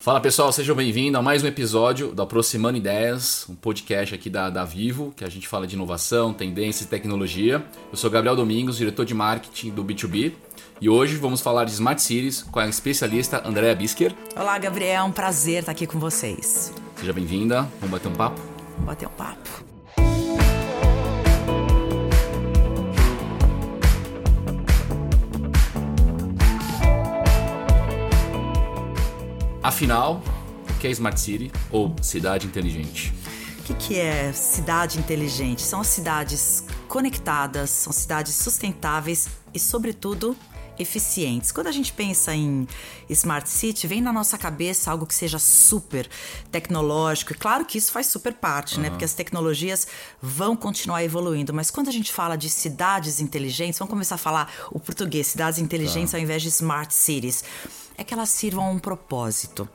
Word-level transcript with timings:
Fala 0.00 0.20
pessoal, 0.20 0.52
sejam 0.52 0.76
bem-vindos 0.76 1.18
a 1.18 1.22
mais 1.22 1.42
um 1.42 1.48
episódio 1.48 2.14
do 2.14 2.22
Aproximando 2.22 2.78
Ideias, 2.78 3.44
um 3.48 3.56
podcast 3.56 4.14
aqui 4.14 4.30
da, 4.30 4.48
da 4.48 4.64
Vivo, 4.64 5.12
que 5.16 5.24
a 5.24 5.28
gente 5.28 5.48
fala 5.48 5.66
de 5.66 5.74
inovação, 5.74 6.32
tendência 6.32 6.84
e 6.84 6.86
tecnologia. 6.86 7.66
Eu 7.90 7.96
sou 7.96 8.08
Gabriel 8.08 8.36
Domingos, 8.36 8.76
diretor 8.76 9.04
de 9.04 9.12
marketing 9.12 9.70
do 9.70 9.84
B2B, 9.84 10.34
e 10.80 10.88
hoje 10.88 11.16
vamos 11.16 11.40
falar 11.40 11.64
de 11.64 11.72
Smart 11.72 12.00
Cities 12.00 12.44
com 12.44 12.60
a 12.60 12.68
especialista 12.68 13.42
Andrea 13.44 13.74
Bisker. 13.74 14.14
Olá, 14.36 14.56
Gabriel, 14.56 15.00
é 15.00 15.02
um 15.02 15.10
prazer 15.10 15.60
estar 15.60 15.72
aqui 15.72 15.84
com 15.84 15.98
vocês. 15.98 16.72
Seja 16.94 17.12
bem-vinda, 17.12 17.62
vamos 17.80 17.90
bater 17.90 18.06
um 18.06 18.14
papo? 18.14 18.40
Vamos 18.74 18.86
bater 18.86 19.08
um 19.08 19.10
papo. 19.10 19.77
Afinal, 29.68 30.22
o 30.66 30.78
que 30.80 30.86
é 30.86 30.90
Smart 30.92 31.20
City 31.20 31.52
ou 31.70 31.94
cidade 32.00 32.46
inteligente? 32.46 33.12
O 33.58 33.62
que, 33.64 33.74
que 33.74 33.96
é 33.98 34.32
cidade 34.32 34.98
inteligente? 34.98 35.60
São 35.60 35.82
as 35.82 35.88
cidades 35.88 36.64
conectadas, 36.88 37.68
são 37.68 37.92
cidades 37.92 38.34
sustentáveis 38.34 39.28
e, 39.52 39.60
sobretudo, 39.60 40.34
eficientes. 40.78 41.52
Quando 41.52 41.66
a 41.66 41.70
gente 41.70 41.92
pensa 41.92 42.34
em 42.34 42.66
Smart 43.10 43.46
City, 43.46 43.86
vem 43.86 44.00
na 44.00 44.10
nossa 44.10 44.38
cabeça 44.38 44.90
algo 44.90 45.04
que 45.04 45.14
seja 45.14 45.38
super 45.38 46.08
tecnológico. 46.50 47.32
E 47.32 47.36
claro 47.36 47.66
que 47.66 47.76
isso 47.76 47.92
faz 47.92 48.06
super 48.06 48.32
parte, 48.32 48.76
uhum. 48.76 48.84
né? 48.84 48.88
Porque 48.88 49.04
as 49.04 49.12
tecnologias 49.12 49.86
vão 50.22 50.56
continuar 50.56 51.04
evoluindo. 51.04 51.52
Mas 51.52 51.70
quando 51.70 51.88
a 51.88 51.92
gente 51.92 52.10
fala 52.10 52.36
de 52.36 52.48
cidades 52.48 53.20
inteligentes, 53.20 53.78
vamos 53.78 53.90
começar 53.90 54.14
a 54.14 54.18
falar 54.18 54.50
o 54.70 54.80
português, 54.80 55.26
cidades 55.26 55.58
inteligentes 55.58 56.12
tá. 56.12 56.16
ao 56.16 56.22
invés 56.22 56.40
de 56.40 56.48
Smart 56.48 56.94
Cities 56.94 57.44
é 57.98 58.04
que 58.04 58.14
elas 58.14 58.30
sirvam 58.30 58.64
a 58.64 58.70
um 58.70 58.78
propósito, 58.78 59.68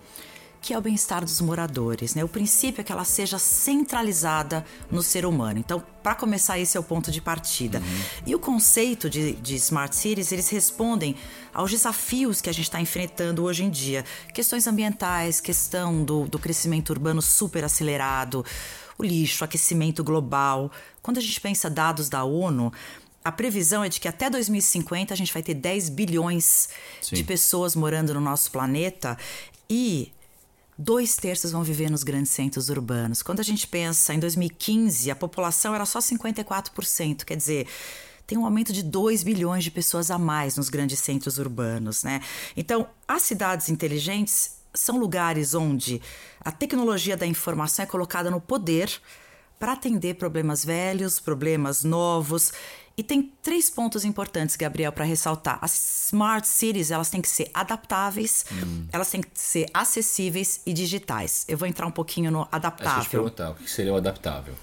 que 0.61 0.73
é 0.73 0.77
o 0.77 0.81
bem-estar 0.81 1.25
dos 1.25 1.41
moradores. 1.41 2.15
Né? 2.15 2.23
O 2.23 2.27
princípio 2.29 2.79
é 2.79 2.83
que 2.85 2.91
ela 2.91 3.03
seja 3.03 3.37
centralizada 3.37 4.65
no 4.89 5.03
ser 5.03 5.25
humano. 5.25 5.59
Então, 5.59 5.83
para 6.01 6.15
começar, 6.15 6.57
esse 6.57 6.77
é 6.77 6.79
o 6.79 6.83
ponto 6.83 7.11
de 7.11 7.21
partida. 7.21 7.79
Uhum. 7.79 8.23
E 8.27 8.33
o 8.33 8.39
conceito 8.39 9.09
de, 9.09 9.33
de 9.33 9.55
Smart 9.55 9.93
Cities, 9.93 10.31
eles 10.31 10.47
respondem 10.47 11.17
aos 11.53 11.69
desafios 11.69 12.39
que 12.39 12.49
a 12.49 12.53
gente 12.53 12.65
está 12.65 12.79
enfrentando 12.79 13.43
hoje 13.43 13.65
em 13.65 13.69
dia. 13.69 14.05
Questões 14.33 14.65
ambientais, 14.65 15.41
questão 15.41 16.01
do, 16.01 16.27
do 16.29 16.39
crescimento 16.39 16.91
urbano 16.91 17.21
super 17.21 17.65
acelerado, 17.65 18.45
o 18.97 19.03
lixo, 19.03 19.43
aquecimento 19.43 20.01
global. 20.01 20.71
Quando 21.01 21.17
a 21.17 21.21
gente 21.21 21.41
pensa 21.41 21.69
dados 21.69 22.07
da 22.07 22.23
ONU, 22.23 22.71
a 23.23 23.31
previsão 23.31 23.83
é 23.83 23.89
de 23.89 23.99
que 23.99 24.07
até 24.07 24.29
2050 24.29 25.13
a 25.13 25.17
gente 25.17 25.31
vai 25.31 25.41
ter 25.41 25.53
10 25.53 25.89
bilhões 25.89 26.69
Sim. 27.01 27.15
de 27.15 27.23
pessoas 27.23 27.75
morando 27.75 28.13
no 28.13 28.21
nosso 28.21 28.51
planeta 28.51 29.17
e 29.69 30.11
dois 30.77 31.15
terços 31.15 31.51
vão 31.51 31.63
viver 31.63 31.89
nos 31.89 32.03
grandes 32.03 32.31
centros 32.31 32.69
urbanos. 32.69 33.21
Quando 33.21 33.39
a 33.39 33.43
gente 33.43 33.67
pensa 33.67 34.13
em 34.13 34.19
2015, 34.19 35.09
a 35.09 35.15
população 35.15 35.73
era 35.73 35.85
só 35.85 35.99
54%, 35.99 37.23
quer 37.23 37.37
dizer, 37.37 37.67
tem 38.25 38.37
um 38.37 38.45
aumento 38.45 38.73
de 38.73 38.83
2 38.83 39.23
bilhões 39.23 39.63
de 39.63 39.71
pessoas 39.71 40.09
a 40.09 40.17
mais 40.17 40.57
nos 40.57 40.69
grandes 40.69 40.99
centros 40.99 41.37
urbanos, 41.37 42.03
né? 42.03 42.21
Então, 42.55 42.87
as 43.07 43.21
cidades 43.21 43.69
inteligentes 43.69 44.57
são 44.73 44.97
lugares 44.97 45.53
onde 45.53 46.01
a 46.41 46.51
tecnologia 46.51 47.15
da 47.15 47.27
informação 47.27 47.83
é 47.83 47.85
colocada 47.85 48.31
no 48.31 48.41
poder 48.41 48.89
para 49.59 49.73
atender 49.73 50.15
problemas 50.15 50.65
velhos, 50.65 51.19
problemas 51.19 51.83
novos 51.83 52.51
e 52.95 53.01
tem 53.01 53.33
três 53.41 53.69
pontos 53.69 54.05
importantes, 54.05 54.55
Gabriel, 54.55 54.91
para 54.91 55.03
ressaltar. 55.03 55.57
As 55.61 56.07
smart 56.07 56.47
cities, 56.47 56.91
elas 56.91 57.09
têm 57.09 57.21
que 57.21 57.27
ser 57.27 57.49
adaptáveis, 57.53 58.45
hum. 58.51 58.85
elas 58.91 59.09
têm 59.09 59.21
que 59.21 59.29
ser 59.33 59.67
acessíveis 59.73 60.61
e 60.65 60.73
digitais. 60.73 61.43
Eu 61.47 61.57
vou 61.57 61.67
entrar 61.67 61.87
um 61.87 61.91
pouquinho 61.91 62.29
no 62.29 62.47
adaptável. 62.51 62.93
Deixa 62.93 63.17
eu 63.17 63.29
te 63.29 63.35
perguntar, 63.35 63.49
o 63.51 63.55
que 63.55 63.69
seria 63.69 63.93
o 63.93 63.95
adaptável? 63.95 64.53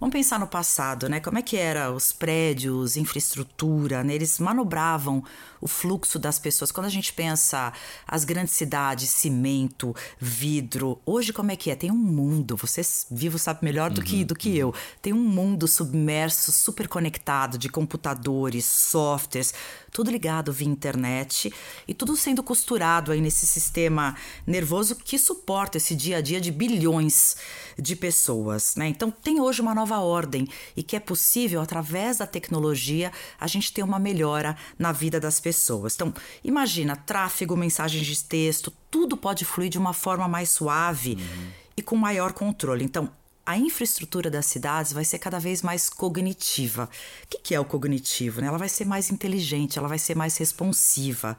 Vamos 0.00 0.14
pensar 0.14 0.40
no 0.40 0.46
passado, 0.46 1.10
né? 1.10 1.20
Como 1.20 1.38
é 1.38 1.42
que 1.42 1.58
era 1.58 1.92
os 1.92 2.10
prédios, 2.10 2.96
infraestrutura, 2.96 4.02
né? 4.02 4.14
Eles 4.14 4.38
manobravam 4.38 5.22
o 5.60 5.68
fluxo 5.68 6.18
das 6.18 6.38
pessoas. 6.38 6.72
Quando 6.72 6.86
a 6.86 6.90
gente 6.90 7.12
pensa 7.12 7.70
as 8.08 8.24
grandes 8.24 8.54
cidades, 8.54 9.10
cimento, 9.10 9.94
vidro, 10.18 10.98
hoje 11.04 11.34
como 11.34 11.50
é 11.50 11.56
que 11.56 11.70
é? 11.70 11.76
Tem 11.76 11.90
um 11.90 11.96
mundo, 11.96 12.56
você 12.56 12.80
vivo 13.10 13.38
sabe 13.38 13.60
melhor 13.62 13.90
do 13.90 13.98
uhum, 13.98 14.06
que 14.06 14.24
do 14.24 14.34
que 14.34 14.48
uhum. 14.48 14.56
eu. 14.56 14.74
Tem 15.02 15.12
um 15.12 15.22
mundo 15.22 15.68
submerso, 15.68 16.50
super 16.50 16.88
conectado 16.88 17.58
de 17.58 17.68
computadores, 17.80 18.66
softwares, 18.66 19.54
tudo 19.90 20.10
ligado 20.10 20.52
via 20.52 20.68
internet 20.68 21.50
e 21.88 21.94
tudo 21.94 22.14
sendo 22.14 22.42
costurado 22.42 23.10
aí 23.10 23.22
nesse 23.22 23.46
sistema 23.46 24.14
nervoso 24.46 24.94
que 24.96 25.18
suporta 25.18 25.78
esse 25.78 25.94
dia 25.94 26.18
a 26.18 26.20
dia 26.20 26.38
de 26.42 26.52
bilhões 26.52 27.36
de 27.78 27.96
pessoas, 27.96 28.76
né? 28.76 28.86
Então 28.86 29.10
tem 29.10 29.40
hoje 29.40 29.62
uma 29.62 29.74
nova 29.74 29.98
ordem 29.98 30.46
e 30.76 30.82
que 30.82 30.94
é 30.94 31.00
possível 31.00 31.62
através 31.62 32.18
da 32.18 32.26
tecnologia 32.26 33.10
a 33.40 33.46
gente 33.46 33.72
ter 33.72 33.82
uma 33.82 33.98
melhora 33.98 34.54
na 34.78 34.92
vida 34.92 35.18
das 35.18 35.40
pessoas. 35.40 35.94
Então, 35.94 36.12
imagina 36.44 36.94
tráfego, 36.96 37.56
mensagens 37.56 38.06
de 38.06 38.22
texto, 38.22 38.70
tudo 38.90 39.16
pode 39.16 39.46
fluir 39.46 39.70
de 39.70 39.78
uma 39.78 39.94
forma 39.94 40.28
mais 40.28 40.50
suave 40.50 41.14
uhum. 41.14 41.50
e 41.78 41.82
com 41.82 41.96
maior 41.96 42.34
controle. 42.34 42.84
Então, 42.84 43.10
a 43.50 43.58
infraestrutura 43.58 44.30
das 44.30 44.46
cidades 44.46 44.92
vai 44.92 45.04
ser 45.04 45.18
cada 45.18 45.40
vez 45.40 45.60
mais 45.60 45.88
cognitiva. 45.88 46.88
O 47.24 47.38
que 47.42 47.52
é 47.52 47.58
o 47.58 47.64
cognitivo? 47.64 48.40
Né? 48.40 48.46
Ela 48.46 48.58
vai 48.58 48.68
ser 48.68 48.84
mais 48.84 49.10
inteligente, 49.10 49.76
ela 49.76 49.88
vai 49.88 49.98
ser 49.98 50.16
mais 50.16 50.36
responsiva. 50.36 51.36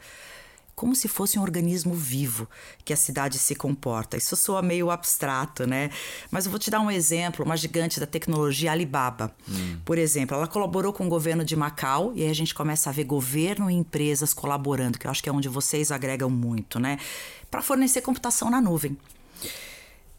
Como 0.76 0.94
se 0.94 1.08
fosse 1.08 1.40
um 1.40 1.42
organismo 1.42 1.94
vivo 1.94 2.50
que 2.84 2.92
a 2.92 2.98
cidade 2.98 3.38
se 3.38 3.56
comporta. 3.56 4.18
Isso 4.18 4.36
soa 4.36 4.62
meio 4.62 4.92
abstrato, 4.92 5.66
né? 5.66 5.90
Mas 6.30 6.46
eu 6.46 6.52
vou 6.52 6.60
te 6.60 6.70
dar 6.70 6.82
um 6.82 6.92
exemplo, 6.92 7.46
uma 7.46 7.56
gigante 7.56 7.98
da 8.00 8.06
tecnologia 8.06 8.72
Alibaba. 8.72 9.34
Hum. 9.48 9.78
Por 9.86 9.98
exemplo, 9.98 10.36
ela 10.36 10.48
colaborou 10.48 10.92
com 10.92 11.06
o 11.06 11.10
governo 11.10 11.46
de 11.46 11.56
Macau, 11.56 12.12
e 12.16 12.24
aí 12.24 12.30
a 12.30 12.36
gente 12.36 12.54
começa 12.54 12.90
a 12.90 12.94
ver 12.94 13.04
governo 13.06 13.70
e 13.70 13.76
empresas 13.76 14.34
colaborando, 14.34 14.98
que 14.98 15.08
eu 15.08 15.12
acho 15.12 15.22
que 15.24 15.30
é 15.30 15.32
onde 15.32 15.48
vocês 15.48 15.92
agregam 15.92 16.30
muito, 16.30 16.80
né? 16.80 16.98
Para 17.50 17.62
fornecer 17.62 18.02
computação 18.02 18.50
na 18.50 18.60
nuvem 18.60 18.98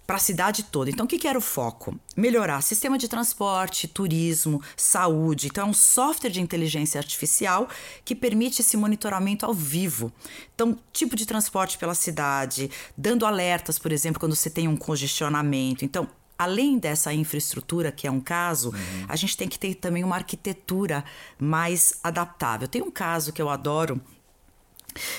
para 0.07 0.17
a 0.17 0.19
cidade 0.19 0.65
toda. 0.65 0.91
Então, 0.91 1.07
o 1.07 1.09
que, 1.09 1.19
que, 1.19 1.29
era 1.29 1.39
o 1.39 1.41
foco? 1.41 1.99
Melhorar 2.17 2.61
sistema 2.61 2.99
de 2.99 3.09
transporte, 3.09 3.89
turismo, 3.89 4.61
saúde. 4.77 5.47
Então, 5.47 5.67
é 5.67 5.71
um 5.71 5.75
software 5.75 6.31
de 6.31 6.41
inteligência 6.41 6.99
artificial 6.99 7.69
que 8.05 8.15
permite 8.15 8.61
esse 8.61 8.77
monitoramento 8.77 9.47
ao 9.47 9.55
vivo. 9.55 10.12
Então, 10.55 10.79
tipo 10.93 11.17
de 11.17 11.25
transporte 11.25 11.79
pela 11.79 11.95
cidade, 11.95 12.71
dando 12.97 13.25
alertas, 13.25 13.79
por 13.79 13.93
exemplo, 13.93 14.21
quando 14.21 14.35
você 14.35 14.51
tem 14.51 14.69
um 14.69 14.77
congestionamento. 14.77 15.85
Então, 15.85 16.09
além 16.39 16.79
dessa 16.79 17.15
infraestrutura, 17.15 17.93
que 17.93 18.07
é 18.07 18.11
um 18.11 18.21
caso, 18.21 18.71
uhum. 18.71 19.07
a 19.09 19.17
gente 19.17 19.37
tem 19.37 19.49
que 19.49 19.59
ter 19.59 19.75
também 19.75 20.03
uma 20.03 20.17
arquitetura 20.17 21.05
mais 21.39 21.95
adaptável. 22.03 22.67
Tem 22.67 22.83
um 22.83 22.91
caso 22.91 23.33
que 23.33 23.41
eu 23.41 23.49
adoro 23.49 24.01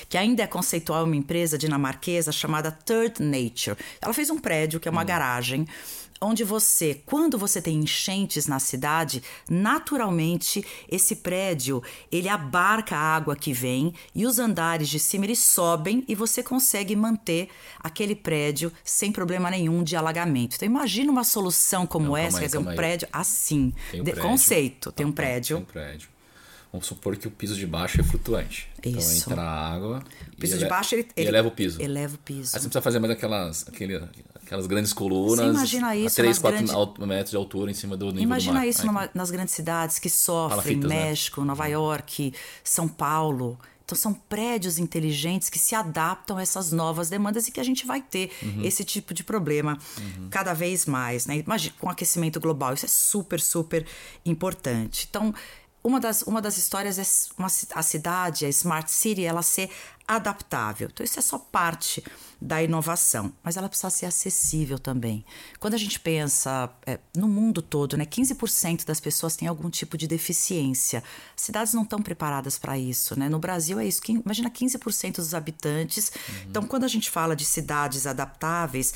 que 0.09 0.17
ainda 0.17 0.43
é 0.43 0.47
conceitual 0.47 1.03
uma 1.03 1.15
empresa 1.15 1.57
dinamarquesa 1.57 2.31
chamada 2.31 2.71
Third 2.71 3.21
Nature. 3.21 3.77
Ela 4.01 4.13
fez 4.13 4.29
um 4.29 4.37
prédio 4.37 4.79
que 4.79 4.87
é 4.87 4.91
uma 4.91 5.01
hum. 5.01 5.05
garagem 5.05 5.67
onde 6.23 6.43
você, 6.43 7.01
quando 7.05 7.37
você 7.37 7.61
tem 7.61 7.79
enchentes 7.79 8.47
na 8.47 8.59
cidade, 8.59 9.21
naturalmente 9.49 10.65
esse 10.89 11.17
prédio 11.17 11.83
ele 12.11 12.29
abarca 12.29 12.95
a 12.95 13.15
água 13.15 13.35
que 13.35 13.53
vem 13.53 13.93
e 14.15 14.25
os 14.25 14.39
andares 14.39 14.89
de 14.89 14.99
cima 14.99 15.25
eles 15.25 15.39
sobem 15.39 16.03
e 16.07 16.15
você 16.15 16.41
consegue 16.41 16.95
manter 16.95 17.49
aquele 17.79 18.15
prédio 18.15 18.71
sem 18.83 19.11
problema 19.11 19.49
nenhum 19.51 19.83
de 19.83 19.95
alagamento. 19.95 20.55
Então 20.55 20.65
imagina 20.65 21.11
uma 21.11 21.23
solução 21.23 21.85
como 21.85 22.07
Não, 22.07 22.17
essa, 22.17 22.39
quer 22.39 22.45
dizer, 22.45 22.57
um 22.57 22.75
prédio 22.75 23.07
assim, 23.11 23.73
um 23.93 24.03
prédio. 24.03 24.21
conceito, 24.21 24.91
tem 24.91 25.05
um 25.05 25.11
prédio. 25.11 25.57
Tem 25.57 25.63
um 25.63 25.67
prédio 25.67 26.12
Vamos 26.73 26.87
supor 26.87 27.15
que 27.15 27.27
o 27.27 27.31
piso 27.31 27.55
de 27.55 27.67
baixo 27.67 28.01
é 28.01 28.03
flutuante. 28.03 28.67
Então, 28.79 28.99
Isso. 28.99 29.17
Então 29.17 29.33
entra 29.33 29.43
a 29.43 29.73
água. 29.73 30.03
O 30.33 30.37
piso 30.37 30.57
de 30.57 30.65
baixo 30.65 30.95
ele, 30.95 31.07
ele, 31.15 31.27
eleva 31.27 31.47
o 31.47 31.51
piso. 31.51 31.79
Eleva 31.79 32.15
o 32.15 32.17
piso. 32.17 32.49
Aí 32.55 32.59
você 32.59 32.67
precisa 32.67 32.81
fazer 32.81 32.97
mais 32.97 33.13
aquelas, 33.13 33.67
aquele, 33.67 34.03
aquelas 34.43 34.65
grandes 34.65 34.91
colunas. 34.91 35.45
Você 35.45 35.51
imagina 35.51 35.95
isso. 35.95 36.19
A 36.19 36.23
3, 36.23 36.39
4 36.39 36.65
grande... 36.65 37.07
metros 37.07 37.29
de 37.29 37.37
altura 37.37 37.69
em 37.69 37.75
cima 37.75 37.95
do 37.95 38.07
nível 38.07 38.23
Imagina 38.23 38.53
do 38.53 38.59
mar. 38.61 38.67
isso 38.67 38.87
numa, 38.87 39.07
nas 39.13 39.29
grandes 39.29 39.53
cidades 39.53 39.99
que 39.99 40.09
sofrem, 40.09 40.77
né? 40.77 40.87
México, 40.87 41.41
né? 41.41 41.47
Nova 41.47 41.67
York, 41.67 42.33
São 42.63 42.87
Paulo. 42.87 43.55
Então 43.85 43.95
são 43.95 44.11
prédios 44.13 44.79
inteligentes 44.79 45.49
que 45.49 45.59
se 45.59 45.75
adaptam 45.75 46.37
a 46.37 46.41
essas 46.41 46.71
novas 46.71 47.07
demandas 47.09 47.47
e 47.47 47.51
que 47.51 47.59
a 47.59 47.63
gente 47.63 47.85
vai 47.85 48.01
ter 48.01 48.31
uhum. 48.41 48.63
esse 48.63 48.83
tipo 48.83 49.13
de 49.13 49.23
problema 49.23 49.77
uhum. 49.99 50.29
cada 50.31 50.53
vez 50.53 50.87
mais, 50.87 51.27
né? 51.27 51.37
Imagina 51.37 51.75
com 51.79 51.89
aquecimento 51.89 52.39
global, 52.39 52.73
isso 52.73 52.85
é 52.85 52.89
super, 52.89 53.39
super 53.39 53.85
importante. 54.25 55.05
Então, 55.07 55.33
uma 55.83 55.99
das, 55.99 56.21
uma 56.21 56.41
das 56.41 56.57
histórias 56.57 56.97
é 56.97 57.03
uma, 57.37 57.47
a 57.75 57.83
cidade, 57.83 58.45
a 58.45 58.49
Smart 58.49 58.89
City, 58.89 59.25
ela 59.25 59.41
ser 59.41 59.69
adaptável. 60.07 60.89
Então, 60.91 61.03
isso 61.03 61.19
é 61.19 61.21
só 61.21 61.37
parte 61.37 62.03
da 62.41 62.61
inovação, 62.61 63.33
mas 63.41 63.55
ela 63.55 63.69
precisa 63.69 63.89
ser 63.89 64.05
acessível 64.05 64.77
também. 64.77 65.25
Quando 65.59 65.73
a 65.73 65.77
gente 65.77 65.99
pensa 65.99 66.69
é, 66.85 66.99
no 67.15 67.27
mundo 67.27 67.61
todo, 67.61 67.97
né, 67.97 68.05
15% 68.05 68.85
das 68.85 68.99
pessoas 68.99 69.35
têm 69.35 69.47
algum 69.47 69.69
tipo 69.69 69.97
de 69.97 70.07
deficiência. 70.07 71.03
Cidades 71.35 71.73
não 71.73 71.83
estão 71.83 72.01
preparadas 72.01 72.57
para 72.57 72.77
isso. 72.77 73.17
Né? 73.17 73.29
No 73.29 73.39
Brasil 73.39 73.79
é 73.79 73.85
isso. 73.85 74.01
Imagina 74.09 74.49
15% 74.49 75.15
dos 75.15 75.33
habitantes. 75.33 76.09
Uhum. 76.09 76.35
Então, 76.49 76.63
quando 76.63 76.83
a 76.83 76.89
gente 76.89 77.09
fala 77.09 77.35
de 77.35 77.45
cidades 77.45 78.05
adaptáveis, 78.05 78.93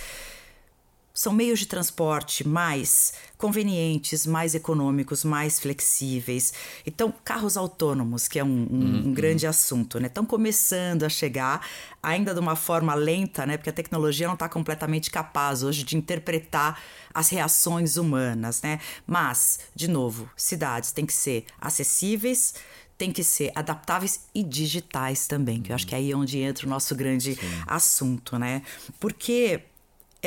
são 1.18 1.34
meios 1.34 1.58
de 1.58 1.66
transporte 1.66 2.48
mais 2.48 3.12
convenientes, 3.40 4.28
mais 4.28 4.54
econômicos, 4.54 5.24
mais 5.24 5.60
flexíveis. 5.60 6.54
Então, 6.86 7.12
carros 7.26 7.58
autônomos, 7.58 8.28
que 8.28 8.38
é 8.38 8.44
um, 8.44 8.48
um, 8.48 8.80
uhum. 8.80 9.08
um 9.08 9.14
grande 9.16 9.48
assunto, 9.48 10.00
né? 10.00 10.06
Estão 10.06 10.24
começando 10.24 11.02
a 11.02 11.10
chegar, 11.10 11.68
ainda 12.04 12.36
de 12.36 12.40
uma 12.40 12.56
forma 12.56 12.94
lenta, 12.94 13.48
né? 13.48 13.58
Porque 13.58 13.72
a 13.72 13.74
tecnologia 13.74 14.28
não 14.28 14.36
está 14.36 14.48
completamente 14.48 15.10
capaz 15.10 15.64
hoje 15.64 15.84
de 15.84 15.98
interpretar 15.98 16.80
as 17.12 17.30
reações 17.30 17.98
humanas, 17.98 18.62
né? 18.62 18.80
Mas, 19.08 19.62
de 19.74 19.88
novo, 19.88 20.30
cidades 20.38 20.92
têm 20.92 21.08
que 21.08 21.14
ser 21.14 21.46
acessíveis, 21.60 22.54
têm 22.96 23.12
que 23.12 23.24
ser 23.24 23.52
adaptáveis 23.56 24.28
e 24.36 24.44
digitais 24.44 25.26
também, 25.26 25.64
que 25.64 25.72
eu 25.72 25.76
acho 25.76 25.88
que 25.88 25.96
é 25.96 25.98
aí 25.98 26.14
onde 26.14 26.38
entra 26.38 26.68
o 26.68 26.70
nosso 26.70 26.94
grande 26.94 27.34
Sim. 27.34 27.64
assunto, 27.66 28.38
né? 28.38 28.62
Porque 29.00 29.64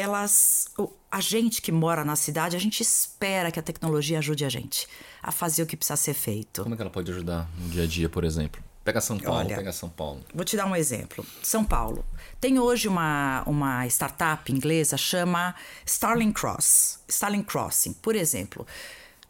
elas. 0.00 0.68
A 1.10 1.20
gente 1.20 1.60
que 1.60 1.70
mora 1.70 2.04
na 2.04 2.16
cidade, 2.16 2.56
a 2.56 2.58
gente 2.60 2.80
espera 2.82 3.50
que 3.50 3.58
a 3.58 3.62
tecnologia 3.62 4.18
ajude 4.18 4.44
a 4.44 4.48
gente 4.48 4.86
a 5.22 5.30
fazer 5.30 5.62
o 5.62 5.66
que 5.66 5.76
precisa 5.76 5.96
ser 5.96 6.14
feito. 6.14 6.62
Como 6.62 6.74
é 6.74 6.76
que 6.76 6.82
ela 6.82 6.90
pode 6.90 7.10
ajudar 7.10 7.48
no 7.58 7.68
dia 7.68 7.84
a 7.84 7.86
dia, 7.86 8.08
por 8.08 8.24
exemplo? 8.24 8.62
Pega 8.82 9.00
São 9.00 9.18
Paulo, 9.18 9.40
Olha, 9.40 9.56
pega 9.56 9.72
São 9.72 9.88
Paulo. 9.90 10.24
Vou 10.34 10.44
te 10.44 10.56
dar 10.56 10.66
um 10.66 10.74
exemplo. 10.74 11.24
São 11.42 11.64
Paulo. 11.64 12.04
Tem 12.40 12.58
hoje 12.58 12.88
uma, 12.88 13.42
uma 13.46 13.86
startup 13.86 14.50
inglesa 14.50 14.96
chama 14.96 15.54
Starling 15.84 16.32
Cross. 16.32 17.00
Starling 17.06 17.42
Crossing, 17.42 17.92
por 17.92 18.16
exemplo. 18.16 18.66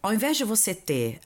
Ao 0.03 0.15
invés 0.15 0.37
de 0.37 0.45
você 0.45 0.75
ter 0.75 1.21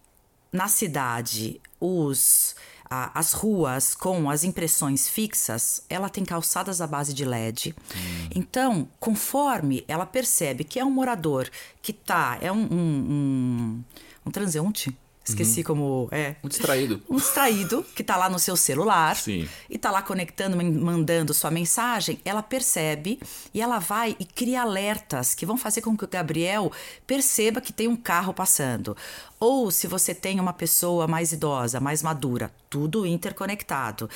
na 0.50 0.68
cidade 0.68 1.60
os 1.78 2.56
a, 2.88 3.18
as 3.18 3.32
ruas 3.32 3.94
com 3.94 4.28
as 4.30 4.44
impressões 4.44 5.08
fixas, 5.08 5.82
ela 5.88 6.08
tem 6.08 6.24
calçadas 6.24 6.80
à 6.80 6.86
base 6.86 7.12
de 7.12 7.24
LED. 7.24 7.74
Hum. 7.78 8.28
Então, 8.34 8.88
conforme 9.00 9.84
ela 9.88 10.06
percebe 10.06 10.64
que 10.64 10.78
é 10.78 10.84
um 10.84 10.90
morador 10.90 11.48
que 11.82 11.92
tá, 11.92 12.38
é 12.40 12.50
um, 12.50 12.62
um, 12.62 12.74
um, 12.74 13.84
um 14.26 14.30
transeunte, 14.30 14.96
Esqueci 15.26 15.60
uhum. 15.60 15.64
como 15.64 16.08
é. 16.10 16.36
Um 16.44 16.48
distraído. 16.48 17.02
Um 17.08 17.16
distraído 17.16 17.82
que 17.94 18.02
está 18.02 18.16
lá 18.16 18.28
no 18.28 18.38
seu 18.38 18.56
celular 18.56 19.16
Sim. 19.16 19.48
e 19.70 19.76
está 19.76 19.90
lá 19.90 20.02
conectando, 20.02 20.56
mandando 20.56 21.32
sua 21.32 21.50
mensagem. 21.50 22.20
Ela 22.24 22.42
percebe 22.42 23.18
e 23.52 23.60
ela 23.62 23.78
vai 23.78 24.14
e 24.20 24.24
cria 24.24 24.60
alertas 24.60 25.34
que 25.34 25.46
vão 25.46 25.56
fazer 25.56 25.80
com 25.80 25.96
que 25.96 26.04
o 26.04 26.08
Gabriel 26.08 26.70
perceba 27.06 27.60
que 27.60 27.72
tem 27.72 27.88
um 27.88 27.96
carro 27.96 28.34
passando. 28.34 28.94
Ou 29.40 29.70
se 29.70 29.86
você 29.86 30.14
tem 30.14 30.38
uma 30.38 30.52
pessoa 30.52 31.06
mais 31.06 31.32
idosa, 31.32 31.80
mais 31.80 32.02
madura, 32.02 32.52
tudo 32.68 33.06
interconectado 33.06 34.10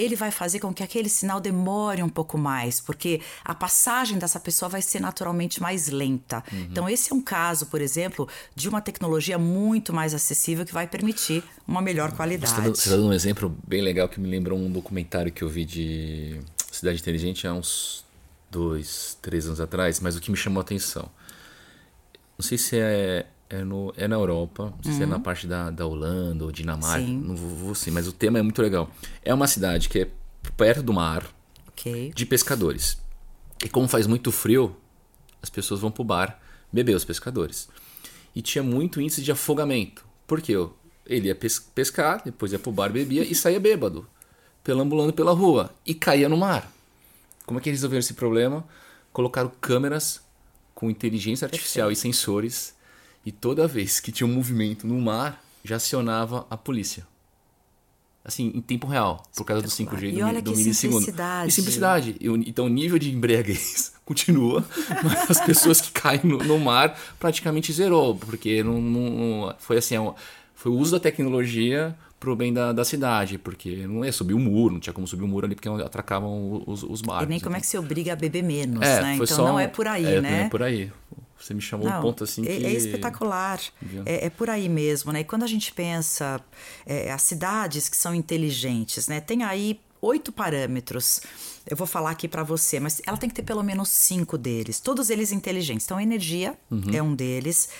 ele 0.00 0.16
vai 0.16 0.30
fazer 0.30 0.58
com 0.60 0.72
que 0.72 0.82
aquele 0.82 1.08
sinal 1.08 1.40
demore 1.40 2.02
um 2.02 2.08
pouco 2.08 2.38
mais, 2.38 2.80
porque 2.80 3.20
a 3.44 3.54
passagem 3.54 4.18
dessa 4.18 4.40
pessoa 4.40 4.68
vai 4.68 4.82
ser 4.82 5.00
naturalmente 5.00 5.60
mais 5.60 5.88
lenta. 5.88 6.42
Uhum. 6.52 6.66
Então, 6.70 6.88
esse 6.88 7.12
é 7.12 7.14
um 7.14 7.20
caso, 7.20 7.66
por 7.66 7.80
exemplo, 7.80 8.28
de 8.54 8.68
uma 8.68 8.80
tecnologia 8.80 9.38
muito 9.38 9.92
mais 9.92 10.14
acessível 10.14 10.64
que 10.64 10.72
vai 10.72 10.86
permitir 10.86 11.44
uma 11.66 11.82
melhor 11.82 12.12
qualidade. 12.12 12.52
Você 12.52 12.70
está 12.70 12.90
dando 12.90 13.08
um 13.08 13.12
exemplo 13.12 13.54
bem 13.66 13.82
legal 13.82 14.08
que 14.08 14.18
me 14.18 14.28
lembrou 14.28 14.58
um 14.58 14.70
documentário 14.70 15.30
que 15.30 15.42
eu 15.42 15.48
vi 15.48 15.64
de 15.64 16.40
Cidade 16.72 16.98
Inteligente 16.98 17.46
há 17.46 17.52
uns 17.52 18.04
dois, 18.50 19.16
três 19.20 19.46
anos 19.46 19.60
atrás, 19.60 20.00
mas 20.00 20.16
o 20.16 20.20
que 20.20 20.30
me 20.30 20.36
chamou 20.36 20.60
a 20.60 20.62
atenção. 20.62 21.08
Não 22.38 22.44
sei 22.44 22.56
se 22.56 22.78
é 22.78 23.26
é, 23.50 23.64
no, 23.64 23.92
é 23.96 24.06
na 24.06 24.14
Europa, 24.14 24.72
não 24.76 24.82
sei 24.82 24.92
uhum. 24.92 24.98
se 24.98 25.02
é 25.02 25.06
na 25.06 25.16
uhum. 25.16 25.22
parte 25.22 25.46
da, 25.46 25.70
da 25.70 25.84
Holanda 25.84 26.44
ou 26.44 26.52
Dinamarca, 26.52 27.04
Sim. 27.04 27.18
não 27.18 27.34
vou, 27.34 27.50
vou 27.50 27.74
sim, 27.74 27.90
mas 27.90 28.06
o 28.06 28.12
tema 28.12 28.38
é 28.38 28.42
muito 28.42 28.62
legal. 28.62 28.88
É 29.24 29.34
uma 29.34 29.48
cidade 29.48 29.88
que 29.88 29.98
é 29.98 30.08
perto 30.56 30.84
do 30.84 30.92
mar, 30.92 31.26
okay. 31.68 32.12
de 32.14 32.24
pescadores. 32.24 32.96
E 33.62 33.68
como 33.68 33.88
faz 33.88 34.06
muito 34.06 34.30
frio, 34.30 34.76
as 35.42 35.50
pessoas 35.50 35.80
vão 35.80 35.90
pro 35.90 36.04
bar 36.04 36.40
beber, 36.72 36.94
os 36.94 37.04
pescadores. 37.04 37.68
E 38.34 38.40
tinha 38.40 38.62
muito 38.62 39.00
índice 39.00 39.20
de 39.20 39.32
afogamento. 39.32 40.06
Por 40.26 40.40
quê? 40.40 40.54
Ele 41.04 41.26
ia 41.26 41.34
pescar, 41.34 42.22
depois 42.24 42.52
ia 42.52 42.58
pro 42.58 42.70
bar, 42.70 42.92
bebia 42.92 43.24
e 43.24 43.34
saía 43.34 43.58
bêbado, 43.58 44.06
pelambulando 44.62 45.12
pela 45.12 45.32
rua 45.32 45.74
e 45.84 45.92
caía 45.92 46.28
no 46.28 46.36
mar. 46.36 46.70
Como 47.44 47.58
é 47.58 47.62
que 47.62 47.68
eles 47.68 47.80
resolveram 47.80 47.98
esse 47.98 48.14
problema? 48.14 48.64
Colocaram 49.12 49.50
câmeras 49.60 50.20
com 50.72 50.88
inteligência 50.88 51.46
artificial 51.46 51.88
Perfeito. 51.88 51.98
e 51.98 52.14
sensores 52.14 52.79
e 53.24 53.32
toda 53.32 53.66
vez 53.66 54.00
que 54.00 54.10
tinha 54.10 54.26
um 54.26 54.32
movimento 54.32 54.86
no 54.86 55.00
mar, 55.00 55.42
já 55.64 55.76
acionava 55.76 56.46
a 56.48 56.56
polícia. 56.56 57.06
Assim, 58.22 58.52
em 58.54 58.60
tempo 58.60 58.86
real, 58.86 59.22
por 59.34 59.44
causa 59.44 59.62
do 59.62 59.68
5G 59.68 60.12
e 60.12 60.22
olha 60.22 60.42
do, 60.42 60.50
do 60.50 60.56
milissegundo. 60.56 61.00
Simplicidade. 61.00 61.48
E 61.48 61.52
simplicidade. 61.52 62.16
Então 62.46 62.66
o 62.66 62.68
nível 62.68 62.98
de 62.98 63.10
embriaguez 63.10 63.94
continua, 64.04 64.64
mas 65.02 65.30
as 65.30 65.40
pessoas 65.40 65.80
que 65.80 65.90
caem 65.90 66.20
no, 66.24 66.38
no 66.38 66.58
mar 66.58 66.98
praticamente 67.18 67.72
zerou, 67.72 68.14
porque 68.14 68.62
não, 68.62 68.80
não, 68.80 69.54
foi 69.58 69.78
assim, 69.78 69.96
é 69.96 70.14
foi 70.54 70.70
o 70.70 70.74
uso 70.74 70.92
da 70.92 71.00
tecnologia 71.00 71.96
pro 72.18 72.36
bem 72.36 72.52
da, 72.52 72.70
da 72.70 72.84
cidade, 72.84 73.38
porque 73.38 73.86
não 73.86 74.04
ia 74.04 74.12
subir 74.12 74.34
o 74.34 74.38
muro, 74.38 74.74
não 74.74 74.80
tinha 74.80 74.92
como 74.92 75.06
subir 75.06 75.24
o 75.24 75.28
muro 75.28 75.46
ali 75.46 75.54
porque 75.54 75.70
atracavam 75.70 76.62
os, 76.66 76.82
os 76.82 77.00
barcos. 77.00 77.24
E 77.24 77.28
nem 77.30 77.40
como 77.40 77.52
então. 77.52 77.58
é 77.58 77.60
que 77.60 77.66
se 77.66 77.78
obriga 77.78 78.12
a 78.12 78.16
beber 78.16 78.42
menos, 78.42 78.82
é, 78.82 79.00
né? 79.00 79.14
Então 79.14 79.26
só, 79.26 79.46
não 79.46 79.58
é 79.58 79.66
por 79.66 79.88
aí, 79.88 80.04
é, 80.04 80.20
né? 80.20 80.30
Não 80.30 80.46
é 80.46 80.48
por 80.50 80.62
aí. 80.62 80.92
Você 81.40 81.54
me 81.54 81.60
chamou 81.60 81.88
Não, 81.88 81.98
um 81.98 82.02
ponto 82.02 82.24
assim 82.24 82.42
é, 82.42 82.46
que... 82.46 82.66
É 82.66 82.72
espetacular. 82.72 83.60
É, 84.04 84.26
é, 84.26 84.30
por 84.30 84.50
aí 84.50 84.68
mesmo, 84.68 85.10
né? 85.10 85.20
E 85.20 85.24
quando 85.24 85.42
a 85.42 85.46
gente 85.46 85.72
pensa 85.72 86.40
é, 86.84 87.10
as 87.10 87.22
cidades 87.22 87.88
que 87.88 87.96
são 87.96 88.14
inteligentes, 88.14 89.08
né? 89.08 89.20
Tem 89.20 89.42
aí 89.42 89.80
oito 90.02 90.30
parâmetros. 90.30 91.20
Eu 91.66 91.76
vou 91.76 91.86
falar 91.86 92.10
aqui 92.10 92.28
para 92.28 92.42
você, 92.42 92.78
mas 92.78 93.00
ela 93.06 93.16
tem 93.16 93.28
que 93.28 93.34
ter 93.34 93.42
pelo 93.42 93.62
menos 93.62 93.88
cinco 93.88 94.36
deles. 94.36 94.80
Todos 94.80 95.08
eles 95.08 95.32
inteligentes. 95.32 95.86
Então, 95.86 95.96
a 95.96 96.02
energia 96.02 96.58
uhum. 96.70 96.90
é 96.92 97.02
um 97.02 97.14
deles. 97.14 97.70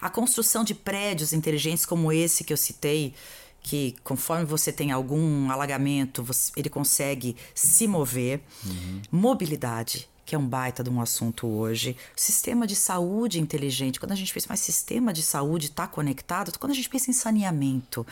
A 0.00 0.08
construção 0.08 0.62
de 0.62 0.74
prédios 0.74 1.32
inteligentes 1.32 1.84
como 1.84 2.12
esse 2.12 2.44
que 2.44 2.52
eu 2.52 2.56
citei, 2.56 3.14
que 3.62 3.96
conforme 4.04 4.44
você 4.44 4.72
tem 4.72 4.92
algum 4.92 5.50
alagamento, 5.50 6.22
você, 6.22 6.52
ele 6.56 6.70
consegue 6.70 7.36
se 7.52 7.88
mover. 7.88 8.40
Uhum. 8.64 9.02
Mobilidade 9.10 10.08
que 10.28 10.34
é 10.34 10.38
um 10.38 10.46
baita 10.46 10.84
de 10.84 10.90
um 10.90 11.00
assunto 11.00 11.46
hoje. 11.46 11.96
Sistema 12.14 12.66
de 12.66 12.76
saúde 12.76 13.40
inteligente. 13.40 13.98
Quando 13.98 14.12
a 14.12 14.14
gente 14.14 14.30
pensa, 14.30 14.46
mas 14.50 14.60
sistema 14.60 15.10
de 15.10 15.22
saúde 15.22 15.68
está 15.68 15.86
conectado? 15.86 16.52
Quando 16.58 16.72
a 16.72 16.74
gente 16.74 16.90
pensa 16.90 17.10
em 17.10 17.14
saneamento, 17.14 18.06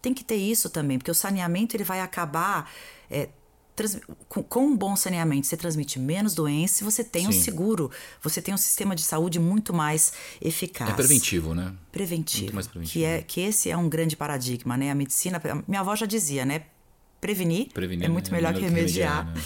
tem 0.00 0.12
que 0.12 0.24
ter 0.24 0.34
isso 0.34 0.68
também, 0.68 0.98
porque 0.98 1.10
o 1.12 1.14
saneamento 1.14 1.76
ele 1.76 1.84
vai 1.84 2.00
acabar. 2.00 2.68
É, 3.08 3.28
com, 4.28 4.42
com, 4.42 4.66
um 4.66 4.76
bom 4.76 4.96
saneamento, 4.96 5.46
você 5.46 5.56
transmite 5.56 6.00
menos 6.00 6.34
doença 6.34 6.82
e 6.82 6.84
você 6.84 7.04
tem 7.04 7.22
Sim. 7.22 7.28
um 7.28 7.32
seguro, 7.32 7.90
você 8.20 8.42
tem 8.42 8.52
um 8.52 8.58
sistema 8.58 8.96
de 8.96 9.02
saúde 9.02 9.38
muito 9.38 9.72
mais 9.72 10.12
eficaz. 10.40 10.90
É 10.90 10.94
preventivo, 10.94 11.54
né? 11.54 11.72
Preventivo. 11.92 12.42
Muito 12.42 12.54
mais 12.56 12.66
preventivo. 12.66 12.92
Que, 12.92 13.04
é, 13.04 13.22
que 13.22 13.40
esse 13.40 13.70
é 13.70 13.76
um 13.76 13.88
grande 13.88 14.16
paradigma, 14.16 14.76
né? 14.76 14.90
A 14.90 14.96
medicina, 14.96 15.40
minha 15.68 15.80
avó 15.80 15.94
já 15.94 16.06
dizia, 16.06 16.44
né? 16.44 16.64
Prevenir, 17.20 17.68
Prevenir 17.72 18.06
é 18.06 18.08
muito 18.08 18.32
melhor, 18.32 18.52
melhor 18.52 18.60
que 18.60 18.74
remediar. 18.74 19.26
Que 19.26 19.30
remediar 19.30 19.36
né? 19.36 19.42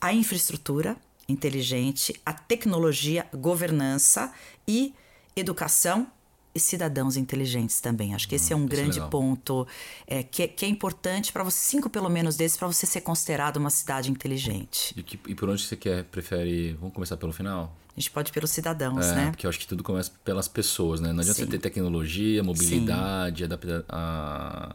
A 0.00 0.14
infraestrutura, 0.14 0.96
inteligente, 1.30 2.14
a 2.24 2.32
tecnologia, 2.32 3.26
governança 3.32 4.32
e 4.66 4.94
educação 5.36 6.06
e 6.54 6.58
cidadãos 6.58 7.16
inteligentes 7.16 7.80
também. 7.80 8.14
Acho 8.14 8.28
que 8.28 8.34
esse 8.34 8.52
é 8.52 8.56
um 8.56 8.60
hum, 8.60 8.66
grande 8.66 8.98
é 8.98 9.06
ponto 9.06 9.66
é, 10.06 10.22
que, 10.22 10.42
é, 10.42 10.48
que, 10.48 10.64
é 10.64 10.68
importante 10.68 11.32
para 11.32 11.44
você, 11.44 11.58
cinco 11.58 11.88
pelo 11.88 12.08
menos 12.08 12.36
desses, 12.36 12.56
para 12.56 12.66
você 12.66 12.86
ser 12.86 13.00
considerado 13.02 13.56
uma 13.56 13.70
cidade 13.70 14.10
inteligente. 14.10 14.92
E, 14.96 15.02
que, 15.02 15.18
e, 15.28 15.34
por 15.34 15.48
onde 15.48 15.62
você 15.62 15.76
quer, 15.76 16.04
prefere? 16.04 16.72
Vamos 16.74 16.94
começar 16.94 17.16
pelo 17.16 17.32
final? 17.32 17.76
A 17.96 18.00
gente 18.00 18.10
pode 18.10 18.30
ir 18.30 18.32
pelos 18.32 18.50
cidadãos, 18.50 19.06
é, 19.06 19.14
né? 19.14 19.30
Porque 19.30 19.46
eu 19.46 19.50
acho 19.50 19.58
que 19.58 19.66
tudo 19.66 19.82
começa 19.82 20.10
pelas 20.24 20.48
pessoas, 20.48 21.00
né? 21.00 21.12
Não 21.12 21.20
adianta 21.20 21.42
Sim. 21.42 21.46
ter 21.46 21.58
tecnologia, 21.58 22.42
mobilidade, 22.42 23.44
adaptação. 23.44 23.84
a 23.88 24.74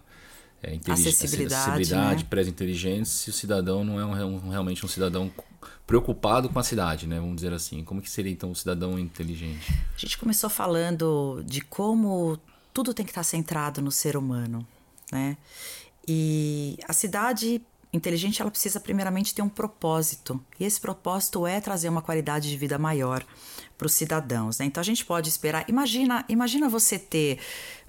é, 0.65 0.91
acessibilidade, 0.91 1.71
acessibilidade 1.71 2.23
né? 2.23 2.29
pré-inteligente, 2.29 3.09
se 3.09 3.29
o 3.29 3.33
cidadão 3.33 3.83
não 3.83 3.99
é 3.99 4.25
um, 4.25 4.35
um, 4.35 4.49
realmente 4.49 4.83
um 4.83 4.89
cidadão 4.89 5.31
preocupado 5.85 6.49
com 6.49 6.57
a 6.57 6.63
cidade, 6.63 7.07
né? 7.07 7.19
Vamos 7.19 7.35
dizer 7.35 7.53
assim. 7.53 7.83
Como 7.83 8.01
que 8.01 8.09
seria 8.09 8.31
então 8.31 8.49
um 8.49 8.55
cidadão 8.55 8.97
inteligente? 8.97 9.71
A 9.95 9.97
gente 9.97 10.17
começou 10.17 10.49
falando 10.49 11.43
de 11.45 11.61
como 11.61 12.39
tudo 12.73 12.93
tem 12.93 13.05
que 13.05 13.11
estar 13.11 13.23
centrado 13.23 13.81
no 13.81 13.91
ser 13.91 14.17
humano, 14.17 14.65
né? 15.11 15.37
E 16.07 16.77
a 16.87 16.93
cidade 16.93 17.61
inteligente 17.93 18.41
ela 18.41 18.51
precisa 18.51 18.79
primeiramente 18.79 19.33
ter 19.33 19.41
um 19.41 19.49
propósito. 19.49 20.43
E 20.59 20.65
esse 20.65 20.79
propósito 20.79 21.47
é 21.47 21.61
trazer 21.61 21.89
uma 21.89 22.01
qualidade 22.01 22.49
de 22.49 22.57
vida 22.57 22.77
maior 22.77 23.25
para 23.77 23.87
os 23.87 23.93
cidadãos. 23.93 24.59
Né? 24.59 24.65
Então 24.65 24.81
a 24.81 24.83
gente 24.83 25.03
pode 25.05 25.29
esperar. 25.29 25.65
Imagina, 25.67 26.23
imagina 26.29 26.69
você 26.69 26.97
ter 26.97 27.39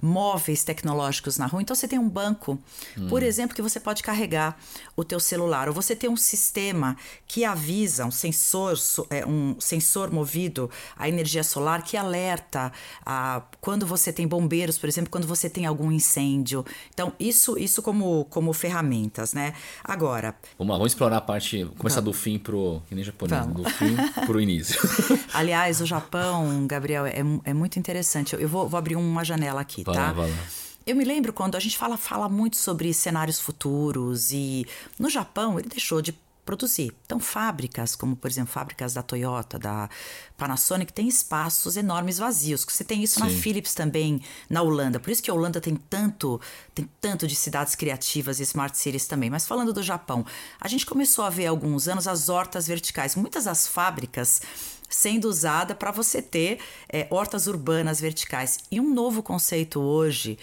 móveis 0.01 0.63
tecnológicos 0.63 1.37
na 1.37 1.45
rua. 1.45 1.61
Então 1.61 1.75
você 1.75 1.87
tem 1.87 1.97
um 1.97 2.09
banco, 2.09 2.59
hum. 2.97 3.07
por 3.07 3.23
exemplo, 3.23 3.55
que 3.55 3.61
você 3.61 3.79
pode 3.79 4.03
carregar 4.03 4.57
o 4.95 5.03
teu 5.03 5.19
celular. 5.19 5.67
Ou 5.67 5.73
você 5.73 5.95
tem 5.95 6.09
um 6.09 6.17
sistema 6.17 6.95
que 7.27 7.43
avisa, 7.43 8.05
um 8.05 8.11
sensor, 8.11 8.77
é, 9.09 9.25
um 9.25 9.55
sensor 9.59 10.11
movido 10.11 10.69
à 10.95 11.09
energia 11.09 11.43
solar 11.43 11.83
que 11.83 11.97
alerta 11.97 12.71
a, 13.05 13.41
quando 13.61 13.85
você 13.85 14.11
tem 14.13 14.27
bombeiros, 14.27 14.77
por 14.77 14.87
exemplo, 14.87 15.09
quando 15.09 15.27
você 15.27 15.49
tem 15.49 15.65
algum 15.65 15.91
incêndio. 15.91 16.65
Então 16.93 17.13
isso, 17.19 17.57
isso 17.57 17.81
como, 17.81 18.25
como 18.25 18.53
ferramentas, 18.53 19.33
né? 19.33 19.53
Agora. 19.83 20.35
Vamos 20.57 20.71
lá, 20.71 20.77
vamos 20.77 20.91
explorar 20.91 21.17
a 21.17 21.21
parte, 21.21 21.65
começar 21.77 22.01
vamos. 22.01 22.15
do 22.15 22.21
fim 22.21 22.37
pro 22.37 22.81
que 22.87 22.95
nem 22.95 23.03
japonês, 23.03 23.45
vamos. 23.45 23.63
do 23.63 23.69
fim 23.69 23.95
pro 24.25 24.39
início. 24.39 24.79
Aliás, 25.33 25.76
o 25.81 25.85
Japão, 25.85 26.65
Gabriel, 26.67 27.05
é, 27.05 27.19
é 27.43 27.53
muito 27.53 27.77
interessante. 27.79 28.35
Eu 28.35 28.47
vou, 28.47 28.67
vou 28.67 28.77
abrir 28.77 28.95
uma 28.95 29.23
janela 29.23 29.61
aqui, 29.61 29.83
vai 29.83 29.95
tá? 29.95 30.01
Lá, 30.07 30.11
vai 30.13 30.29
lá. 30.29 30.37
Eu 30.85 30.95
me 30.95 31.03
lembro 31.03 31.33
quando 31.33 31.55
a 31.55 31.59
gente 31.59 31.77
fala, 31.77 31.97
fala 31.97 32.29
muito 32.29 32.55
sobre 32.55 32.93
cenários 32.93 33.41
futuros 33.41 34.31
e 34.31 34.65
no 34.97 35.09
Japão 35.09 35.59
ele 35.59 35.67
deixou 35.67 36.01
de 36.01 36.13
produzir. 36.47 36.93
Então, 37.05 37.19
fábricas, 37.19 37.93
como 37.93 38.15
por 38.15 38.31
exemplo, 38.31 38.53
fábricas 38.53 38.93
da 38.93 39.03
Toyota, 39.03 39.59
da 39.59 39.89
Panasonic, 40.37 40.93
tem 40.93 41.05
espaços 41.09 41.75
enormes 41.75 42.17
vazios. 42.17 42.65
Você 42.67 42.85
tem 42.85 43.03
isso 43.03 43.15
Sim. 43.15 43.25
na 43.25 43.29
Philips 43.29 43.73
também, 43.73 44.21
na 44.49 44.61
Holanda. 44.61 44.97
Por 44.97 45.11
isso 45.11 45.21
que 45.21 45.29
a 45.29 45.33
Holanda 45.33 45.59
tem 45.59 45.75
tanto, 45.75 46.39
tem 46.73 46.89
tanto 47.01 47.27
de 47.27 47.35
cidades 47.35 47.75
criativas 47.75 48.39
e 48.39 48.43
smart 48.43 48.77
cities 48.77 49.07
também. 49.07 49.29
Mas 49.29 49.45
falando 49.45 49.73
do 49.73 49.83
Japão, 49.83 50.25
a 50.59 50.69
gente 50.69 50.85
começou 50.85 51.25
a 51.25 51.29
ver 51.29 51.47
há 51.47 51.49
alguns 51.49 51.89
anos 51.89 52.07
as 52.07 52.29
hortas 52.29 52.65
verticais. 52.65 53.13
Muitas 53.17 53.43
das 53.43 53.67
fábricas 53.67 54.41
sendo 54.89 55.25
usada 55.25 55.75
para 55.75 55.91
você 55.91 56.21
ter 56.21 56.59
é, 56.91 57.07
hortas 57.09 57.47
urbanas 57.47 57.99
verticais. 57.99 58.59
E 58.71 58.79
um 58.79 58.93
novo 58.93 59.21
conceito 59.21 59.79
hoje 59.79 60.37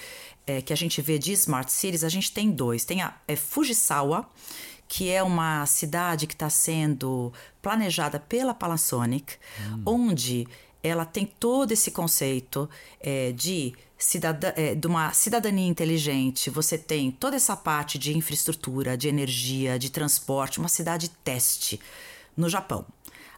é, 0.46 0.60
que 0.60 0.72
a 0.72 0.76
gente 0.76 1.00
vê 1.00 1.18
de 1.18 1.32
smart 1.32 1.72
cities, 1.72 2.04
a 2.04 2.08
gente 2.08 2.32
tem 2.32 2.50
dois. 2.50 2.84
Tem 2.84 3.02
a 3.02 3.14
é, 3.26 3.36
Fujisawa, 3.36 4.28
que 4.86 5.10
é 5.10 5.22
uma 5.22 5.64
cidade 5.66 6.26
que 6.26 6.34
está 6.34 6.50
sendo 6.50 7.32
planejada 7.62 8.20
pela 8.20 8.54
Panasonic, 8.54 9.34
hum. 9.60 9.82
onde 9.86 10.46
ela 10.82 11.06
tem 11.06 11.24
todo 11.24 11.72
esse 11.72 11.90
conceito 11.90 12.68
é, 13.00 13.32
de, 13.32 13.72
cidadã, 13.96 14.52
é, 14.54 14.74
de 14.74 14.86
uma 14.86 15.12
cidadania 15.14 15.66
inteligente. 15.66 16.50
Você 16.50 16.76
tem 16.76 17.10
toda 17.10 17.36
essa 17.36 17.56
parte 17.56 17.98
de 17.98 18.16
infraestrutura, 18.16 18.96
de 18.96 19.08
energia, 19.08 19.78
de 19.78 19.90
transporte, 19.90 20.58
uma 20.58 20.68
cidade 20.68 21.08
teste 21.08 21.80
no 22.36 22.50
Japão. 22.50 22.84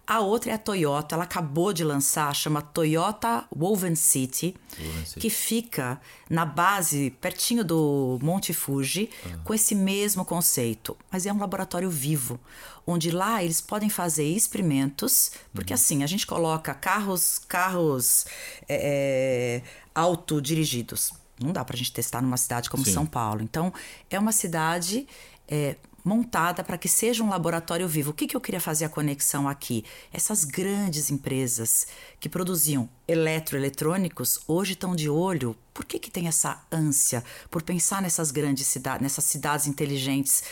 A 0.06 0.20
outra 0.20 0.52
é 0.52 0.54
a 0.54 0.58
Toyota, 0.58 1.16
ela 1.16 1.24
acabou 1.24 1.72
de 1.72 1.82
lançar, 1.82 2.32
chama 2.32 2.62
Toyota 2.62 3.44
Woven 3.54 3.96
City, 3.96 4.54
Woven 4.78 5.04
City. 5.04 5.20
que 5.20 5.28
fica 5.28 6.00
na 6.30 6.44
base, 6.44 7.10
pertinho 7.20 7.64
do 7.64 8.16
Monte 8.22 8.54
Fuji, 8.54 9.10
ah. 9.26 9.38
com 9.42 9.52
esse 9.52 9.74
mesmo 9.74 10.24
conceito. 10.24 10.96
Mas 11.10 11.26
é 11.26 11.32
um 11.32 11.40
laboratório 11.40 11.90
vivo, 11.90 12.38
onde 12.86 13.10
lá 13.10 13.42
eles 13.42 13.60
podem 13.60 13.90
fazer 13.90 14.24
experimentos, 14.24 15.32
porque 15.52 15.72
uhum. 15.72 15.74
assim, 15.74 16.02
a 16.04 16.06
gente 16.06 16.24
coloca 16.24 16.72
carros, 16.72 17.40
carros 17.40 18.26
é, 18.68 19.62
é 19.64 19.68
autodirigidos. 19.92 21.12
Não 21.40 21.52
dá 21.52 21.64
para 21.64 21.74
a 21.74 21.78
gente 21.78 21.92
testar 21.92 22.22
numa 22.22 22.36
cidade 22.36 22.70
como 22.70 22.84
Sim. 22.84 22.92
São 22.92 23.06
Paulo. 23.06 23.42
Então, 23.42 23.72
é 24.08 24.18
uma 24.18 24.32
cidade 24.32 25.06
é, 25.48 25.76
montada 26.06 26.62
para 26.62 26.78
que 26.78 26.88
seja 26.88 27.24
um 27.24 27.28
laboratório 27.28 27.88
vivo. 27.88 28.12
O 28.12 28.14
que, 28.14 28.28
que 28.28 28.36
eu 28.36 28.40
queria 28.40 28.60
fazer 28.60 28.84
a 28.84 28.88
conexão 28.88 29.48
aqui? 29.48 29.84
Essas 30.12 30.44
grandes 30.44 31.10
empresas 31.10 31.88
que 32.20 32.28
produziam 32.28 32.88
eletroeletrônicos 33.08 34.38
hoje 34.46 34.74
estão 34.74 34.94
de 34.94 35.10
olho. 35.10 35.56
Por 35.74 35.84
que, 35.84 35.98
que 35.98 36.08
tem 36.08 36.28
essa 36.28 36.64
ânsia 36.70 37.24
por 37.50 37.60
pensar 37.60 38.00
nessas 38.00 38.30
grandes 38.30 38.68
cidades, 38.68 39.02
nessas 39.02 39.24
cidades 39.24 39.66
inteligentes 39.66 40.44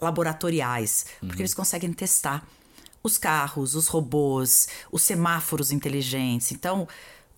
laboratoriais? 0.00 1.06
Porque 1.20 1.34
uhum. 1.34 1.40
eles 1.42 1.54
conseguem 1.54 1.92
testar 1.92 2.44
os 3.00 3.16
carros, 3.16 3.76
os 3.76 3.86
robôs, 3.86 4.66
os 4.90 5.04
semáforos 5.04 5.70
inteligentes. 5.70 6.50
Então, 6.50 6.88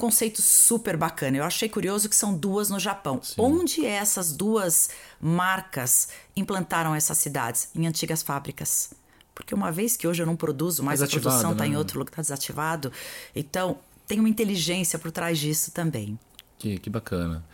conceito 0.03 0.43
super 0.43 0.97
bacana. 0.97 1.37
Eu 1.37 1.45
achei 1.45 1.69
curioso 1.69 2.09
que 2.09 2.17
são 2.17 2.37
duas 2.37 2.69
no 2.69 2.81
Japão. 2.81 3.21
Sim. 3.23 3.35
Onde 3.39 3.87
essas 3.87 4.33
duas 4.33 4.91
marcas 5.21 6.09
implantaram 6.35 6.93
essas 6.93 7.19
cidades? 7.19 7.69
Em 7.73 7.87
antigas 7.87 8.21
fábricas. 8.21 8.93
Porque 9.33 9.55
uma 9.55 9.71
vez 9.71 9.97
que 9.97 10.09
hoje 10.09 10.21
eu 10.21 10.27
não 10.27 10.35
produzo, 10.35 10.83
mais 10.83 11.01
a 11.01 11.07
produção 11.07 11.53
está 11.53 11.63
né? 11.63 11.71
em 11.71 11.77
outro 11.77 12.01
lugar, 12.01 12.11
está 12.11 12.21
desativado. 12.21 12.91
Então, 13.33 13.79
tem 14.05 14.19
uma 14.19 14.29
inteligência 14.29 14.99
por 14.99 15.13
trás 15.13 15.39
disso 15.39 15.71
também. 15.71 16.19
Que, 16.59 16.81
que 16.81 16.91
bacana. 16.91 17.45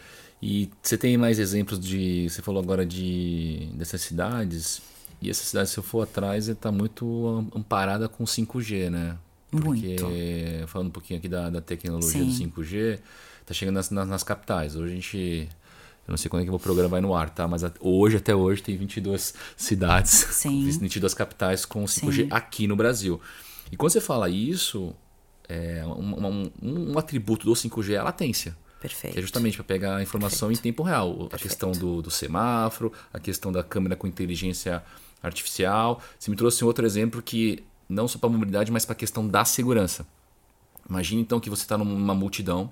E 0.41 0.71
você 0.83 0.97
tem 0.97 1.19
mais 1.19 1.39
exemplos 1.39 1.79
de. 1.79 2.31
Você 2.31 2.41
falou 2.41 2.63
agora 2.63 2.87
de 2.87 3.69
dessas 3.75 4.01
cidades. 4.01 4.81
E 5.21 5.29
essa 5.29 5.45
cidade, 5.45 5.69
se 5.69 5.77
eu 5.77 5.83
for 5.83 6.05
atrás, 6.05 6.49
está 6.49 6.73
muito 6.73 7.47
amparada 7.55 8.09
com 8.09 8.25
5G, 8.25 8.89
né? 8.89 9.19
Porque, 9.51 9.97
Muito. 10.01 10.69
falando 10.69 10.89
um 10.89 10.93
pouquinho 10.93 11.19
aqui 11.19 11.29
da, 11.29 11.49
da 11.49 11.61
tecnologia 11.61 12.23
Sim. 12.23 12.49
do 12.49 12.63
5G, 12.63 12.99
tá 13.47 13.55
chegando 13.55 13.77
nas, 13.77 13.91
nas, 13.91 14.07
nas, 14.07 14.23
capitais. 14.23 14.77
Hoje 14.77 14.93
a 14.93 14.95
gente. 14.95 15.49
Eu 16.07 16.13
não 16.13 16.17
sei 16.17 16.31
quando 16.31 16.43
é 16.43 16.45
que 16.47 16.51
o 16.51 16.59
programa 16.59 16.89
vai 16.89 17.01
no 17.01 17.15
ar, 17.15 17.31
tá? 17.31 17.47
Mas 17.49 17.63
hoje, 17.81 18.17
até 18.17 18.35
hoje, 18.35 18.63
tem 18.63 18.77
22 18.77 19.35
cidades, 19.57 20.11
Sim. 20.11 20.65
22 20.69 21.15
capitais 21.15 21.65
com 21.65 21.85
5G 21.85 22.13
Sim. 22.13 22.29
aqui 22.31 22.67
no 22.67 22.77
Brasil. 22.77 23.21
E 23.73 23.77
quando 23.77 23.93
você 23.93 24.01
fala 24.01 24.29
isso, 24.29 24.95
é, 25.49 25.83
um, 25.87 26.27
um, 26.27 26.53
um, 26.63 26.99
atributo 26.99 27.47
do 27.47 27.53
5G 27.53 27.95
é 27.95 27.97
a 27.99 28.03
latência. 28.03 28.57
Perfeito. 28.81 29.15
Que 29.15 29.19
é 29.19 29.23
justamente 29.23 29.57
para 29.57 29.65
pegar 29.65 29.97
a 29.97 30.03
informação 30.03 30.49
Perfeito. 30.49 30.61
em 30.61 30.71
tempo 30.71 30.83
real. 30.83 31.09
Perfeito. 31.11 31.35
A 31.35 31.39
questão 31.39 31.73
do, 31.73 32.01
do 32.01 32.11
semáforo, 32.11 32.93
a 33.13 33.19
questão 33.19 33.51
da 33.51 33.63
câmera 33.63 33.97
com 33.97 34.07
inteligência 34.07 34.83
artificial. 35.23 36.01
Você 36.19 36.31
me 36.31 36.37
trouxe 36.37 36.63
um 36.65 36.67
outro 36.67 36.87
exemplo 36.87 37.21
que 37.21 37.65
não 37.89 38.07
só 38.07 38.19
para 38.19 38.29
a 38.29 38.33
mobilidade, 38.33 38.71
mas 38.71 38.85
para 38.85 38.93
a 38.93 38.97
questão 38.97 39.27
da 39.27 39.45
segurança. 39.45 40.07
Imagine 40.89 41.23
então 41.23 41.41
que 41.41 41.49
você 41.49 41.63
está 41.63 41.79
numa 41.79 42.15
multidão 42.15 42.71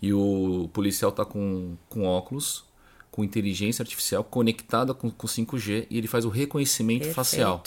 e 0.00 0.12
o 0.12 0.68
policial 0.72 1.10
está 1.10 1.24
com, 1.24 1.76
com 1.88 2.04
óculos, 2.04 2.64
com 3.10 3.24
inteligência 3.24 3.82
artificial 3.82 4.22
conectada 4.22 4.94
com, 4.94 5.10
com 5.10 5.26
5G 5.26 5.86
e 5.90 5.98
ele 5.98 6.06
faz 6.06 6.24
o 6.24 6.28
reconhecimento 6.28 7.00
Perfeito. 7.00 7.14
facial. 7.14 7.62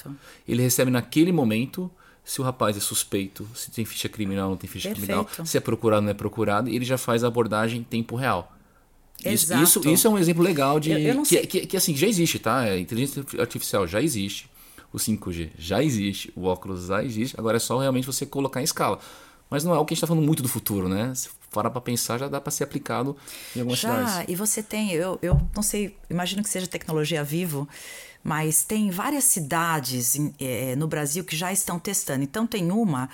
Ele 0.48 0.62
recebe 0.62 0.92
naquele 0.92 1.32
momento 1.32 1.92
se 2.24 2.40
o 2.40 2.44
rapaz 2.44 2.78
é 2.78 2.80
suspeito, 2.80 3.48
se 3.56 3.72
tem 3.72 3.84
ficha 3.84 4.08
criminal 4.08 4.46
ou 4.46 4.52
não 4.52 4.58
tem 4.58 4.70
ficha 4.70 4.90
Perfeito. 4.90 5.26
criminal, 5.26 5.46
se 5.46 5.58
é 5.58 5.60
procurado 5.60 6.02
ou 6.02 6.04
não 6.04 6.12
é 6.12 6.14
procurado, 6.14 6.70
e 6.70 6.76
ele 6.76 6.86
já 6.86 6.98
faz 6.98 7.24
a 7.24 7.28
abordagem 7.28 7.82
em 7.82 7.84
tempo 7.84 8.16
real. 8.16 8.56
Isso, 9.26 9.54
isso, 9.54 9.88
isso, 9.88 10.08
é 10.08 10.10
um 10.10 10.18
exemplo 10.18 10.42
legal 10.44 10.80
de. 10.80 10.92
Eu, 10.92 11.00
eu 11.00 11.24
que, 11.24 11.46
que, 11.46 11.66
que, 11.68 11.78
assim, 11.78 11.96
já 11.96 12.08
existe, 12.08 12.40
tá? 12.40 12.62
A 12.62 12.80
inteligência 12.80 13.24
artificial 13.40 13.86
já 13.86 14.02
existe 14.02 14.50
o 14.94 14.98
5G 14.98 15.52
já 15.58 15.82
existe, 15.84 16.32
o 16.36 16.46
óculos 16.46 16.88
já 16.88 17.04
existe, 17.04 17.40
agora 17.40 17.58
é 17.58 17.60
só 17.60 17.78
realmente 17.78 18.06
você 18.06 18.26
colocar 18.26 18.62
em 18.62 18.64
escala. 18.64 19.00
Mas 19.50 19.66
não 19.66 19.76
é 19.76 19.78
o 19.78 19.86
que 19.86 19.94
a 19.94 19.96
gente 19.96 20.04
está 20.04 20.08
falando 20.08 20.26
muito 20.26 20.42
do 20.42 20.48
futuro, 20.48 20.88
né? 20.88 21.14
Se 21.14 21.30
parar 21.52 21.70
para 21.70 21.82
pensar, 21.82 22.18
já 22.18 22.30
dá 22.30 22.40
para 22.40 22.52
ser 22.52 22.64
aplicado 22.64 23.18
em 23.54 23.60
algumas 23.60 23.80
já, 23.80 24.08
cidades. 24.08 24.30
e 24.30 24.36
você 24.36 24.64
tem, 24.64 24.92
eu, 24.92 25.20
eu 25.22 25.42
não 25.54 25.62
sei, 25.62 25.98
imagino 26.10 26.42
que 26.42 26.50
seja 26.50 26.66
tecnologia 26.68 27.22
vivo, 27.22 27.68
mas 28.24 28.64
tem 28.64 28.90
várias 28.90 29.26
cidades 29.26 30.16
é, 30.40 30.76
no 30.78 30.88
Brasil 30.88 31.26
que 31.26 31.36
já 31.36 31.52
estão 31.52 31.78
testando. 31.78 32.24
Então 32.24 32.48
tem 32.48 32.72
uma 32.72 33.10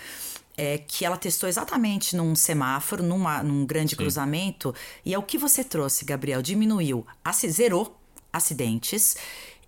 é, 0.56 0.78
que 0.78 1.06
ela 1.06 1.18
testou 1.18 1.48
exatamente 1.48 2.16
num 2.16 2.36
semáforo, 2.36 3.02
numa, 3.02 3.42
num 3.42 3.66
grande 3.66 3.92
Sim. 3.92 3.98
cruzamento, 3.98 4.76
e 5.06 5.14
é 5.14 5.18
o 5.18 5.24
que 5.24 5.38
você 5.38 5.64
trouxe, 5.64 6.06
Gabriel, 6.06 6.42
diminuiu, 6.42 7.06
zerou 7.50 7.96
acidentes 8.32 9.18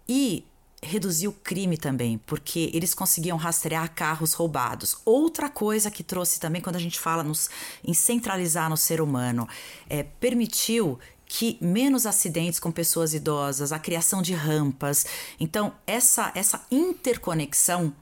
e 0.08 0.44
reduziu 0.82 1.32
o 1.32 1.34
crime 1.34 1.78
também, 1.78 2.18
porque 2.26 2.70
eles 2.74 2.94
conseguiam 2.94 3.38
rastrear 3.38 3.94
carros 3.94 4.34
roubados. 4.34 4.96
Outra 5.06 5.50
coisa 5.50 5.92
que 5.92 6.04
trouxe 6.04 6.40
também, 6.40 6.62
quando 6.62 6.78
a 6.78 6.80
gente 6.80 7.00
fala 7.00 7.24
nos, 7.24 7.50
em 7.84 7.94
centralizar 7.94 8.70
no 8.70 8.78
ser 8.78 9.02
humano, 9.02 9.48
é, 9.90 10.04
permitiu 10.04 10.98
que 11.26 11.58
menos 11.62 12.06
acidentes 12.06 12.60
com 12.60 12.72
pessoas 12.72 13.14
idosas, 13.14 13.72
a 13.72 13.78
criação 13.78 14.22
de 14.22 14.34
rampas. 14.34 15.06
Então, 15.40 15.74
essa, 15.86 16.32
essa 16.34 16.66
interconexão 16.72 17.94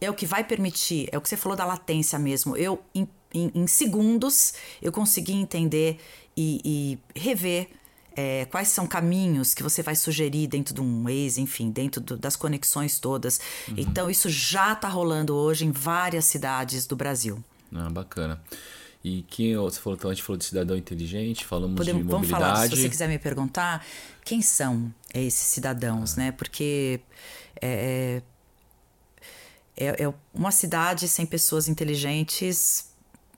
é 0.00 0.10
o 0.10 0.14
que 0.14 0.26
vai 0.26 0.42
permitir, 0.42 1.08
é 1.12 1.18
o 1.18 1.20
que 1.20 1.28
você 1.28 1.36
falou 1.36 1.56
da 1.56 1.64
latência 1.64 2.18
mesmo. 2.18 2.56
Eu, 2.56 2.82
em, 2.92 3.06
em, 3.32 3.52
em 3.54 3.66
segundos, 3.66 4.54
eu 4.82 4.90
consegui 4.90 5.34
entender 5.34 6.00
e, 6.36 6.98
e 7.14 7.20
rever 7.20 7.68
é, 8.20 8.44
quais 8.44 8.68
são 8.68 8.86
caminhos 8.86 9.54
que 9.54 9.62
você 9.62 9.82
vai 9.82 9.96
sugerir 9.96 10.46
dentro 10.46 10.74
de 10.74 10.80
um 10.80 11.04
Waze, 11.04 11.40
enfim, 11.40 11.70
dentro 11.70 12.00
do, 12.02 12.18
das 12.18 12.36
conexões 12.36 12.98
todas. 12.98 13.40
Uhum. 13.68 13.74
Então, 13.78 14.10
isso 14.10 14.28
já 14.28 14.74
está 14.74 14.88
rolando 14.88 15.34
hoje 15.34 15.64
em 15.64 15.70
várias 15.70 16.26
cidades 16.26 16.86
do 16.86 16.94
Brasil. 16.94 17.42
Ah, 17.74 17.88
bacana. 17.88 18.42
E 19.02 19.22
quem 19.22 19.56
você 19.56 19.80
falou, 19.80 19.96
então 19.96 20.10
a 20.10 20.14
gente 20.14 20.22
falou 20.22 20.36
de 20.36 20.44
cidadão 20.44 20.76
inteligente, 20.76 21.46
falamos 21.46 21.76
Podemos, 21.76 22.02
de 22.02 22.08
vamos 22.10 22.28
mobilidade. 22.28 22.54
falar, 22.54 22.68
se 22.68 22.76
você 22.76 22.88
quiser 22.90 23.08
me 23.08 23.18
perguntar, 23.18 23.86
quem 24.22 24.42
são 24.42 24.92
esses 25.14 25.46
cidadãos, 25.46 26.16
né? 26.16 26.32
Porque 26.32 27.00
é, 27.62 28.20
é, 29.74 30.04
é 30.04 30.14
uma 30.34 30.50
cidade 30.50 31.08
sem 31.08 31.24
pessoas 31.24 31.68
inteligentes 31.68 32.89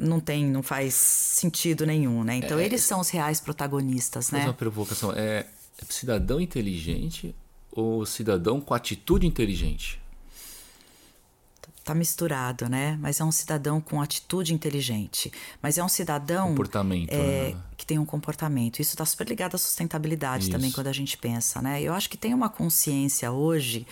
não 0.03 0.21
tem, 0.21 0.45
não 0.45 0.63
faz 0.63 0.95
sentido 0.95 1.87
nenhum, 1.87 2.25
né? 2.25 2.37
Então 2.37 2.59
É, 2.59 2.65
eles 2.65 2.83
são 2.83 3.01
os 3.01 3.09
reais 3.09 3.41
protagonistas, 3.41 4.31
né? 4.31 4.45
uma 4.45 4.53
provocação, 4.53 5.13
é 5.13 5.47
cidadão 5.89 6.41
inteligente 6.41 7.35
ou 7.71 8.05
cidadão 8.05 8.61
com 8.61 8.75
atitude 8.75 9.27
inteligente? 9.27 10.01
Tá 11.85 11.95
misturado, 11.95 12.69
né? 12.69 12.97
Mas 13.01 13.19
é 13.19 13.25
um 13.25 13.33
cidadão 13.33 13.81
com 13.81 14.01
atitude 14.01 14.55
inteligente. 14.55 15.33
Mas 15.61 15.79
é 15.79 15.83
um 15.83 15.89
cidadão 15.89 16.49
Comportamento, 16.51 17.13
é, 17.13 17.53
né? 17.53 17.61
que 17.77 17.85
tem 17.85 17.99
um 17.99 18.05
comportamento. 18.05 18.79
Isso 18.79 18.93
está 18.95 19.05
super 19.05 19.27
ligado 19.27 19.57
à 19.57 19.59
sustentabilidade 19.59 20.49
também, 20.49 20.69
Isso. 20.69 20.77
quando 20.77 20.87
a 20.87 20.93
gente 20.93 21.19
pensa, 21.19 21.61
né? 21.61 21.83
Eu 21.83 21.93
acho 21.93 22.09
que 22.09 22.17
tem 22.17 22.33
uma 22.33 22.49
consciência 22.49 23.33
hoje 23.33 23.85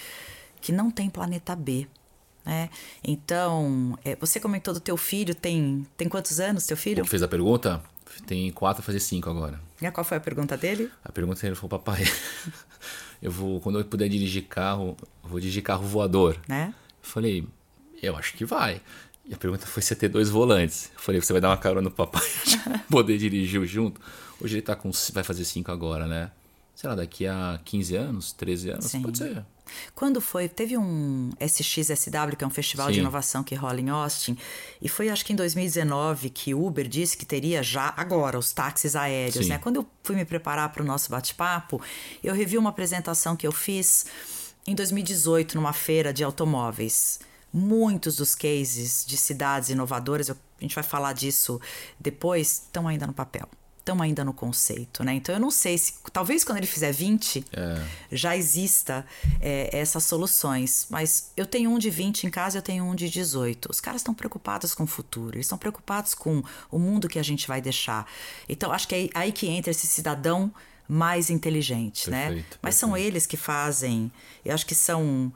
que 0.61 0.71
não 0.71 0.89
tem 0.89 1.11
planeta 1.11 1.57
B. 1.57 1.89
Né? 2.45 2.71
Então, 3.03 3.99
é, 4.05 4.17
você 4.17 4.41
comentou 4.41 4.73
do 4.73 4.81
teu 4.81 4.97
filho, 4.97 5.35
tem, 5.35 5.87
tem 5.97 6.09
quantos 6.09 6.41
anos 6.41 6.67
teu 6.67 6.77
filho? 6.77 7.05
que 7.05 7.11
fez 7.11 7.23
a 7.23 7.29
pergunta? 7.29 7.83
Tem 8.27 8.51
quatro, 8.51 8.83
fazer 8.83 9.01
cinco 9.01 9.31
agora. 9.31 9.61
E 9.81 9.91
qual 9.91 10.05
foi 10.05 10.17
a 10.17 10.21
pergunta 10.21 10.57
dele? 10.57 10.91
A 11.05 11.13
pergunta 11.13 11.47
ele 11.47 11.55
falou, 11.55 11.71
papai, 11.71 12.05
eu 13.23 13.31
vou, 13.31 13.61
quando 13.61 13.79
eu 13.79 13.85
puder 13.85 14.09
dirigir 14.09 14.45
carro, 14.45 14.97
eu 15.23 15.31
vou 15.31 15.41
dirigir 15.41 15.63
carro 15.63 15.87
voador. 15.87 16.39
Né? 16.49 16.75
Eu 17.03 17.09
falei, 17.09 17.47
eu 18.03 18.17
acho 18.17 18.35
que 18.35 18.45
vai. 18.45 18.81
E 19.25 19.35
a 19.35 19.37
pergunta 19.37 19.67
foi 19.67 19.83
se 19.83 19.93
ia 19.93 19.97
ter 19.97 20.09
dois 20.09 20.29
volantes. 20.29 20.91
Eu 20.95 21.01
falei, 21.01 21.21
você 21.21 21.33
vai 21.33 21.41
dar 21.41 21.49
uma 21.51 21.57
carona 21.57 21.83
no 21.83 21.91
papai 21.91 22.27
poder 22.91 23.17
dirigir 23.17 23.65
junto? 23.67 24.01
Hoje 24.41 24.57
ele 24.57 24.63
tá 24.63 24.75
com. 24.75 24.91
Vai 25.13 25.23
fazer 25.23 25.45
cinco 25.45 25.71
agora, 25.71 26.07
né? 26.07 26.31
Sei 26.75 26.89
lá, 26.89 26.97
daqui 26.97 27.27
a 27.27 27.61
15 27.65 27.97
anos, 27.97 28.33
13 28.33 28.71
anos, 28.71 28.87
Sim. 28.87 29.03
pode 29.03 29.19
ser. 29.19 29.45
Quando 29.95 30.21
foi? 30.21 30.49
Teve 30.49 30.77
um 30.79 31.31
SXSW, 31.41 32.37
que 32.37 32.45
é 32.45 32.47
um 32.47 32.51
festival 32.51 32.89
de 32.89 32.95
Sim. 32.95 33.01
inovação 33.01 33.43
que 33.45 33.55
rola 33.55 33.81
em 33.81 33.89
Austin, 33.91 34.37
e 34.81 34.89
foi 34.89 35.09
acho 35.09 35.25
que 35.25 35.33
em 35.33 35.37
2019 35.37 36.31
que 36.31 36.55
Uber 36.55 36.87
disse 36.89 37.17
que 37.17 37.25
teria 37.27 37.63
já 37.63 37.93
agora 37.97 38.39
os 38.39 38.53
táxis 38.53 38.97
aéreos, 38.97 39.45
Sim. 39.47 39.51
né? 39.53 39.59
Quando 39.59 39.77
eu 39.77 39.87
fui 40.03 40.17
me 40.17 40.25
preparar 40.25 40.71
para 40.73 40.83
o 40.83 40.87
nosso 40.87 41.11
bate-papo, 41.11 41.81
eu 42.23 42.35
revi 42.35 42.57
uma 42.59 42.71
apresentação 42.71 43.37
que 43.37 43.47
eu 43.47 43.53
fiz 43.53 44.07
em 44.67 44.75
2018 44.75 45.55
numa 45.57 45.73
feira 45.73 46.13
de 46.13 46.23
automóveis. 46.25 47.21
Muitos 47.53 48.17
dos 48.17 48.35
cases 48.35 49.05
de 49.05 49.17
cidades 49.17 49.71
inovadoras, 49.71 50.29
eu- 50.29 50.37
a 50.59 50.63
gente 50.63 50.75
vai 50.75 50.85
falar 50.85 51.13
disso 51.15 51.61
depois, 51.99 52.63
estão 52.65 52.87
ainda 52.87 53.07
no 53.07 53.13
papel. 53.13 53.49
Estão 53.91 54.03
ainda 54.03 54.25
no 54.25 54.33
conceito, 54.33 55.03
né? 55.03 55.15
Então 55.15 55.35
eu 55.35 55.41
não 55.41 55.51
sei 55.51 55.77
se. 55.77 55.95
Talvez 56.13 56.45
quando 56.45 56.59
ele 56.59 56.67
fizer 56.67 56.93
20, 56.93 57.45
É. 57.53 57.83
já 58.13 58.37
exista 58.37 59.05
é, 59.41 59.69
essas 59.77 60.05
soluções. 60.05 60.87
Mas 60.89 61.31
eu 61.37 61.45
tenho 61.47 61.71
um 61.71 61.79
de 61.79 61.91
20 61.91 62.25
em 62.27 62.31
casa, 62.31 62.59
eu 62.59 62.63
tenho 62.63 62.85
um 62.85 62.95
de 62.95 63.09
18. 63.11 63.69
Os 63.71 63.81
caras 63.81 64.01
estão 64.01 64.15
preocupados 64.15 64.75
com 64.75 64.85
o 64.85 64.87
futuro, 64.87 65.37
eles 65.37 65.47
estão 65.47 65.59
preocupados 65.59 66.15
com 66.15 66.43
o 66.71 66.79
mundo 66.79 67.09
que 67.09 67.19
a 67.19 67.23
gente 67.23 67.49
vai 67.49 67.61
deixar. 67.61 68.07
Então, 68.49 68.71
acho 68.73 68.87
que 68.87 68.95
é 68.95 69.09
aí, 69.19 69.33
que 69.33 69.47
entra 69.49 69.71
esse 69.71 69.87
cidadão 69.87 70.53
mais 70.89 71.31
inteligente, 71.31 72.11
né? 72.11 72.27
Perfeito, 72.27 72.59
Mas 72.63 72.75
são 72.75 72.91
perfeito. 72.91 73.09
eles 73.13 73.27
que 73.27 73.37
fazem. 73.37 74.11
Eu 74.45 74.55
acho 74.55 74.67
que 74.67 74.75
são. 74.75 75.33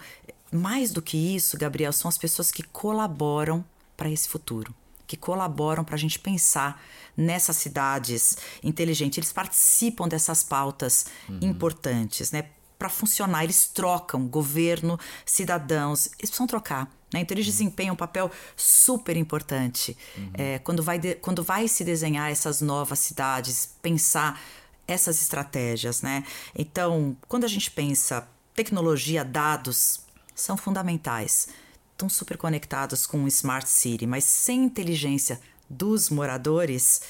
Mais 0.52 0.92
do 0.92 1.02
que 1.02 1.16
isso, 1.16 1.58
Gabriel, 1.58 1.92
são 1.92 2.08
as 2.08 2.16
pessoas 2.16 2.52
que 2.52 2.62
colaboram 2.62 3.64
para 3.96 4.08
esse 4.08 4.28
futuro. 4.28 4.72
Que 5.14 5.20
colaboram 5.20 5.84
para 5.84 5.94
a 5.94 5.98
gente 5.98 6.18
pensar 6.18 6.82
nessas 7.16 7.56
cidades 7.56 8.36
inteligentes. 8.64 9.16
Eles 9.18 9.32
participam 9.32 10.08
dessas 10.08 10.42
pautas 10.42 11.06
importantes, 11.40 12.32
né? 12.32 12.46
Para 12.76 12.88
funcionar, 12.88 13.44
eles 13.44 13.68
trocam 13.68 14.26
governo, 14.26 14.98
cidadãos, 15.24 16.06
eles 16.18 16.30
precisam 16.30 16.46
trocar. 16.48 16.90
Né? 17.12 17.20
Então, 17.20 17.36
eles 17.36 17.46
desempenham 17.46 17.94
um 17.94 17.96
papel 17.96 18.28
super 18.56 19.16
importante 19.16 19.96
é, 20.34 20.58
quando, 20.58 20.82
vai 20.82 20.98
de- 20.98 21.14
quando 21.14 21.44
vai 21.44 21.68
se 21.68 21.84
desenhar 21.84 22.30
essas 22.30 22.60
novas 22.60 22.98
cidades, 22.98 23.70
pensar 23.80 24.40
essas 24.88 25.22
estratégias, 25.22 26.02
né? 26.02 26.24
Então, 26.54 27.16
quando 27.28 27.44
a 27.44 27.48
gente 27.48 27.70
pensa 27.70 28.26
tecnologia, 28.52 29.24
dados 29.24 30.00
são 30.34 30.56
fundamentais, 30.56 31.48
estão 31.94 32.08
super 32.08 32.36
conectados 32.36 33.06
com 33.06 33.24
o 33.24 33.28
Smart 33.28 33.68
City, 33.68 34.06
mas 34.06 34.24
sem 34.24 34.64
inteligência 34.64 35.40
dos 35.70 36.10
moradores, 36.10 37.02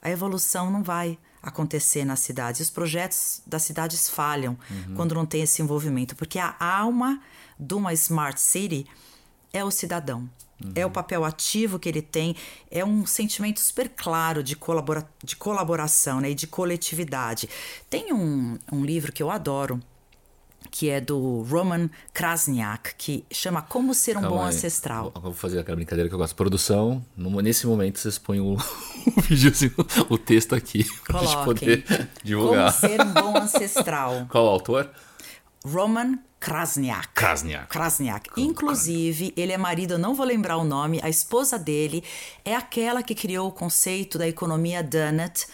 a 0.00 0.10
evolução 0.10 0.70
não 0.70 0.82
vai 0.82 1.18
acontecer 1.42 2.04
nas 2.04 2.20
cidades. 2.20 2.60
Os 2.60 2.70
projetos 2.70 3.42
das 3.46 3.62
cidades 3.62 4.08
falham 4.08 4.56
quando 4.96 5.14
não 5.14 5.26
tem 5.26 5.42
esse 5.42 5.60
envolvimento, 5.60 6.16
porque 6.16 6.38
a 6.38 6.54
alma 6.60 7.20
de 7.58 7.74
uma 7.74 7.92
Smart 7.92 8.40
City 8.40 8.86
é 9.52 9.64
o 9.64 9.70
cidadão. 9.70 10.28
É 10.74 10.84
o 10.84 10.90
papel 10.90 11.24
ativo 11.24 11.78
que 11.78 11.88
ele 11.88 12.02
tem, 12.02 12.34
é 12.68 12.84
um 12.84 13.06
sentimento 13.06 13.60
super 13.60 13.88
claro 13.88 14.42
de, 14.42 14.56
colabora 14.56 15.08
de 15.22 15.36
colaboração 15.36 16.20
né, 16.20 16.30
e 16.30 16.34
de 16.34 16.48
coletividade. 16.48 17.48
Tem 17.88 18.12
um, 18.12 18.58
um 18.72 18.84
livro 18.84 19.12
que 19.12 19.22
eu 19.22 19.30
adoro, 19.30 19.80
que 20.70 20.90
é 20.90 21.00
do 21.00 21.42
Roman 21.42 21.88
Krasniak, 22.12 22.94
que 22.96 23.24
chama 23.30 23.62
Como 23.62 23.94
Ser 23.94 24.16
um 24.16 24.20
Calma 24.20 24.36
Bom 24.36 24.42
aí. 24.42 24.48
Ancestral. 24.48 25.10
Vou, 25.14 25.22
vou 25.24 25.32
fazer 25.32 25.58
aquela 25.60 25.76
brincadeira 25.76 26.08
que 26.08 26.14
eu 26.14 26.18
gosto. 26.18 26.34
Produção, 26.36 27.04
no- 27.16 27.40
nesse 27.40 27.66
momento 27.66 27.98
vocês 27.98 28.18
põem 28.18 28.40
o, 28.40 28.54
o 29.16 29.20
videozinho, 29.22 29.74
o 30.08 30.18
texto 30.18 30.54
aqui, 30.54 30.84
pra 31.06 31.20
gente 31.20 31.44
poder 31.44 31.84
divulgar. 32.22 32.72
Como 32.78 32.92
Ser 32.92 33.00
um 33.00 33.12
Bom 33.12 33.36
Ancestral. 33.38 34.26
Qual 34.28 34.44
o 34.44 34.48
autor? 34.48 34.90
Roman 35.64 36.18
Krasniak. 36.40 37.08
Krasniak. 37.14 37.68
Krasniak. 37.68 38.30
Inclusive, 38.36 39.32
ele 39.36 39.52
é 39.52 39.58
marido, 39.58 39.94
eu 39.94 39.98
não 39.98 40.14
vou 40.14 40.24
lembrar 40.24 40.56
o 40.56 40.64
nome, 40.64 41.00
a 41.02 41.08
esposa 41.08 41.58
dele 41.58 42.02
é 42.44 42.54
aquela 42.54 43.02
que 43.02 43.14
criou 43.14 43.48
o 43.48 43.52
conceito 43.52 44.16
da 44.18 44.28
economia 44.28 44.82
Donut. 44.82 45.46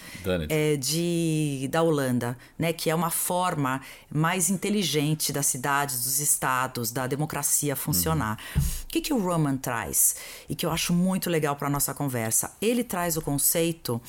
é, 0.51 0.77
de, 0.77 1.69
da 1.71 1.83
Holanda, 1.83 2.37
né? 2.59 2.73
Que 2.73 2.91
é 2.91 2.95
uma 2.95 3.11
forma 3.11 3.81
mais 4.11 4.51
inteligente 4.51 5.33
das 5.33 5.47
cidades, 5.47 6.05
dos 6.05 6.21
estados, 6.21 6.91
da 6.91 7.07
democracia 7.07 7.75
funcionar. 7.75 8.39
O 8.57 8.87
que, 8.89 9.01
que 9.01 9.13
o 9.13 9.19
Roman 9.19 9.57
traz? 9.57 10.17
E 10.49 10.55
que 10.55 10.67
eu 10.67 10.71
acho 10.71 10.93
muito 10.93 11.31
legal 11.31 11.57
para 11.57 11.71
nossa 11.71 11.95
conversa. 11.95 12.55
Ele 12.61 12.85
traz 12.85 13.17
o 13.17 13.23
conceito 13.23 14.01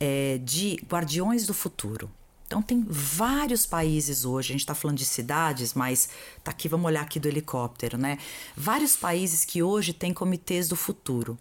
é, 0.00 0.40
de 0.42 0.80
guardiões 0.88 1.46
do 1.46 1.54
futuro. 1.54 2.10
Então 2.48 2.62
tem 2.62 2.82
vários 2.88 3.66
países 3.66 4.24
hoje, 4.24 4.48
a 4.48 4.52
gente 4.52 4.62
está 4.62 4.74
falando 4.74 4.96
de 4.96 5.04
cidades, 5.04 5.74
mas 5.74 6.08
tá 6.42 6.50
aqui, 6.50 6.66
vamos 6.66 6.86
olhar 6.86 7.02
aqui 7.02 7.20
do 7.20 7.28
helicóptero, 7.28 7.98
né? 7.98 8.16
Vários 8.56 8.96
países 8.96 9.44
que 9.44 9.62
hoje 9.62 9.92
têm 9.92 10.14
comitês 10.14 10.66
do 10.66 10.74
futuro. 10.74 11.38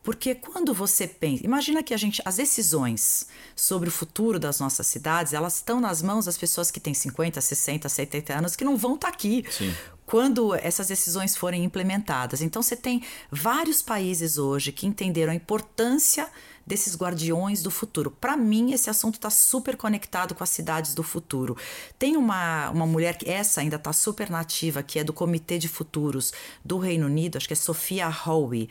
Porque 0.00 0.34
quando 0.34 0.72
você 0.72 1.08
pensa, 1.08 1.44
imagina 1.44 1.82
que 1.82 1.92
a 1.92 1.96
gente, 1.96 2.22
as 2.24 2.36
decisões 2.36 3.26
sobre 3.56 3.88
o 3.88 3.92
futuro 3.92 4.38
das 4.38 4.60
nossas 4.60 4.86
cidades, 4.86 5.32
elas 5.32 5.56
estão 5.56 5.80
nas 5.80 6.02
mãos 6.02 6.26
das 6.26 6.38
pessoas 6.38 6.70
que 6.70 6.78
têm 6.78 6.94
50, 6.94 7.40
60, 7.40 7.88
70 7.88 8.34
anos 8.34 8.54
que 8.54 8.64
não 8.64 8.76
vão 8.76 8.94
estar 8.94 9.08
aqui 9.08 9.44
Sim. 9.50 9.74
quando 10.06 10.54
essas 10.54 10.86
decisões 10.86 11.34
forem 11.34 11.64
implementadas. 11.64 12.42
Então 12.42 12.62
você 12.62 12.76
tem 12.76 13.02
vários 13.28 13.82
países 13.82 14.38
hoje 14.38 14.70
que 14.70 14.86
entenderam 14.86 15.32
a 15.32 15.36
importância 15.36 16.28
desses 16.66 16.96
guardiões 16.96 17.62
do 17.62 17.70
futuro. 17.70 18.10
Para 18.10 18.36
mim, 18.36 18.72
esse 18.72 18.88
assunto 18.88 19.14
está 19.14 19.30
super 19.30 19.76
conectado 19.76 20.34
com 20.34 20.42
as 20.42 20.50
cidades 20.50 20.94
do 20.94 21.02
futuro. 21.02 21.56
Tem 21.98 22.16
uma, 22.16 22.70
uma 22.70 22.86
mulher 22.86 23.16
que 23.16 23.28
essa 23.28 23.60
ainda 23.60 23.76
está 23.76 23.92
super 23.92 24.30
nativa, 24.30 24.82
que 24.82 24.98
é 24.98 25.04
do 25.04 25.12
Comitê 25.12 25.58
de 25.58 25.68
Futuros 25.68 26.32
do 26.64 26.78
Reino 26.78 27.06
Unido, 27.06 27.36
acho 27.36 27.46
que 27.46 27.52
é 27.52 27.56
Sofia 27.56 28.08
Howe. 28.08 28.68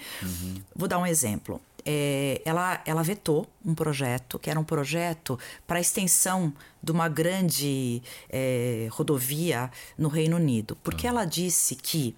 Vou 0.76 0.88
dar 0.88 0.98
um 0.98 1.06
exemplo. 1.06 1.62
É, 1.86 2.42
ela, 2.46 2.82
ela 2.86 3.04
vetou 3.04 3.46
um 3.64 3.76
projeto, 3.76 4.40
que 4.40 4.50
era 4.50 4.58
um 4.58 4.64
projeto 4.64 5.38
para 5.68 5.80
a 5.80 5.82
extensão 5.82 6.54
de 6.82 6.92
uma 6.92 7.10
grande 7.10 8.02
é, 8.30 8.88
rodovia 8.90 9.70
no 9.98 10.08
Reino 10.08 10.38
Unido, 10.38 10.78
porque 10.82 11.06
ela 11.06 11.26
disse 11.26 11.76
que 11.76 12.16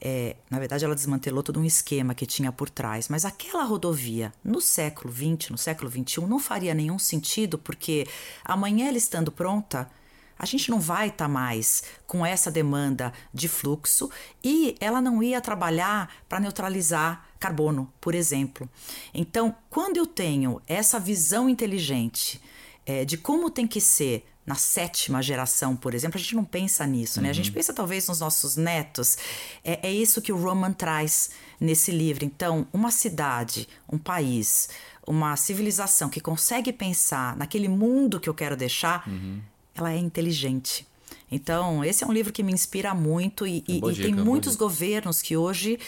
é, 0.00 0.36
na 0.48 0.58
verdade, 0.58 0.84
ela 0.84 0.94
desmantelou 0.94 1.42
todo 1.42 1.58
um 1.58 1.64
esquema 1.64 2.14
que 2.14 2.26
tinha 2.26 2.52
por 2.52 2.70
trás, 2.70 3.08
mas 3.08 3.24
aquela 3.24 3.64
rodovia 3.64 4.32
no 4.44 4.60
século 4.60 5.12
XX, 5.12 5.50
no 5.50 5.58
século 5.58 5.90
XXI, 5.90 6.20
não 6.26 6.38
faria 6.38 6.74
nenhum 6.74 6.98
sentido, 6.98 7.58
porque 7.58 8.06
amanhã 8.44 8.88
ela 8.88 8.96
estando 8.96 9.32
pronta, 9.32 9.90
a 10.38 10.46
gente 10.46 10.70
não 10.70 10.78
vai 10.78 11.08
estar 11.08 11.26
mais 11.26 11.82
com 12.06 12.24
essa 12.24 12.50
demanda 12.50 13.12
de 13.34 13.48
fluxo 13.48 14.08
e 14.42 14.76
ela 14.78 15.02
não 15.02 15.20
ia 15.20 15.40
trabalhar 15.40 16.14
para 16.28 16.38
neutralizar 16.38 17.26
carbono, 17.40 17.92
por 18.00 18.14
exemplo. 18.14 18.68
Então, 19.12 19.54
quando 19.68 19.96
eu 19.96 20.06
tenho 20.06 20.62
essa 20.66 21.00
visão 21.00 21.48
inteligente 21.48 22.40
é, 22.86 23.04
de 23.04 23.18
como 23.18 23.50
tem 23.50 23.66
que 23.66 23.80
ser 23.80 24.24
na 24.48 24.54
sétima 24.54 25.20
geração, 25.22 25.76
por 25.76 25.92
exemplo, 25.94 26.16
a 26.18 26.20
gente 26.20 26.34
não 26.34 26.44
pensa 26.44 26.86
nisso, 26.86 27.20
né? 27.20 27.28
A 27.28 27.32
gente 27.34 27.52
pensa 27.52 27.72
talvez 27.74 28.08
nos 28.08 28.18
nossos 28.20 28.56
netos. 28.56 29.18
É, 29.62 29.88
é 29.88 29.92
isso 29.92 30.22
que 30.22 30.32
o 30.32 30.36
Roman 30.36 30.72
traz 30.72 31.30
nesse 31.60 31.90
livro. 31.92 32.24
Então, 32.24 32.66
uma 32.72 32.90
cidade, 32.90 33.68
um 33.92 33.98
país, 33.98 34.70
uma 35.06 35.36
civilização 35.36 36.08
que 36.08 36.20
consegue 36.20 36.72
pensar 36.72 37.36
naquele 37.36 37.68
mundo 37.68 38.18
que 38.18 38.28
eu 38.28 38.34
quero 38.34 38.56
deixar, 38.56 39.06
Uhum. 39.06 39.40
ela 39.74 39.92
é 39.92 39.98
inteligente. 39.98 40.86
Então, 41.30 41.84
esse 41.84 42.02
é 42.04 42.06
um 42.06 42.12
livro 42.12 42.32
que 42.32 42.42
me 42.42 42.52
inspira 42.52 42.94
muito 42.94 43.46
e, 43.46 43.62
e- 43.68 43.80
boa 43.80 43.92
e 43.92 43.94
dica, 43.94 44.06
tem 44.06 44.14
boa 44.14 44.24
muitos 44.24 44.52
dica. 44.52 44.64
governos 44.64 45.20
que 45.20 45.36
hoje 45.36 45.78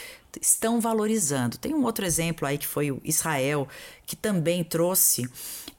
estão 0.41 0.81
valorizando. 0.81 1.57
Tem 1.57 1.75
um 1.75 1.83
outro 1.85 2.05
exemplo 2.05 2.47
aí 2.47 2.59
que 2.59 2.67
foi 2.67 2.91
o 2.91 3.01
Israel, 3.03 3.67
que 4.07 4.15
também 4.15 4.63
trouxe, 4.63 5.29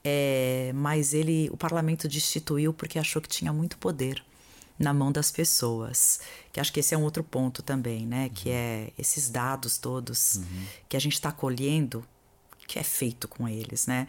é, 0.03 0.71
mas 0.73 1.13
ele, 1.13 1.49
o 1.51 1.57
parlamento 1.57 2.07
destituiu 2.07 2.73
porque 2.73 2.97
achou 2.97 3.21
que 3.21 3.29
tinha 3.29 3.53
muito 3.53 3.77
poder 3.77 4.23
na 4.79 4.93
mão 4.93 5.11
das 5.11 5.31
pessoas. 5.31 6.21
Que 6.51 6.59
acho 6.59 6.73
que 6.73 6.79
esse 6.79 6.95
é 6.95 6.97
um 6.97 7.03
outro 7.03 7.23
ponto 7.23 7.61
também, 7.61 8.05
né? 8.05 8.29
Que 8.33 8.49
é 8.49 8.89
esses 8.97 9.29
dados 9.29 9.77
todos 9.77 10.39
que 10.89 10.97
a 10.97 10.99
gente 10.99 11.13
está 11.13 11.31
colhendo, 11.31 12.03
que 12.67 12.79
é 12.79 12.83
feito 12.83 13.27
com 13.27 13.47
eles, 13.47 13.85
né? 13.85 14.07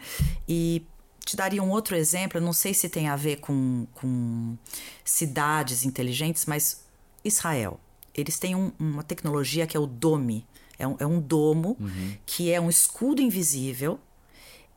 E 0.49 0.81
te 1.25 1.35
daria 1.35 1.61
um 1.63 1.69
outro 1.69 1.95
exemplo, 1.95 2.39
não 2.41 2.53
sei 2.53 2.73
se 2.73 2.89
tem 2.89 3.07
a 3.07 3.15
ver 3.15 3.37
com, 3.37 3.87
com 3.95 4.57
cidades 5.05 5.85
inteligentes, 5.85 6.45
mas 6.45 6.83
Israel. 7.23 7.79
Eles 8.13 8.37
têm 8.37 8.55
um- 8.55 8.71
uma 8.79 9.03
tecnologia 9.03 9.65
que 9.65 9.75
é 9.75 9.79
o 9.79 9.87
Dome. 9.87 10.45
É 10.77 10.87
um, 10.87 10.95
é 10.99 11.05
um 11.05 11.19
domo 11.21 11.77
que 12.25 12.51
é 12.51 12.59
um 12.59 12.69
escudo 12.69 13.21
invisível 13.21 13.99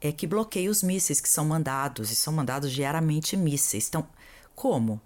é 0.00 0.12
que 0.12 0.26
bloqueia 0.26 0.70
os 0.70 0.82
mísseis 0.82 1.20
que 1.22 1.28
são 1.28 1.44
mandados, 1.46 2.10
e 2.10 2.14
são 2.16 2.32
mandados 2.32 2.70
diariamente 2.70 3.34
mísseis. 3.36 3.88
Então, 3.88 4.06
como? 4.54 5.00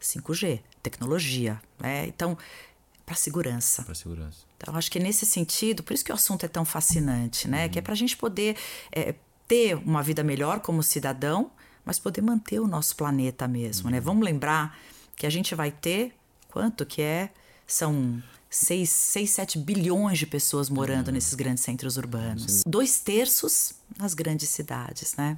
5G, 0.00 0.60
tecnologia, 0.82 1.60
né? 1.78 2.06
Então, 2.06 2.38
para 3.04 3.16
segurança. 3.16 3.82
Para 3.82 3.94
segurança. 3.94 4.38
Então, 4.56 4.74
acho 4.76 4.90
que 4.90 5.00
nesse 5.00 5.26
sentido, 5.26 5.82
por 5.82 5.92
isso 5.92 6.04
que 6.04 6.12
o 6.12 6.14
assunto 6.14 6.44
é 6.46 6.48
tão 6.48 6.64
fascinante, 6.64 7.48
né? 7.48 7.68
Que 7.68 7.80
é 7.80 7.82
para 7.82 7.92
a 7.92 7.96
gente 7.96 8.16
poder 8.16 8.56
é, 8.92 9.14
ter 9.50 9.74
uma 9.74 10.00
vida 10.00 10.22
melhor 10.22 10.60
como 10.60 10.80
cidadão, 10.80 11.50
mas 11.84 11.98
poder 11.98 12.22
manter 12.22 12.60
o 12.60 12.68
nosso 12.68 12.94
planeta 12.94 13.48
mesmo, 13.48 13.90
né? 13.90 13.98
Vamos 13.98 14.24
lembrar 14.24 14.78
que 15.16 15.26
a 15.26 15.30
gente 15.30 15.56
vai 15.56 15.72
ter 15.72 16.14
quanto 16.46 16.86
que 16.86 17.02
é? 17.02 17.30
São 17.66 18.22
6, 18.48 18.88
6 18.88 19.30
7 19.30 19.58
bilhões 19.58 20.20
de 20.20 20.26
pessoas 20.26 20.70
morando 20.70 21.10
nesses 21.10 21.34
grandes 21.34 21.64
centros 21.64 21.96
urbanos. 21.96 22.62
Dois 22.64 23.00
terços 23.00 23.74
nas 23.98 24.14
grandes 24.14 24.48
cidades, 24.50 25.16
né? 25.16 25.36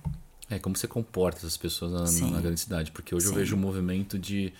É, 0.51 0.59
como 0.59 0.77
você 0.77 0.87
comporta 0.87 1.39
essas 1.39 1.57
pessoas 1.57 1.93
na, 1.93 2.07
Sim. 2.07 2.33
na 2.33 2.41
grande 2.43 2.61
cidade. 2.61 2.93
Porque 2.93 3.15
hoje 3.15 3.25
eu 3.25 3.31
Sim. 3.31 3.39
vejo 3.39 3.57
um 3.57 3.59
movimento 3.59 4.19
de 4.19 4.53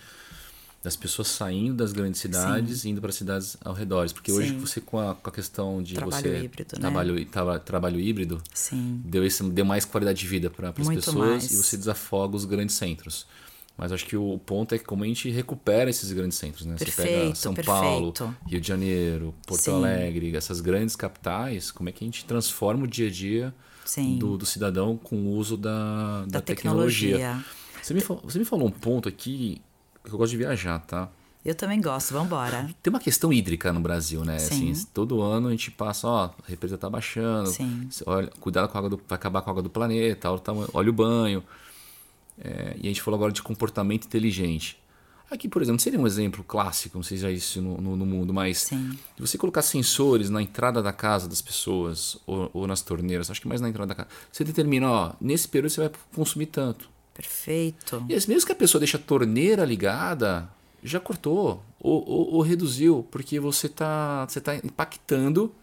das 0.83 0.95
pessoas 0.97 1.29
saindo 1.29 1.75
das 1.75 1.93
grandes 1.93 2.19
cidades 2.19 2.83
e 2.83 2.89
indo 2.89 2.99
para 2.99 3.11
cidades 3.13 3.55
ao 3.63 3.73
redor. 3.73 4.05
Porque 4.13 4.31
hoje 4.33 4.49
Sim. 4.49 4.57
você 4.57 4.81
com 4.81 4.99
a, 4.99 5.15
com 5.15 5.29
a 5.29 5.33
questão 5.33 5.81
de 5.81 5.95
Trabalho 5.95 6.21
você 6.29 6.43
híbrido, 6.43 6.73
né? 6.75 6.81
trabalho, 6.81 7.25
traba- 7.25 7.57
trabalho 7.59 7.99
híbrido 8.01 8.41
Sim. 8.53 9.01
deu 9.05 9.25
esse 9.25 9.41
deu 9.49 9.63
mais 9.63 9.85
qualidade 9.85 10.19
de 10.19 10.27
vida 10.27 10.49
para 10.49 10.69
as 10.69 10.87
pessoas 10.89 11.15
mais. 11.15 11.51
e 11.51 11.55
você 11.55 11.77
desafoga 11.77 12.35
os 12.35 12.43
grandes 12.43 12.75
centros. 12.75 13.25
Mas 13.77 13.91
acho 13.91 14.05
que 14.05 14.15
o 14.15 14.37
ponto 14.45 14.75
é 14.75 14.77
como 14.77 15.03
a 15.03 15.07
gente 15.07 15.31
recupera 15.31 15.89
esses 15.89 16.11
grandes 16.11 16.37
centros, 16.37 16.63
né? 16.65 16.75
você 16.77 16.85
pega 16.85 16.95
Perfeito, 17.09 17.37
São 17.39 17.53
perfeito. 17.55 17.79
Paulo, 17.79 18.13
Rio 18.45 18.61
de 18.61 18.67
Janeiro, 18.67 19.33
Porto 19.47 19.61
Sim. 19.63 19.71
Alegre, 19.71 20.35
essas 20.35 20.59
grandes 20.61 20.95
capitais, 20.95 21.71
como 21.71 21.89
é 21.89 21.91
que 21.91 22.03
a 22.03 22.07
gente 22.07 22.23
transforma 22.25 22.83
o 22.83 22.87
dia 22.87 23.07
a 23.07 23.09
dia 23.11 23.55
Sim. 23.85 24.17
do, 24.19 24.37
do 24.37 24.45
cidadão 24.45 24.95
com 24.95 25.15
o 25.15 25.29
uso 25.37 25.57
da, 25.57 26.19
da, 26.21 26.25
Da 26.27 26.41
tecnologia. 26.41 27.17
tecnologia. 27.17 27.45
Você, 27.81 27.93
me, 27.95 28.01
você 28.01 28.37
me 28.37 28.45
falou 28.45 28.67
um 28.67 28.71
ponto 28.71 29.09
aqui 29.09 29.59
eu 30.05 30.17
gosto 30.17 30.31
de 30.31 30.37
viajar, 30.37 30.79
tá? 30.79 31.09
Eu 31.45 31.53
também 31.55 31.81
gosto, 31.81 32.11
vamos 32.13 32.27
embora. 32.27 32.69
Tem 32.81 32.91
uma 32.91 32.99
questão 33.01 33.31
hídrica 33.33 33.73
no 33.73 33.81
Brasil, 33.81 34.23
né? 34.23 34.39
Sim. 34.39 34.71
Assim, 34.71 34.87
todo 34.93 35.21
ano 35.21 35.49
a 35.49 35.51
gente 35.51 35.69
passa, 35.71 36.07
ó, 36.07 36.25
a 36.25 36.33
represa 36.47 36.77
tá 36.77 36.89
baixando. 36.89 37.49
Sim. 37.49 37.89
Olha, 38.05 38.29
cuidado 38.39 38.69
com 38.69 38.77
a 38.77 38.79
água 38.79 38.89
do, 38.89 38.97
vai 39.07 39.15
acabar 39.17 39.41
com 39.41 39.49
a 39.49 39.51
água 39.51 39.61
do 39.63 39.69
planeta, 39.69 40.29
olha 40.29 40.37
o, 40.37 40.39
tamanho- 40.39 40.69
olha 40.73 40.89
o 40.89 40.93
banho. 40.93 41.43
É, 42.41 42.75
e 42.77 42.81
a 42.85 42.87
gente 42.87 43.01
falou 43.01 43.17
agora 43.17 43.31
de 43.33 43.41
comportamento 43.41 44.05
inteligente. 44.05 44.81
Aqui, 45.29 45.47
por 45.49 45.61
exemplo, 45.61 45.81
seria 45.81 45.99
um 45.99 46.05
exemplo 46.07 46.43
clássico, 46.43 46.97
não 46.97 47.03
sei 47.03 47.17
se 47.17 47.29
isso 47.31 47.61
no, 47.61 47.77
no- 47.81 47.95
no 47.95 48.05
mundo, 48.05 48.33
mas 48.33 48.59
Sim. 48.59 48.97
você 49.17 49.37
colocar 49.37 49.63
sensores 49.63 50.29
na 50.29 50.41
entrada 50.41 50.81
da 50.81 50.93
casa 50.93 51.27
das 51.27 51.41
pessoas 51.41 52.17
ou, 52.27 52.49
ou 52.53 52.67
nas 52.67 52.81
torneiras, 52.81 53.29
acho 53.31 53.41
que 53.41 53.47
mais 53.47 53.59
na 53.59 53.67
entrada 53.69 53.87
da 53.89 53.95
casa. 53.95 54.09
Você 54.31 54.43
determina, 54.43 54.89
ó, 54.89 55.11
nesse 55.19 55.47
período 55.47 55.71
você 55.71 55.81
vai 55.81 55.91
consumir 56.15 56.45
tanto. 56.47 56.89
Perfeito. 57.13 58.03
E 58.09 58.13
mesmo 58.27 58.45
que 58.45 58.51
a 58.51 58.55
pessoa 58.55 58.79
deixe 58.79 58.95
a 58.97 58.99
torneira 58.99 59.63
ligada, 59.65 60.49
já 60.83 60.99
cortou 60.99 61.63
ou, 61.79 62.03
ou- 62.07 62.33
ou 62.35 62.41
reduziu, 62.41 63.05
porque 63.11 63.39
você 63.39 63.67
está 63.67 64.25
você 64.27 64.41
tá 64.41 64.55
impactando 64.55 65.53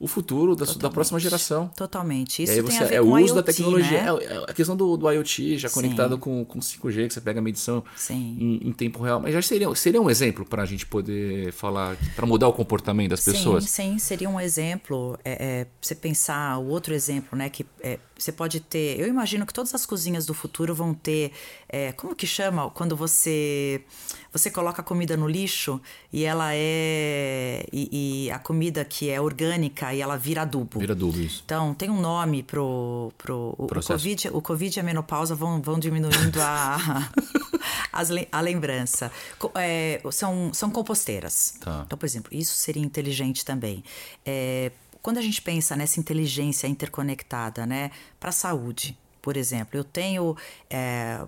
o 0.00 0.08
futuro 0.08 0.56
da, 0.56 0.64
da 0.64 0.90
próxima 0.90 1.20
geração. 1.20 1.68
Totalmente. 1.76 2.40
E 2.40 2.42
Isso 2.42 2.52
aí 2.54 2.62
tem 2.64 2.70
você 2.76 2.82
a 2.82 2.86
ver 2.88 2.94
é 2.96 2.98
com 3.00 3.06
o 3.06 3.10
uso 3.12 3.20
IoT, 3.26 3.34
da 3.36 3.42
tecnologia, 3.44 4.02
né? 4.02 4.24
é, 4.24 4.34
é 4.34 4.44
a 4.48 4.52
questão 4.52 4.74
do, 4.76 4.96
do 4.96 5.08
IoT 5.08 5.56
já 5.58 5.68
Sim. 5.68 5.74
conectado 5.74 6.18
com, 6.18 6.44
com 6.44 6.58
5G, 6.58 7.06
que 7.06 7.14
você 7.14 7.20
pega 7.20 7.38
a 7.38 7.42
medição 7.42 7.84
em, 8.10 8.66
em 8.66 8.72
tempo 8.72 9.00
real. 9.00 9.20
Mas 9.20 9.32
já 9.32 9.40
seria, 9.40 9.72
seria 9.76 10.02
um 10.02 10.10
exemplo 10.10 10.44
para 10.44 10.64
a 10.64 10.66
gente 10.66 10.84
poder 10.86 11.52
falar, 11.52 11.96
para 12.16 12.26
mudar 12.26 12.48
o 12.48 12.52
comportamento 12.52 13.10
das 13.10 13.24
pessoas. 13.24 13.62
Sim, 13.70 13.92
sim, 13.92 13.98
seria 14.00 14.28
um 14.28 14.40
exemplo. 14.40 15.16
É, 15.24 15.60
é, 15.60 15.66
você 15.80 15.94
pensar 15.94 16.58
o 16.58 16.66
outro 16.66 16.92
exemplo, 16.92 17.38
né? 17.38 17.48
Que 17.48 17.64
é, 17.80 18.00
você 18.22 18.32
pode 18.32 18.60
ter. 18.60 18.98
Eu 18.98 19.08
imagino 19.08 19.44
que 19.44 19.52
todas 19.52 19.74
as 19.74 19.84
cozinhas 19.84 20.24
do 20.26 20.34
futuro 20.34 20.74
vão 20.74 20.94
ter. 20.94 21.32
é, 21.68 21.92
como 21.92 22.14
que 22.14 22.26
chama? 22.26 22.70
Quando 22.70 22.96
você 22.96 23.84
você 24.32 24.50
coloca 24.50 24.80
a 24.80 24.84
comida 24.84 25.14
no 25.16 25.28
lixo 25.28 25.80
e 26.10 26.24
ela 26.24 26.54
é 26.54 27.66
e, 27.70 28.26
e 28.26 28.30
a 28.30 28.38
comida 28.38 28.82
que 28.84 29.10
é 29.10 29.20
orgânica 29.20 29.92
e 29.92 30.00
ela 30.00 30.16
vira 30.16 30.42
adubo. 30.42 30.80
Vira 30.80 30.94
adubo 30.94 31.20
isso. 31.20 31.42
Então, 31.44 31.74
tem 31.74 31.90
um 31.90 32.00
nome 32.00 32.42
pro, 32.42 33.12
pro 33.18 33.54
o, 33.58 33.64
o. 33.64 33.68
Covid, 33.68 34.28
o 34.32 34.40
Covid 34.40 34.78
e 34.78 34.80
a 34.80 34.82
menopausa 34.82 35.34
vão, 35.34 35.60
vão 35.60 35.78
diminuindo 35.78 36.40
a, 36.40 37.10
as 37.92 38.08
a 38.30 38.40
lembrança. 38.40 39.12
É, 39.54 40.00
são, 40.10 40.50
são 40.54 40.70
composteiras. 40.70 41.54
Tá. 41.60 41.82
Então, 41.86 41.98
por 41.98 42.06
exemplo, 42.06 42.30
isso 42.34 42.56
seria 42.56 42.82
inteligente 42.82 43.44
também. 43.44 43.84
É, 44.24 44.72
quando 45.02 45.18
a 45.18 45.22
gente 45.22 45.42
pensa 45.42 45.74
nessa 45.76 45.98
inteligência 46.00 46.66
interconectada, 46.68 47.66
né, 47.66 47.90
para 48.20 48.28
a 48.30 48.32
saúde, 48.32 48.96
por 49.20 49.36
exemplo, 49.36 49.76
eu 49.78 49.84
tenho 49.84 50.36
é, 50.70 51.20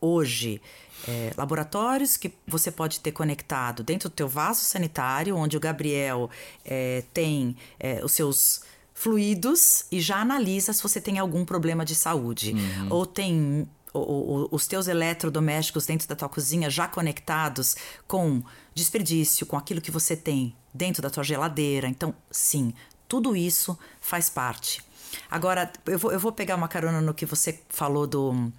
hoje 0.00 0.60
é, 1.08 1.32
laboratórios 1.36 2.16
que 2.16 2.32
você 2.46 2.70
pode 2.70 3.00
ter 3.00 3.12
conectado 3.12 3.82
dentro 3.82 4.08
do 4.08 4.12
teu 4.12 4.28
vaso 4.28 4.60
sanitário, 4.60 5.36
onde 5.36 5.56
o 5.56 5.60
Gabriel 5.60 6.30
é, 6.64 7.02
tem 7.12 7.56
é, 7.80 8.04
os 8.04 8.12
seus 8.12 8.62
fluidos 8.94 9.84
e 9.90 10.00
já 10.00 10.18
analisa 10.20 10.72
se 10.72 10.82
você 10.82 11.00
tem 11.00 11.18
algum 11.18 11.44
problema 11.44 11.84
de 11.84 11.94
saúde. 11.94 12.54
Ou 12.90 13.04
tem 13.04 13.66
o- 13.92 13.98
o- 13.98 14.48
os 14.52 14.66
teus 14.66 14.86
eletrodomésticos 14.88 15.84
dentro 15.86 16.06
da 16.08 16.14
tua 16.16 16.28
cozinha 16.28 16.70
já 16.70 16.86
conectados 16.88 17.76
com 18.06 18.42
desperdício, 18.74 19.44
com 19.44 19.56
aquilo 19.56 19.80
que 19.80 19.90
você 19.90 20.16
tem 20.16 20.54
dentro 20.72 21.02
da 21.02 21.10
tua 21.10 21.22
geladeira. 21.24 21.88
Então, 21.88 22.14
sim, 22.30 22.72
tudo 23.12 23.36
isso 23.36 23.78
faz 24.00 24.30
parte. 24.30 24.82
Agora, 25.30 25.70
eu 25.84 25.98
vou, 25.98 26.12
eu 26.12 26.18
vou 26.18 26.32
pegar 26.32 26.56
uma 26.56 26.66
carona 26.66 26.98
no 27.02 27.12
que 27.12 27.26
você 27.26 27.60
falou 27.68 28.06
do, 28.06 28.50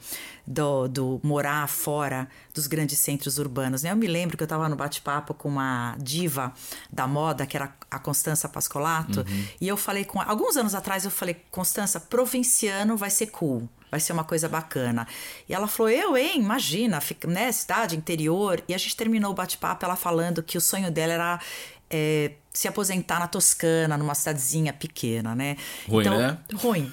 do, 0.46 0.88
do 0.88 1.20
morar 1.24 1.68
fora 1.68 2.30
dos 2.54 2.68
grandes 2.68 3.00
centros 3.00 3.40
urbanos. 3.40 3.82
Né? 3.82 3.90
Eu 3.90 3.96
me 3.96 4.06
lembro 4.06 4.38
que 4.38 4.44
eu 4.44 4.46
estava 4.46 4.70
no 4.70 4.76
bate-papo 4.76 5.34
com 5.34 5.50
uma 5.50 5.96
diva 5.98 6.54
da 6.92 7.08
moda, 7.08 7.48
que 7.48 7.58
era 7.58 7.74
a 7.90 7.98
Constança 7.98 8.48
Pascolato, 8.48 9.26
e 9.60 9.68
eu 9.68 9.76
falei 9.76 10.06
com. 10.06 10.22
Alguns 10.22 10.56
anos 10.56 10.76
atrás 10.76 11.04
eu 11.04 11.10
falei, 11.10 11.36
Constança, 11.50 12.00
provinciano 12.00 12.96
vai 12.96 13.10
ser 13.10 13.28
cool. 13.28 13.68
Vai 13.94 14.00
ser 14.00 14.12
uma 14.12 14.24
coisa 14.24 14.50
bacana. 14.50 15.08
E 15.48 15.54
ela 15.54 15.68
falou: 15.68 15.88
Eu, 15.88 16.18
hein? 16.18 16.40
Imagina, 16.40 17.00
fica, 17.00 17.28
né? 17.28 17.52
Cidade, 17.52 17.96
interior. 17.96 18.64
E 18.68 18.74
a 18.74 18.78
gente 18.80 18.96
terminou 18.96 19.30
o 19.30 19.36
bate-papo 19.36 19.86
ela 19.86 19.96
falando 19.96 20.42
que 20.42 20.58
o 20.58 20.62
sonho 20.62 20.90
dela 20.92 21.14
era 21.14 21.40
é, 21.94 22.32
se 22.52 22.68
aposentar 22.68 23.20
na 23.20 23.28
Toscana, 23.28 23.96
numa 23.98 24.16
cidadezinha 24.16 24.74
pequena, 24.74 25.36
né? 25.36 25.56
Ruim, 25.88 26.04
né? 26.18 26.38
Ruim. 26.56 26.92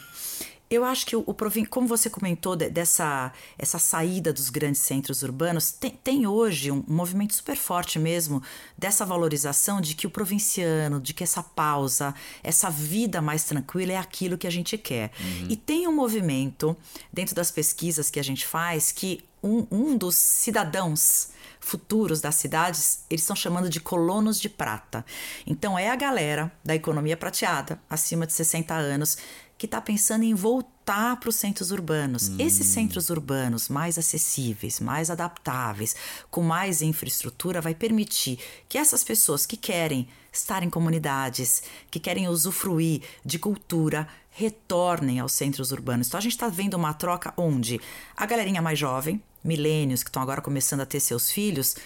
Eu 0.68 0.84
acho 0.84 1.04
que 1.04 1.16
o, 1.16 1.24
o 1.26 1.34
como 1.68 1.88
você 1.88 2.08
comentou 2.08 2.54
de- 2.54 2.70
dessa 2.70 3.32
essa 3.58 3.76
saída 3.76 4.32
dos 4.32 4.50
grandes 4.50 4.80
centros 4.82 5.20
urbanos, 5.24 5.72
tem, 5.72 5.90
tem 5.90 6.26
hoje 6.28 6.70
um, 6.70 6.84
um 6.86 6.94
movimento 6.94 7.34
super 7.34 7.56
forte 7.56 7.98
mesmo 7.98 8.40
dessa 8.78 9.04
valorização 9.04 9.80
de 9.80 9.96
que 9.96 10.06
o 10.06 10.10
provinciano, 10.10 11.00
de 11.00 11.12
que 11.12 11.24
essa 11.24 11.42
pausa, 11.42 12.14
essa 12.40 12.70
vida 12.70 13.20
mais 13.20 13.42
tranquila 13.42 13.94
é 13.94 13.96
aquilo 13.96 14.38
que 14.38 14.46
a 14.46 14.50
gente 14.50 14.78
quer. 14.78 15.10
E 15.48 15.56
tem 15.56 15.88
um 15.88 15.92
movimento 15.92 16.76
dentro 17.12 17.34
das 17.34 17.50
pesquisas 17.50 18.08
que 18.08 18.20
a 18.20 18.24
gente 18.24 18.46
faz 18.46 18.92
que 18.92 19.24
um, 19.42 19.66
um 19.72 19.96
dos 19.96 20.14
cidadãos 20.14 21.30
futuros 21.60 22.20
das 22.20 22.34
cidades, 22.36 23.04
eles 23.08 23.22
estão 23.22 23.36
chamando 23.36 23.68
de 23.68 23.78
colonos 23.80 24.40
de 24.40 24.48
prata. 24.48 25.04
Então 25.46 25.78
é 25.78 25.90
a 25.90 25.96
galera 25.96 26.50
da 26.64 26.74
economia 26.74 27.16
prateada, 27.16 27.80
acima 27.88 28.26
de 28.26 28.32
60 28.32 28.74
anos, 28.74 29.18
que 29.60 29.66
está 29.66 29.78
pensando 29.78 30.24
em 30.24 30.34
voltar 30.34 31.16
para 31.20 31.28
os 31.28 31.36
centros 31.36 31.70
urbanos. 31.70 32.30
Esses 32.38 32.66
centros 32.66 33.10
urbanos 33.10 33.68
mais 33.68 33.98
acessíveis, 33.98 34.80
mais 34.80 35.10
adaptáveis, 35.10 35.94
com 36.30 36.42
mais 36.42 36.80
infraestrutura, 36.80 37.60
vai 37.60 37.74
permitir 37.74 38.38
que 38.66 38.78
essas 38.78 39.04
pessoas 39.04 39.44
que 39.44 39.58
querem 39.58 40.08
estar 40.32 40.62
em 40.62 40.70
comunidades, 40.70 41.62
que 41.90 42.00
querem 42.00 42.26
usufruir 42.26 43.02
de 43.22 43.38
cultura, 43.38 44.08
retornem 44.30 45.20
aos 45.20 45.32
centros 45.32 45.72
urbanos. 45.72 46.06
Então 46.06 46.18
a 46.18 46.22
gente 46.22 46.32
está 46.32 46.48
vendo 46.48 46.74
uma 46.74 46.94
troca 46.94 47.34
onde 47.36 47.78
a 48.16 48.24
galerinha 48.24 48.62
mais 48.62 48.78
jovem, 48.78 49.22
milênios 49.42 50.02
que 50.02 50.08
estão 50.08 50.22
agora 50.22 50.40
começando 50.40 50.80
a 50.80 50.86
ter 50.86 51.00
seus 51.00 51.30
filhos, 51.30 51.76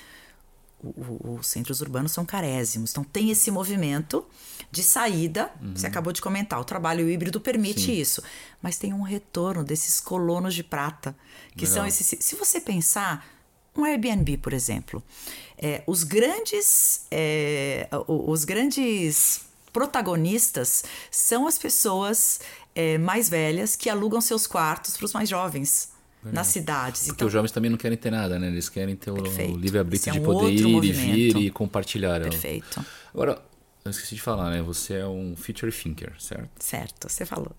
os 0.97 1.47
centros 1.47 1.81
urbanos 1.81 2.12
são 2.12 2.27
carésimos. 2.27 2.90
Então 2.90 3.05
tem 3.05 3.31
esse 3.31 3.51
movimento 3.51 4.25
de 4.71 4.83
saída. 4.83 5.51
Uhum. 5.61 5.75
Você 5.75 5.87
acabou 5.87 6.12
de 6.12 6.21
comentar, 6.21 6.61
o 6.61 6.64
trabalho 6.64 7.09
híbrido 7.09 7.40
permite 7.40 7.87
Sim. 7.87 7.93
isso. 7.93 8.23
Mas 8.61 8.77
tem 8.77 8.93
um 8.93 9.03
retorno 9.03 9.64
desses 9.64 10.01
colonos 10.01 10.55
de 10.55 10.62
prata, 10.62 11.17
que 11.57 11.64
Legal. 11.64 11.75
são 11.75 11.87
esses. 11.87 12.17
Se 12.21 12.35
você 12.35 12.61
pensar, 12.61 13.27
um 13.77 13.85
Airbnb, 13.85 14.37
por 14.38 14.53
exemplo, 14.53 15.03
é, 15.57 15.83
os 15.87 16.03
grandes. 16.03 17.07
É, 17.11 17.88
os 18.07 18.45
grandes 18.45 19.43
protagonistas 19.73 20.85
são 21.11 21.49
as 21.49 21.59
pessoas 21.59 22.40
é, 22.77 22.97
mais 22.97 23.29
velhas 23.29 23.75
que 23.75 23.90
alugam 23.90 24.21
seus 24.21 24.47
quartos 24.47 24.97
para 24.97 25.05
os 25.05 25.12
mais 25.12 25.29
jovens 25.29 25.93
nas 26.33 26.47
cidades. 26.49 27.03
Porque 27.03 27.13
então, 27.17 27.27
os 27.27 27.33
jovens 27.33 27.53
também 27.53 27.71
não 27.71 27.79
querem 27.79 27.97
ter 27.97 28.11
nada, 28.11 28.39
né? 28.39 28.49
Eles 28.49 28.69
querem 28.69 28.97
ter 28.97 29.13
Perfeito. 29.13 29.55
o 29.55 29.59
livre-arbítrio 29.59 30.11
é 30.11 30.13
um 30.15 30.19
de 30.21 30.25
poder 30.25 30.53
ir 30.53 30.63
movimento. 30.67 30.99
e 30.99 31.33
vir 31.33 31.37
e 31.37 31.51
compartilhar. 31.51 32.21
Perfeito. 32.23 32.85
Agora, 33.13 33.43
eu 33.85 33.91
esqueci 33.91 34.15
de 34.15 34.23
falar, 34.23 34.51
né? 34.51 34.63
Você 34.63 34.95
é 34.95 35.07
um 35.07 35.35
future 35.37 35.71
thinker, 35.71 36.13
certo? 36.19 36.51
Certo, 36.59 37.09
você 37.09 37.27
falou. 37.27 37.53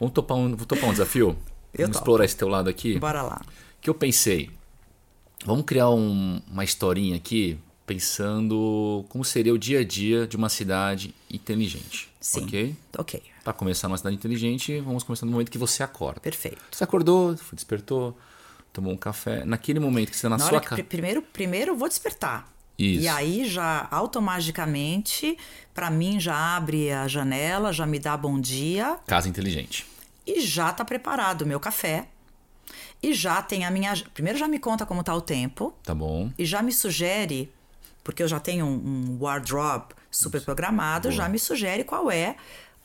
Vamos 0.00 0.12
topar 0.12 0.36
um, 0.36 0.56
vou 0.56 0.66
topar 0.66 0.88
um 0.88 0.92
desafio? 0.92 1.28
Eu 1.72 1.86
Vamos 1.86 1.92
topo. 1.92 1.98
explorar 1.98 2.24
esse 2.24 2.36
teu 2.36 2.48
lado 2.48 2.68
aqui? 2.68 2.98
Bora 2.98 3.22
lá. 3.22 3.40
que 3.80 3.88
eu 3.88 3.94
pensei? 3.94 4.50
Vamos 5.44 5.64
criar 5.64 5.90
um, 5.90 6.40
uma 6.50 6.64
historinha 6.64 7.16
aqui 7.16 7.58
pensando 7.86 9.04
como 9.08 9.24
seria 9.24 9.52
o 9.52 9.58
dia 9.58 9.80
a 9.80 9.84
dia 9.84 10.26
de 10.26 10.36
uma 10.36 10.48
cidade 10.48 11.14
inteligente. 11.30 12.08
Sim. 12.20 12.44
Ok? 12.44 12.76
Ok. 12.98 13.22
Para 13.42 13.52
começar 13.52 13.88
numa 13.88 13.98
cidade 13.98 14.16
inteligente, 14.16 14.80
vamos 14.80 15.02
começar 15.02 15.26
no 15.26 15.32
momento 15.32 15.50
que 15.50 15.58
você 15.58 15.82
acorda. 15.82 16.20
Perfeito. 16.20 16.62
Você 16.70 16.82
acordou, 16.82 17.36
despertou, 17.52 18.16
tomou 18.72 18.92
um 18.92 18.96
café. 18.96 19.44
Naquele 19.44 19.78
momento 19.78 20.10
que 20.10 20.16
você 20.16 20.26
está 20.26 20.30
na, 20.30 20.38
na 20.38 20.48
sua 20.48 20.60
casa. 20.60 20.82
Primeiro, 20.84 21.20
primeiro 21.20 21.72
eu 21.72 21.76
vou 21.76 21.88
despertar. 21.88 22.50
Isso. 22.78 23.04
E 23.04 23.08
aí 23.08 23.48
já 23.48 23.86
automaticamente, 23.90 25.36
para 25.72 25.90
mim, 25.90 26.18
já 26.18 26.56
abre 26.56 26.90
a 26.90 27.06
janela, 27.06 27.72
já 27.72 27.86
me 27.86 27.98
dá 27.98 28.16
bom 28.16 28.40
dia. 28.40 28.98
Casa 29.06 29.28
inteligente. 29.28 29.86
E 30.26 30.40
já 30.40 30.72
tá 30.72 30.84
preparado 30.84 31.42
o 31.42 31.46
meu 31.46 31.60
café. 31.60 32.08
E 33.02 33.12
já 33.12 33.42
tem 33.42 33.64
a 33.64 33.70
minha. 33.70 33.94
Primeiro 34.14 34.38
já 34.38 34.48
me 34.48 34.58
conta 34.58 34.86
como 34.86 35.04
tá 35.04 35.14
o 35.14 35.20
tempo. 35.20 35.74
Tá 35.84 35.94
bom. 35.94 36.32
E 36.38 36.44
já 36.46 36.62
me 36.62 36.72
sugere, 36.72 37.52
porque 38.04 38.22
eu 38.22 38.28
já 38.28 38.38
tenho 38.38 38.66
um, 38.66 39.16
um 39.16 39.18
wardrobe 39.18 39.94
super 40.10 40.40
programado, 40.42 41.08
Boa. 41.08 41.14
já 41.14 41.28
me 41.28 41.38
sugere 41.38 41.82
qual 41.82 42.10
é 42.10 42.36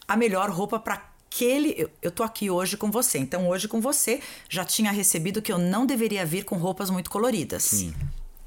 a 0.07 0.15
melhor 0.15 0.49
roupa 0.49 0.79
para 0.79 0.95
aquele. 0.95 1.75
Eu, 1.77 1.89
eu 2.01 2.09
tô 2.09 2.23
aqui 2.23 2.49
hoje 2.49 2.75
com 2.75 2.89
você. 2.89 3.19
Então, 3.19 3.47
hoje 3.47 3.67
com 3.67 3.79
você, 3.79 4.21
já 4.49 4.65
tinha 4.65 4.91
recebido 4.91 5.41
que 5.41 5.51
eu 5.51 5.59
não 5.59 5.85
deveria 5.85 6.25
vir 6.25 6.43
com 6.45 6.55
roupas 6.55 6.89
muito 6.89 7.11
coloridas. 7.11 7.63
Sim. 7.63 7.93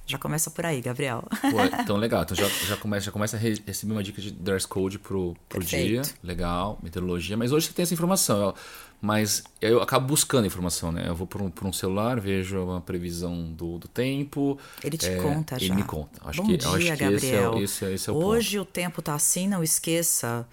Já 0.04 0.18
começa 0.18 0.50
por 0.50 0.66
aí, 0.66 0.80
Gabriel. 0.80 1.24
Pô, 1.40 1.62
então, 1.80 1.96
legal. 1.96 2.22
Então 2.22 2.36
já, 2.36 2.48
já, 2.48 2.76
começa, 2.76 3.06
já 3.06 3.12
começa 3.12 3.36
a 3.36 3.40
receber 3.40 3.92
uma 3.92 4.02
dica 4.02 4.20
de 4.20 4.30
dress 4.30 4.66
code 4.66 4.98
pro, 4.98 5.36
pro 5.48 5.62
dia. 5.62 6.02
Legal, 6.22 6.78
meteorologia. 6.82 7.36
Mas 7.36 7.52
hoje 7.52 7.66
você 7.66 7.72
tem 7.72 7.84
essa 7.84 7.94
informação. 7.94 8.54
Mas 9.00 9.42
eu 9.60 9.82
acabo 9.82 10.06
buscando 10.06 10.46
informação, 10.46 10.92
né? 10.92 11.08
Eu 11.08 11.14
vou 11.14 11.26
por 11.26 11.42
um, 11.42 11.50
por 11.50 11.66
um 11.66 11.72
celular, 11.72 12.20
vejo 12.20 12.62
uma 12.62 12.80
previsão 12.80 13.52
do, 13.52 13.78
do 13.78 13.88
tempo. 13.88 14.56
Ele 14.82 14.96
te 14.96 15.08
é, 15.08 15.16
conta 15.16 15.58
já. 15.58 15.66
Ele 15.66 15.74
me 15.74 15.82
conta. 15.82 16.20
Acho 16.24 16.40
Bom 16.40 16.48
que, 16.48 16.56
dia, 16.56 16.68
acho 16.68 16.78
que 16.78 16.96
Gabriel. 16.96 17.18
Esse 17.18 17.34
é, 17.34 17.62
esse 17.64 17.84
é, 17.84 17.92
esse 17.94 18.10
é 18.10 18.12
o 18.12 18.16
hoje 18.16 18.58
ponto. 18.58 18.68
o 18.68 18.72
tempo 18.72 19.02
tá 19.02 19.14
assim, 19.14 19.48
não 19.48 19.62
esqueça 19.62 20.46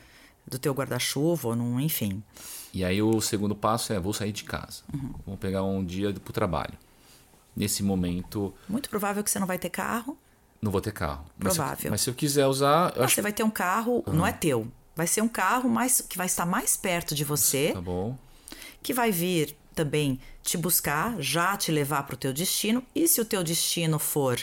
do 0.48 0.58
teu 0.58 0.74
guarda-chuva, 0.74 1.56
enfim. 1.80 2.24
E 2.74 2.84
aí 2.84 3.02
o 3.02 3.22
segundo 3.22 3.56
passo 3.56 3.94
é 3.94 4.00
vou 4.00 4.14
sair 4.14 4.32
de 4.32 4.44
casa. 4.44 4.82
Uhum. 4.92 5.14
Vou 5.28 5.38
pegar 5.38 5.64
um 5.64 5.86
dia 5.86 6.12
para 6.12 6.30
o 6.30 6.34
trabalho. 6.34 6.74
Nesse 7.56 7.84
momento. 7.84 8.54
Muito 8.68 8.90
provável 8.90 9.24
que 9.24 9.30
você 9.30 9.40
não 9.40 9.48
vai 9.48 9.58
ter 9.58 9.70
carro. 9.70 10.18
Não 10.62 10.72
vou 10.72 10.82
ter 10.82 10.92
carro. 10.92 11.26
Provável. 11.38 11.68
Mas 11.74 11.80
se, 11.80 11.90
mas 11.90 12.02
se 12.02 12.10
eu 12.10 12.14
quiser 12.14 12.48
usar. 12.48 12.94
Eu 12.96 13.02
ah, 13.02 13.06
acho... 13.06 13.16
Você 13.16 13.22
vai 13.22 13.34
ter 13.34 13.44
um 13.44 13.50
carro, 13.50 14.04
uhum. 14.06 14.14
não 14.14 14.28
é 14.28 14.32
teu. 14.32 14.68
Vai 14.96 15.08
ser 15.08 15.22
um 15.22 15.28
carro 15.28 15.70
mais, 15.70 16.02
que 16.02 16.18
vai 16.18 16.28
estar 16.28 16.46
mais 16.46 16.76
perto 16.76 17.16
de 17.16 17.24
você. 17.24 17.72
Tá 17.74 17.82
bom. 17.82 18.18
Que 18.84 18.94
vai 18.94 19.12
vir 19.12 19.56
também 19.74 20.20
te 20.44 20.58
buscar, 20.58 21.16
já 21.20 21.56
te 21.56 21.72
levar 21.72 22.04
para 22.04 22.16
o 22.16 22.18
teu 22.18 22.34
destino. 22.34 22.84
E 22.94 23.08
se 23.08 23.22
o 23.22 23.26
teu 23.26 23.44
destino 23.44 23.98
for 23.98 24.38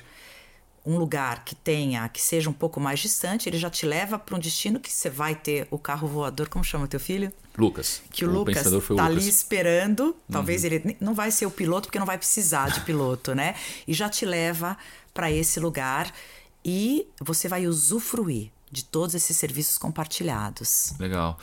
um 0.86 0.96
lugar 0.96 1.44
que 1.44 1.54
tenha, 1.54 2.08
que 2.08 2.22
seja 2.22 2.48
um 2.48 2.52
pouco 2.52 2.78
mais 2.78 3.00
distante, 3.00 3.48
ele 3.48 3.58
já 3.58 3.68
te 3.68 3.84
leva 3.84 4.18
para 4.18 4.36
um 4.36 4.38
destino 4.38 4.78
que 4.78 4.90
você 4.90 5.10
vai 5.10 5.34
ter 5.34 5.66
o 5.70 5.78
carro 5.78 6.06
voador, 6.06 6.48
como 6.48 6.64
chama 6.64 6.86
teu 6.86 7.00
filho? 7.00 7.32
Lucas. 7.58 8.02
Que 8.12 8.24
o, 8.24 8.28
o 8.28 8.32
Lucas 8.32 8.64
está 8.64 9.04
ali 9.04 9.28
esperando. 9.28 10.16
Talvez 10.30 10.62
uhum. 10.62 10.70
ele 10.70 10.96
não 11.00 11.12
vai 11.12 11.30
ser 11.30 11.44
o 11.46 11.50
piloto 11.50 11.88
porque 11.88 11.98
não 11.98 12.06
vai 12.06 12.16
precisar 12.16 12.70
de 12.70 12.80
piloto, 12.82 13.34
né? 13.34 13.56
E 13.88 13.92
já 13.92 14.08
te 14.08 14.24
leva 14.24 14.76
para 15.12 15.30
esse 15.30 15.58
lugar 15.58 16.12
e 16.64 17.08
você 17.20 17.48
vai 17.48 17.66
usufruir 17.66 18.50
de 18.70 18.84
todos 18.84 19.14
esses 19.14 19.36
serviços 19.36 19.78
compartilhados. 19.78 20.92
Legal. 20.98 21.38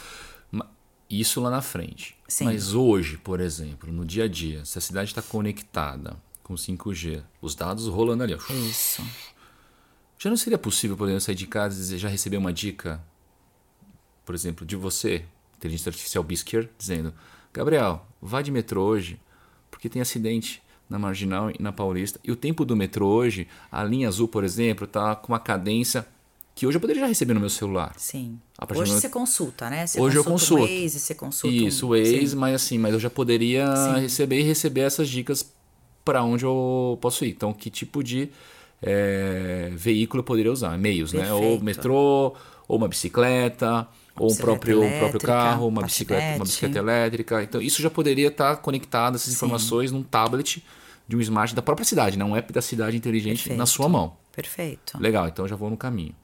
Isso 1.09 1.39
lá 1.41 1.49
na 1.49 1.61
frente. 1.61 2.15
Sim. 2.27 2.45
Mas 2.45 2.73
hoje, 2.73 3.17
por 3.17 3.39
exemplo, 3.39 3.91
no 3.91 4.05
dia 4.05 4.23
a 4.23 4.27
dia, 4.27 4.65
se 4.65 4.77
a 4.77 4.81
cidade 4.81 5.11
está 5.11 5.21
conectada 5.21 6.17
com 6.41 6.55
5G, 6.55 7.23
os 7.41 7.55
dados 7.55 7.87
rolando 7.87 8.23
ali, 8.23 8.33
ó. 8.33 8.53
Isso. 8.53 9.03
Já 10.23 10.29
não 10.29 10.37
seria 10.37 10.57
possível, 10.57 10.95
por 10.95 11.03
exemplo, 11.03 11.19
sair 11.19 11.35
de 11.35 11.45
casa 11.45 11.95
e 11.95 11.97
já 11.97 12.07
receber 12.07 12.37
uma 12.37 12.53
dica, 12.53 13.03
por 14.25 14.33
exemplo, 14.33 14.65
de 14.65 14.73
você, 14.77 15.25
inteligência 15.57 15.89
artificial 15.89 16.23
Bisker, 16.23 16.69
dizendo: 16.77 17.13
Gabriel, 17.53 18.07
vá 18.21 18.41
de 18.41 18.49
metrô 18.49 18.83
hoje, 18.83 19.19
porque 19.69 19.89
tem 19.89 20.01
acidente 20.01 20.63
na 20.89 20.97
Marginal 20.97 21.51
e 21.51 21.61
na 21.61 21.73
Paulista. 21.73 22.21
E 22.23 22.31
o 22.31 22.37
tempo 22.37 22.63
do 22.63 22.73
metrô 22.73 23.05
hoje, 23.05 23.49
a 23.69 23.83
linha 23.83 24.07
azul, 24.07 24.29
por 24.29 24.45
exemplo, 24.45 24.85
está 24.85 25.13
com 25.13 25.33
uma 25.33 25.39
cadência 25.41 26.07
que 26.55 26.65
hoje 26.65 26.77
eu 26.77 26.79
poderia 26.79 27.01
já 27.01 27.07
receber 27.07 27.33
no 27.33 27.41
meu 27.41 27.49
celular. 27.49 27.93
Sim. 27.97 28.39
Hoje 28.77 28.93
você 28.93 29.09
consulta, 29.09 29.69
né? 29.69 29.85
Você 29.85 29.99
hoje 29.99 30.15
eu 30.15 30.23
consulto. 30.23 30.63
O 30.63 30.67
Waze, 30.67 30.99
você 31.01 31.15
consulta 31.15 31.53
Isso, 31.53 31.85
o 31.85 31.89
Waze, 31.89 32.29
Sim. 32.29 32.35
mas 32.37 32.55
assim, 32.55 32.77
mas 32.77 32.93
eu 32.93 32.99
já 33.01 33.09
poderia 33.09 33.75
Sim. 33.75 33.99
receber 33.99 34.39
e 34.39 34.43
receber 34.43 34.81
essas 34.81 35.09
dicas 35.09 35.51
para 36.05 36.23
onde 36.23 36.45
eu 36.45 36.97
posso 37.01 37.25
ir. 37.25 37.31
Então, 37.31 37.51
que 37.51 37.69
tipo 37.69 38.01
de 38.01 38.29
é, 38.83 39.71
veículo 39.75 40.19
eu 40.19 40.25
poderia 40.25 40.51
usar, 40.51 40.77
meios, 40.77 41.11
Perfeito. 41.11 41.33
né? 41.33 41.47
Ou 41.47 41.59
metrô, 41.61 42.35
ou 42.67 42.77
uma 42.77 42.87
bicicleta, 42.87 43.87
ou 44.15 44.31
um 44.31 44.35
próprio, 44.35 44.79
elétrica, 44.79 44.99
próprio 44.99 45.21
carro, 45.21 45.67
uma 45.67 45.83
bicicleta, 45.83 46.35
uma 46.35 46.45
bicicleta 46.45 46.77
elétrica. 46.77 47.43
Então 47.43 47.61
isso 47.61 47.81
já 47.81 47.89
poderia 47.89 48.27
estar 48.27 48.57
conectado, 48.57 49.15
essas 49.15 49.29
Sim. 49.29 49.35
informações, 49.35 49.91
num 49.91 50.03
tablet 50.03 50.63
de 51.07 51.15
um 51.15 51.21
smart 51.21 51.55
da 51.55 51.61
própria 51.61 51.85
cidade, 51.85 52.17
né? 52.17 52.25
um 52.25 52.35
app 52.35 52.51
da 52.51 52.61
cidade 52.61 52.95
inteligente 52.95 53.37
Perfeito. 53.37 53.57
na 53.57 53.65
sua 53.65 53.89
mão. 53.89 54.17
Perfeito. 54.31 54.97
Legal, 54.99 55.27
então 55.27 55.47
já 55.47 55.55
vou 55.55 55.69
no 55.69 55.77
caminho. 55.77 56.15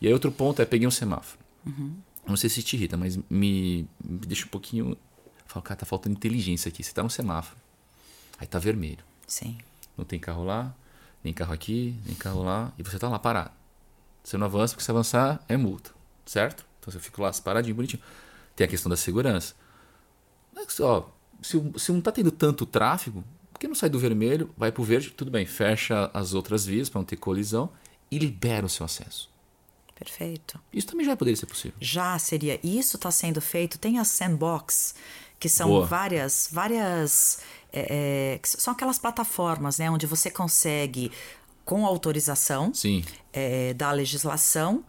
E 0.00 0.06
aí 0.06 0.12
outro 0.12 0.30
ponto 0.30 0.60
é 0.60 0.64
peguei 0.64 0.86
um 0.86 0.90
semáforo. 0.90 1.38
Uhum. 1.66 1.96
Não 2.26 2.36
sei 2.36 2.50
se 2.50 2.62
te 2.62 2.76
irrita, 2.76 2.96
mas 2.96 3.16
me, 3.28 3.88
me 4.02 4.18
deixa 4.26 4.44
um 4.44 4.48
pouquinho. 4.48 4.96
Falo, 5.46 5.62
cara, 5.62 5.80
tá 5.80 5.86
faltando 5.86 6.14
inteligência 6.14 6.68
aqui. 6.68 6.82
Você 6.84 6.92
tá 6.92 7.02
no 7.02 7.08
semáforo. 7.08 7.56
Aí 8.38 8.46
tá 8.46 8.58
vermelho. 8.58 9.04
Sim. 9.26 9.56
Não 9.96 10.04
tem 10.04 10.18
carro 10.18 10.44
lá, 10.44 10.74
nem 11.22 11.32
carro 11.32 11.52
aqui, 11.52 11.96
nem 12.04 12.14
carro 12.14 12.42
lá, 12.42 12.72
e 12.78 12.82
você 12.82 12.96
está 12.96 13.08
lá 13.08 13.18
parado. 13.18 13.52
Você 14.22 14.36
não 14.36 14.46
avança, 14.46 14.74
porque 14.74 14.84
se 14.84 14.90
avançar 14.90 15.42
é 15.48 15.56
multa, 15.56 15.90
certo? 16.26 16.66
Então 16.80 16.92
você 16.92 16.98
fica 16.98 17.22
lá 17.22 17.32
paradinho, 17.32 17.74
bonitinho. 17.74 18.02
Tem 18.54 18.66
a 18.66 18.68
questão 18.68 18.90
da 18.90 18.96
segurança. 18.96 19.54
Mas, 20.54 20.78
ó, 20.80 21.10
se, 21.40 21.60
se 21.76 21.92
não 21.92 22.00
está 22.00 22.12
tendo 22.12 22.30
tanto 22.30 22.66
tráfego, 22.66 23.24
por 23.52 23.60
que 23.60 23.68
não 23.68 23.74
sai 23.74 23.88
do 23.88 23.98
vermelho, 23.98 24.52
vai 24.56 24.70
para 24.70 24.82
o 24.82 24.84
verde, 24.84 25.10
tudo 25.10 25.30
bem, 25.30 25.46
fecha 25.46 26.10
as 26.12 26.34
outras 26.34 26.66
vias 26.66 26.88
para 26.88 27.00
não 27.00 27.06
ter 27.06 27.16
colisão 27.16 27.70
e 28.10 28.18
libera 28.18 28.66
o 28.66 28.68
seu 28.68 28.84
acesso. 28.84 29.30
Perfeito. 29.98 30.60
Isso 30.72 30.86
também 30.86 31.04
já 31.04 31.16
poderia 31.16 31.36
ser 31.36 31.46
possível. 31.46 31.76
Já 31.80 32.16
seria. 32.20 32.60
Isso 32.62 32.96
está 32.96 33.10
sendo 33.10 33.40
feito. 33.40 33.78
Tem 33.78 33.98
a 33.98 34.04
sandbox, 34.04 34.94
que 35.38 35.48
são 35.48 35.68
Boa. 35.68 35.86
várias, 35.86 36.48
várias 36.50 37.40
é, 37.72 38.38
é, 38.40 38.40
são 38.42 38.72
aquelas 38.72 38.98
plataformas 38.98 39.78
né, 39.78 39.90
onde 39.90 40.06
você 40.06 40.30
consegue, 40.30 41.12
com 41.64 41.84
autorização 41.84 42.72
Sim. 42.72 43.04
É, 43.32 43.74
da 43.74 43.92
legislação, 43.92 44.82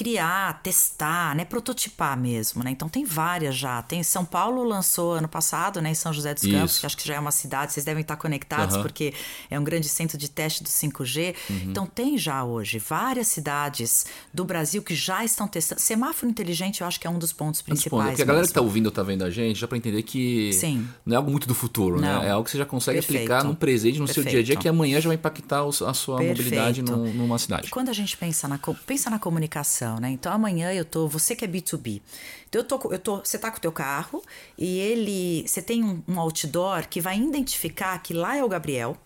criar, 0.00 0.62
testar, 0.62 1.36
né, 1.36 1.44
prototipar 1.44 2.18
mesmo, 2.18 2.64
né? 2.64 2.70
Então 2.70 2.88
tem 2.88 3.04
várias 3.04 3.54
já. 3.54 3.82
Tem 3.82 4.02
São 4.02 4.24
Paulo 4.24 4.64
lançou 4.64 5.12
ano 5.12 5.28
passado, 5.28 5.82
né, 5.82 5.90
em 5.90 5.94
São 5.94 6.10
José 6.10 6.32
dos 6.32 6.42
Campos, 6.44 6.70
Isso. 6.70 6.80
que 6.80 6.86
acho 6.86 6.96
que 6.96 7.06
já 7.06 7.16
é 7.16 7.20
uma 7.20 7.30
cidade, 7.30 7.74
vocês 7.74 7.84
devem 7.84 8.00
estar 8.00 8.16
conectados 8.16 8.76
Aham. 8.76 8.82
porque 8.82 9.12
é 9.50 9.60
um 9.60 9.62
grande 9.62 9.90
centro 9.90 10.16
de 10.16 10.30
teste 10.30 10.62
do 10.64 10.70
5G. 10.70 11.34
Uhum. 11.50 11.56
Então 11.66 11.84
tem 11.86 12.16
já 12.16 12.42
hoje 12.42 12.78
várias 12.78 13.28
cidades 13.28 14.06
do 14.32 14.42
Brasil 14.42 14.82
que 14.82 14.94
já 14.94 15.22
estão 15.22 15.46
testando. 15.46 15.82
Semáforo 15.82 16.30
inteligente, 16.30 16.80
eu 16.80 16.86
acho 16.86 16.98
que 16.98 17.06
é 17.06 17.10
um 17.10 17.18
dos 17.18 17.30
pontos 17.34 17.60
Responda, 17.60 17.74
principais. 17.74 18.08
porque 18.12 18.22
a 18.22 18.24
galera 18.24 18.46
que 18.46 18.48
mesmo. 18.48 18.54
tá 18.54 18.60
ouvindo 18.62 18.86
ou 18.86 18.92
tá 18.92 19.02
vendo 19.02 19.22
a 19.22 19.28
gente, 19.30 19.60
já 19.60 19.68
pra 19.68 19.76
entender 19.76 20.02
que 20.02 20.50
Sim. 20.54 20.88
não 21.04 21.12
é 21.12 21.16
algo 21.18 21.30
muito 21.30 21.46
do 21.46 21.54
futuro, 21.54 22.00
Não. 22.00 22.20
né? 22.22 22.28
É 22.28 22.30
algo 22.30 22.46
que 22.46 22.50
você 22.52 22.56
já 22.56 22.64
consegue 22.64 23.00
Perfeito. 23.00 23.18
aplicar 23.30 23.44
no 23.44 23.54
presente, 23.54 23.98
no 23.98 24.08
seu 24.08 24.22
dia 24.22 24.30
a 24.30 24.42
dia, 24.42 24.54
Perfeito. 24.54 24.60
que 24.62 24.68
amanhã 24.70 24.98
já 24.98 25.08
vai 25.10 25.16
impactar 25.16 25.60
a 25.62 25.92
sua 25.92 26.16
mobilidade 26.22 26.82
Perfeito. 26.82 26.90
num- 26.96 27.12
numa 27.12 27.38
cidade. 27.38 27.66
E 27.66 27.70
quando 27.70 27.90
a 27.90 27.92
gente 27.92 28.16
pensa 28.16 28.48
na, 28.48 28.58
pensa 28.86 29.10
na 29.10 29.18
comunicação, 29.18 29.89
né? 29.98 30.10
Então 30.10 30.32
amanhã 30.32 30.72
eu 30.72 30.84
tô, 30.84 31.08
você 31.08 31.34
que 31.34 31.44
é 31.44 31.48
B2B. 31.48 32.02
Então 32.48 32.60
eu 32.60 32.64
tô, 32.64 32.92
eu 32.92 32.98
tô, 32.98 33.16
você 33.18 33.38
tá 33.38 33.50
com 33.50 33.56
o 33.56 33.60
teu 33.60 33.72
carro 33.72 34.22
e 34.56 34.78
ele, 34.78 35.44
você 35.46 35.62
tem 35.62 35.82
um, 35.82 36.02
um 36.06 36.20
outdoor 36.20 36.86
que 36.88 37.00
vai 37.00 37.18
identificar 37.18 37.98
que 37.98 38.12
lá 38.12 38.36
é 38.36 38.44
o 38.44 38.48
Gabriel. 38.48 38.96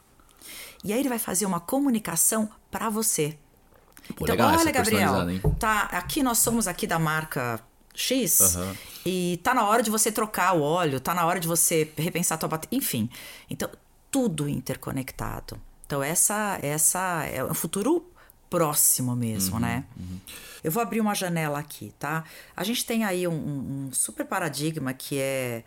E 0.83 0.93
aí 0.93 1.01
ele 1.01 1.09
vai 1.09 1.19
fazer 1.19 1.47
uma 1.47 1.61
comunicação 1.61 2.49
para 2.71 2.91
você. 2.91 3.39
Pô, 4.17 4.25
então, 4.25 4.35
legal 4.35 4.59
olha, 4.59 4.71
Gabriel, 4.71 5.31
hein? 5.31 5.41
tá, 5.59 5.83
aqui 5.93 6.23
nós 6.23 6.39
somos 6.39 6.69
aqui 6.69 6.87
da 6.87 6.99
marca 6.99 7.59
X 7.95 8.57
Aham. 8.57 8.77
e 9.07 9.41
tá 9.43 9.55
na 9.55 9.67
hora 9.67 9.83
de 9.83 9.91
você 9.91 10.13
trocar 10.13 10.55
o 10.55 10.61
óleo, 10.61 11.01
tá 11.01 11.15
na 11.15 11.25
hora 11.25 11.41
de 11.41 11.49
você 11.49 11.91
repensar 11.97 12.35
a 12.35 12.39
tua 12.39 12.49
bateria, 12.49 12.77
enfim. 12.77 13.09
Então, 13.49 13.71
tudo 14.11 14.49
interconectado. 14.49 15.59
Então, 15.87 16.03
essa 16.03 16.59
essa 16.63 17.25
é 17.25 17.43
um 17.45 17.55
futuro 17.55 18.11
próximo 18.51 19.15
mesmo, 19.17 19.59
né? 19.59 19.85
Eu 20.63 20.71
vou 20.71 20.83
abrir 20.83 21.01
uma 21.01 21.15
janela 21.15 21.59
aqui, 21.59 21.93
tá? 21.99 22.25
A 22.57 22.63
gente 22.65 22.85
tem 22.87 23.05
aí 23.05 23.27
um, 23.29 23.33
um- 23.33 23.87
um 23.89 23.93
super 23.93 24.25
paradigma 24.27 24.93
que 24.95 25.19
é 25.19 25.65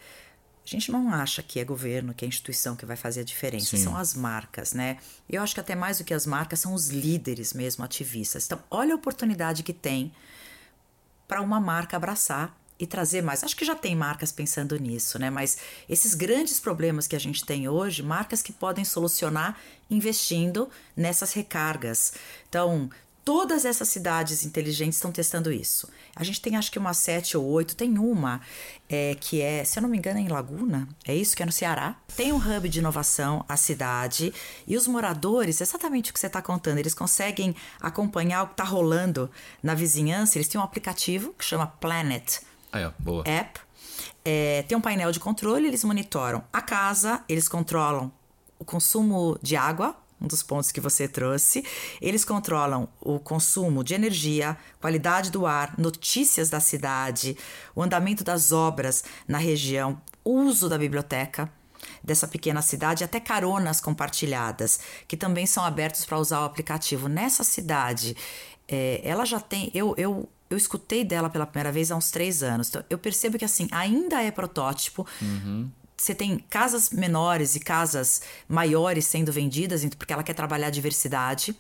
a 0.66 0.70
gente 0.70 0.92
não 0.92 1.14
acha 1.14 1.42
que 1.42 1.62
é 1.62 1.64
governo, 1.64 2.14
que 2.14 2.26
é 2.26 2.28
instituição 2.28 2.76
que 2.76 2.86
vai 2.86 2.98
fazer 2.98 3.22
a 3.22 3.24
diferença, 3.24 3.78
Sim. 3.78 3.84
são 3.86 3.96
as 3.96 4.14
marcas, 4.14 4.74
né? 4.74 4.98
Eu 5.30 5.42
acho 5.42 5.54
que 5.54 5.62
até 5.62 5.76
mais 5.76 6.00
do 6.00 6.04
que 6.04 6.14
as 6.14 6.26
marcas 6.26 6.60
são 6.60 6.74
os 6.74 6.90
líderes 6.90 7.54
mesmo, 7.54 7.86
ativistas. 7.86 8.46
Então, 8.46 8.60
olha 8.70 8.92
a 8.94 8.96
oportunidade 8.98 9.64
que 9.64 9.72
tem 9.72 10.12
para 11.26 11.42
uma 11.42 11.60
marca 11.62 11.96
abraçar 11.96 12.54
e 12.80 12.86
trazer 12.86 13.22
mais. 13.22 13.44
Acho 13.44 13.56
que 13.56 13.66
já 13.66 13.76
tem 13.76 13.96
marcas 13.96 14.32
pensando 14.32 14.78
nisso, 14.78 15.18
né? 15.18 15.30
Mas 15.30 15.58
esses 15.90 16.14
grandes 16.14 16.60
problemas 16.60 17.08
que 17.08 17.16
a 17.16 17.20
gente 17.20 17.44
tem 17.46 17.68
hoje, 17.68 18.04
marcas 18.04 18.42
que 18.42 18.54
podem 18.54 18.86
solucionar 18.86 19.58
investindo 19.90 20.70
nessas 20.96 21.34
recargas. 21.34 22.14
Então, 22.48 22.90
todas 23.28 23.66
essas 23.66 23.90
cidades 23.90 24.46
inteligentes 24.46 24.96
estão 24.96 25.12
testando 25.12 25.52
isso. 25.52 25.90
A 26.16 26.24
gente 26.24 26.40
tem 26.40 26.56
acho 26.56 26.72
que 26.72 26.80
umas 26.80 26.98
sete 26.98 27.36
ou 27.36 27.44
oito. 27.46 27.76
Tem 27.76 27.98
uma 27.98 28.40
é, 28.88 29.18
que 29.20 29.42
é, 29.42 29.66
se 29.66 29.78
eu 29.78 29.82
não 29.82 29.90
me 29.90 29.98
engano, 29.98 30.18
é 30.18 30.22
em 30.22 30.30
Laguna. 30.30 30.88
É 31.06 31.14
isso 31.14 31.36
que 31.36 31.44
é 31.44 31.46
no 31.46 31.52
Ceará. 31.52 31.98
Tem 32.16 32.32
um 32.32 32.38
hub 32.38 32.70
de 32.70 32.80
inovação, 32.80 33.44
a 33.50 33.58
cidade, 33.58 34.34
e 34.66 34.78
os 34.78 34.88
moradores, 34.88 35.60
exatamente 35.60 36.10
o 36.10 36.14
que 36.14 36.20
você 36.22 36.28
está 36.28 36.42
contando, 36.42 36.78
eles 36.78 36.94
conseguem 36.94 37.54
acompanhar 37.82 38.44
o 38.44 38.48
que 38.48 38.54
está 38.54 38.64
rolando 38.64 39.30
na 39.62 39.74
vizinhança. 39.74 40.38
Eles 40.38 40.48
têm 40.48 40.62
um 40.62 40.64
aplicativo 40.64 41.34
que 41.38 41.44
chama 41.44 41.68
Planet 41.68 42.47
Aí, 42.72 42.86
ó, 42.86 42.92
boa. 43.00 43.24
App. 43.26 43.60
É, 44.24 44.64
tem 44.64 44.78
um 44.78 44.82
painel 44.82 45.12
de 45.12 45.20
controle, 45.20 45.68
eles 45.68 45.84
monitoram 45.84 46.44
a 46.52 46.62
casa, 46.62 47.24
eles 47.30 47.48
controlam 47.48 48.12
o 48.60 48.66
consumo 48.66 49.40
de 49.42 49.56
água, 49.56 49.96
um 50.20 50.28
dos 50.28 50.44
pontos 50.44 50.72
que 50.72 50.82
você 50.82 51.08
trouxe. 51.08 51.64
Eles 52.02 52.26
controlam 52.26 52.90
o 53.00 53.20
consumo 53.20 53.84
de 53.84 53.94
energia, 53.94 54.58
qualidade 54.82 55.32
do 55.32 55.46
ar, 55.46 55.76
notícias 55.78 56.50
da 56.50 56.60
cidade, 56.60 57.38
o 57.76 57.82
andamento 57.82 58.24
das 58.24 58.52
obras 58.52 59.04
na 59.28 59.38
região, 59.38 60.02
uso 60.26 60.68
da 60.68 60.78
biblioteca 60.78 61.52
dessa 62.04 62.28
pequena 62.28 62.62
cidade, 62.62 63.04
até 63.04 63.20
caronas 63.20 63.80
compartilhadas, 63.80 64.80
que 65.08 65.16
também 65.16 65.46
são 65.46 65.64
abertos 65.64 66.06
para 66.06 66.18
usar 66.18 66.42
o 66.42 66.46
aplicativo. 66.46 67.08
Nessa 67.08 67.44
cidade, 67.44 68.16
é, 68.68 69.02
ela 69.04 69.26
já 69.26 69.40
tem. 69.40 69.72
Eu, 69.74 69.94
eu, 69.98 70.28
eu 70.50 70.58
escutei 70.58 71.04
dela 71.04 71.30
pela 71.30 71.46
primeira 71.46 71.72
vez 71.72 71.92
há 71.92 71.96
uns 71.96 72.12
três 72.12 72.44
anos. 72.44 72.70
Então, 72.70 72.84
eu 72.90 72.98
percebo 72.98 73.38
que 73.38 73.46
assim, 73.46 73.68
ainda 73.72 74.22
é 74.22 74.32
protótipo. 74.32 75.06
Você 76.00 76.14
tem 76.14 76.38
casas 76.48 76.92
menores 76.92 77.56
e 77.56 77.60
casas 77.60 78.22
maiores 78.48 79.06
sendo 79.06 79.32
vendidas, 79.32 79.84
porque 79.98 80.14
ela 80.14 80.22
quer 80.22 80.36
trabalhar 80.36 80.68
a 80.68 80.70
diversidade 80.70 81.56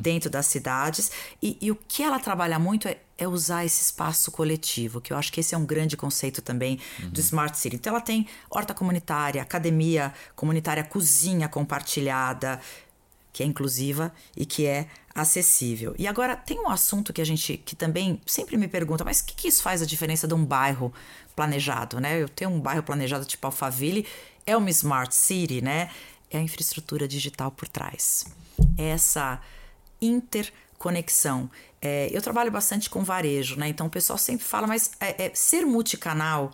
dentro 0.00 0.30
das 0.30 0.46
cidades. 0.46 1.12
E, 1.42 1.58
e 1.60 1.70
o 1.70 1.76
que 1.76 2.02
ela 2.02 2.18
trabalha 2.18 2.58
muito 2.58 2.88
é, 2.88 2.96
é 3.18 3.28
usar 3.28 3.66
esse 3.66 3.82
espaço 3.82 4.30
coletivo, 4.30 4.98
que 4.98 5.12
eu 5.12 5.16
acho 5.18 5.30
que 5.30 5.40
esse 5.40 5.54
é 5.54 5.58
um 5.58 5.66
grande 5.66 5.94
conceito 5.94 6.40
também 6.40 6.80
do 7.10 7.20
Smart 7.20 7.56
City. 7.58 7.76
Então, 7.76 7.92
ela 7.92 8.00
tem 8.00 8.26
horta 8.48 8.72
comunitária, 8.72 9.42
academia 9.42 10.14
comunitária, 10.34 10.82
cozinha 10.82 11.46
compartilhada, 11.46 12.60
que 13.30 13.42
é 13.42 13.46
inclusiva 13.46 14.12
e 14.36 14.44
que 14.44 14.66
é 14.66 14.86
acessível. 15.14 15.94
E 15.98 16.06
agora 16.06 16.36
tem 16.36 16.58
um 16.58 16.68
assunto 16.68 17.12
que 17.12 17.20
a 17.20 17.24
gente 17.24 17.56
que 17.58 17.76
também 17.76 18.20
sempre 18.26 18.56
me 18.56 18.66
pergunta, 18.66 19.04
mas 19.04 19.20
o 19.20 19.26
que, 19.26 19.34
que 19.34 19.48
isso 19.48 19.62
faz 19.62 19.82
a 19.82 19.86
diferença 19.86 20.26
de 20.26 20.34
um 20.34 20.44
bairro 20.44 20.92
planejado, 21.36 22.00
né? 22.00 22.22
Eu 22.22 22.28
tenho 22.28 22.50
um 22.50 22.60
bairro 22.60 22.82
planejado 22.82 23.24
tipo 23.24 23.46
Alphaville, 23.46 24.06
é 24.46 24.56
uma 24.56 24.70
smart 24.70 25.14
city, 25.14 25.60
né? 25.60 25.90
É 26.30 26.38
a 26.38 26.40
infraestrutura 26.40 27.06
digital 27.06 27.50
por 27.50 27.68
trás. 27.68 28.26
É 28.78 28.88
essa 28.88 29.40
interconexão. 30.00 31.50
É, 31.80 32.08
eu 32.12 32.22
trabalho 32.22 32.50
bastante 32.50 32.88
com 32.88 33.04
varejo, 33.04 33.56
né? 33.56 33.68
Então 33.68 33.86
o 33.86 33.90
pessoal 33.90 34.18
sempre 34.18 34.44
fala, 34.44 34.66
mas 34.66 34.92
é, 35.00 35.26
é, 35.26 35.30
ser 35.34 35.64
multicanal, 35.66 36.52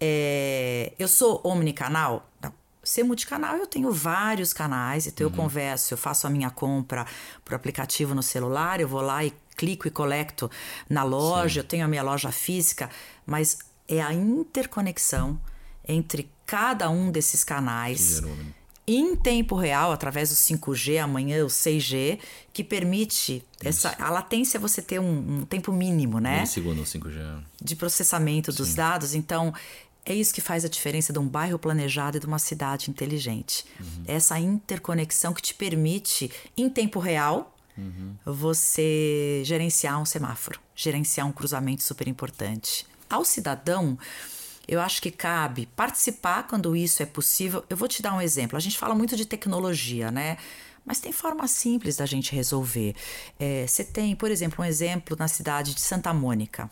é, 0.00 0.92
eu 0.98 1.08
sou 1.08 1.40
omnicanal? 1.44 2.28
Não. 2.40 2.52
Ser 2.88 3.02
multicanal, 3.02 3.54
eu 3.54 3.66
tenho 3.66 3.92
vários 3.92 4.54
canais, 4.54 5.06
então 5.06 5.26
eu 5.26 5.30
converso, 5.30 5.92
eu 5.92 5.98
faço 5.98 6.26
a 6.26 6.30
minha 6.30 6.48
compra 6.48 7.04
por 7.44 7.52
aplicativo 7.52 8.14
no 8.14 8.22
celular, 8.22 8.80
eu 8.80 8.88
vou 8.88 9.02
lá 9.02 9.22
e 9.22 9.34
clico 9.58 9.86
e 9.86 9.90
colecto 9.90 10.50
na 10.88 11.02
loja, 11.02 11.60
eu 11.60 11.64
tenho 11.64 11.84
a 11.84 11.88
minha 11.88 12.02
loja 12.02 12.32
física, 12.32 12.88
mas 13.26 13.58
é 13.86 14.00
a 14.00 14.14
interconexão 14.14 15.38
entre 15.86 16.30
cada 16.46 16.88
um 16.88 17.10
desses 17.10 17.44
canais 17.44 18.22
em 18.88 19.14
tempo 19.14 19.54
real, 19.54 19.92
através 19.92 20.30
do 20.30 20.34
5G, 20.34 20.98
amanhã 20.98 21.44
o 21.44 21.48
6G, 21.48 22.18
que 22.54 22.64
permite 22.64 23.44
essa 23.62 23.94
a 23.98 24.08
latência 24.08 24.56
é 24.56 24.60
você 24.60 24.80
ter 24.80 24.98
um, 24.98 25.40
um 25.40 25.44
tempo 25.44 25.70
mínimo, 25.70 26.18
né? 26.18 26.46
Segundo 26.46 26.82
5G. 26.84 27.42
de 27.62 27.76
processamento 27.76 28.50
dos 28.50 28.74
dados. 28.74 29.14
Então, 29.14 29.52
é 30.08 30.14
isso 30.14 30.32
que 30.32 30.40
faz 30.40 30.64
a 30.64 30.68
diferença 30.68 31.12
de 31.12 31.18
um 31.18 31.28
bairro 31.28 31.58
planejado 31.58 32.16
e 32.16 32.20
de 32.20 32.26
uma 32.26 32.38
cidade 32.38 32.90
inteligente. 32.90 33.66
Essa 34.06 34.38
interconexão 34.38 35.34
que 35.34 35.42
te 35.42 35.54
permite, 35.54 36.30
em 36.56 36.70
tempo 36.70 36.98
real, 36.98 37.54
você 38.24 39.42
gerenciar 39.44 40.00
um 40.00 40.04
semáforo, 40.04 40.58
gerenciar 40.74 41.26
um 41.26 41.32
cruzamento 41.32 41.82
super 41.82 42.08
importante. 42.08 42.86
Ao 43.08 43.24
cidadão, 43.24 43.98
eu 44.66 44.80
acho 44.80 45.00
que 45.00 45.10
cabe 45.10 45.66
participar 45.76 46.46
quando 46.46 46.74
isso 46.74 47.02
é 47.02 47.06
possível. 47.06 47.64
Eu 47.68 47.76
vou 47.76 47.86
te 47.86 48.02
dar 48.02 48.14
um 48.14 48.20
exemplo. 48.20 48.56
A 48.56 48.60
gente 48.60 48.78
fala 48.78 48.94
muito 48.94 49.14
de 49.14 49.24
tecnologia, 49.24 50.10
né? 50.10 50.38
Mas 50.88 51.00
tem 51.00 51.12
formas 51.12 51.50
simples 51.50 51.98
da 51.98 52.06
gente 52.06 52.34
resolver. 52.34 52.96
É, 53.38 53.66
você 53.66 53.84
tem, 53.84 54.16
por 54.16 54.30
exemplo, 54.30 54.64
um 54.64 54.66
exemplo 54.66 55.14
na 55.18 55.28
cidade 55.28 55.74
de 55.74 55.82
Santa 55.82 56.14
Mônica. 56.14 56.70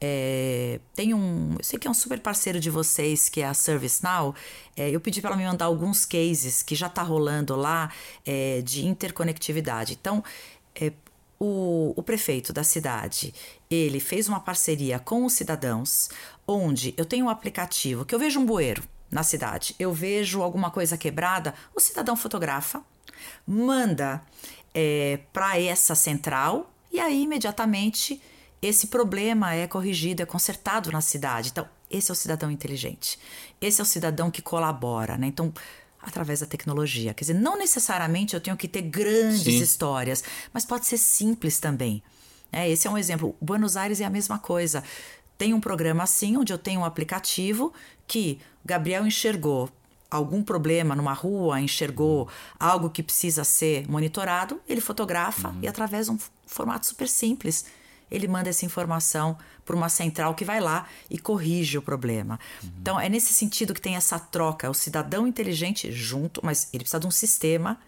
É, 0.00 0.80
tem 0.92 1.14
um. 1.14 1.54
Eu 1.56 1.62
sei 1.62 1.78
que 1.78 1.86
é 1.86 1.90
um 1.90 1.94
super 1.94 2.18
parceiro 2.18 2.58
de 2.58 2.68
vocês, 2.68 3.28
que 3.28 3.40
é 3.40 3.46
a 3.46 3.54
ServiceNow. 3.54 4.34
É, 4.76 4.90
eu 4.90 5.00
pedi 5.00 5.20
para 5.20 5.30
ela 5.30 5.36
me 5.36 5.44
mandar 5.44 5.66
alguns 5.66 6.04
cases 6.04 6.64
que 6.64 6.74
já 6.74 6.88
está 6.88 7.04
rolando 7.04 7.54
lá 7.54 7.92
é, 8.26 8.60
de 8.60 8.84
interconectividade. 8.84 9.96
Então, 10.00 10.24
é, 10.74 10.92
o, 11.38 11.94
o, 11.94 12.02
prefeito 12.02 12.52
da 12.52 12.64
cidade, 12.64 13.32
ele 13.70 14.00
fez 14.00 14.28
uma 14.28 14.40
parceria 14.40 14.98
com 14.98 15.24
os 15.24 15.32
cidadãos, 15.32 16.10
onde 16.44 16.92
eu 16.96 17.04
tenho 17.04 17.26
um 17.26 17.30
aplicativo 17.30 18.04
que 18.04 18.12
eu 18.12 18.18
vejo 18.18 18.40
um 18.40 18.44
bueiro 18.44 18.82
na 19.12 19.22
cidade, 19.22 19.76
eu 19.78 19.92
vejo 19.92 20.42
alguma 20.42 20.72
coisa 20.72 20.98
quebrada, 20.98 21.54
o 21.72 21.78
cidadão 21.78 22.16
fotografa, 22.16 22.82
manda 23.46 24.22
é, 24.74 25.20
para 25.32 25.58
essa 25.60 25.94
central 25.94 26.72
e 26.92 27.00
aí 27.00 27.22
imediatamente 27.22 28.20
esse 28.60 28.86
problema 28.86 29.54
é 29.54 29.66
corrigido, 29.66 30.22
é 30.22 30.26
consertado 30.26 30.90
na 30.90 31.00
cidade. 31.00 31.50
Então, 31.50 31.68
esse 31.90 32.10
é 32.10 32.12
o 32.12 32.16
cidadão 32.16 32.50
inteligente. 32.50 33.18
Esse 33.60 33.80
é 33.80 33.82
o 33.82 33.86
cidadão 33.86 34.30
que 34.30 34.40
colabora, 34.40 35.18
né? 35.18 35.26
Então, 35.26 35.52
através 36.00 36.40
da 36.40 36.46
tecnologia. 36.46 37.12
Quer 37.14 37.24
dizer, 37.24 37.34
não 37.34 37.58
necessariamente 37.58 38.34
eu 38.34 38.40
tenho 38.40 38.56
que 38.56 38.68
ter 38.68 38.82
grandes 38.82 39.42
Sim. 39.42 39.60
histórias, 39.60 40.22
mas 40.52 40.64
pode 40.64 40.86
ser 40.86 40.98
simples 40.98 41.58
também. 41.58 42.02
É, 42.52 42.68
esse 42.68 42.86
é 42.86 42.90
um 42.90 42.96
exemplo. 42.96 43.34
Buenos 43.40 43.76
Aires 43.76 44.00
é 44.00 44.04
a 44.04 44.10
mesma 44.10 44.38
coisa. 44.38 44.82
Tem 45.36 45.52
um 45.52 45.60
programa 45.60 46.04
assim, 46.04 46.36
onde 46.36 46.52
eu 46.52 46.58
tenho 46.58 46.80
um 46.80 46.84
aplicativo 46.84 47.72
que 48.06 48.38
Gabriel 48.64 49.06
enxergou 49.06 49.68
algum 50.14 50.42
problema 50.42 50.94
numa 50.94 51.12
rua, 51.12 51.60
enxergou 51.60 52.28
algo 52.58 52.88
que 52.90 53.02
precisa 53.02 53.44
ser 53.44 53.88
monitorado, 53.88 54.60
ele 54.68 54.80
fotografa 54.80 55.48
uhum. 55.48 55.58
e 55.62 55.68
através 55.68 56.06
de 56.06 56.12
um 56.12 56.18
formato 56.46 56.86
super 56.86 57.08
simples, 57.08 57.66
ele 58.10 58.28
manda 58.28 58.48
essa 58.48 58.64
informação 58.64 59.36
para 59.64 59.74
uma 59.74 59.88
central 59.88 60.34
que 60.34 60.44
vai 60.44 60.60
lá 60.60 60.86
e 61.10 61.18
corrige 61.18 61.78
o 61.78 61.82
problema. 61.82 62.38
Uhum. 62.62 62.70
Então, 62.80 63.00
é 63.00 63.08
nesse 63.08 63.32
sentido 63.32 63.74
que 63.74 63.80
tem 63.80 63.96
essa 63.96 64.18
troca, 64.18 64.70
o 64.70 64.74
cidadão 64.74 65.26
inteligente 65.26 65.90
junto, 65.90 66.40
mas 66.44 66.68
ele 66.72 66.84
precisa 66.84 67.00
de 67.00 67.06
um 67.06 67.10
sistema 67.10 67.78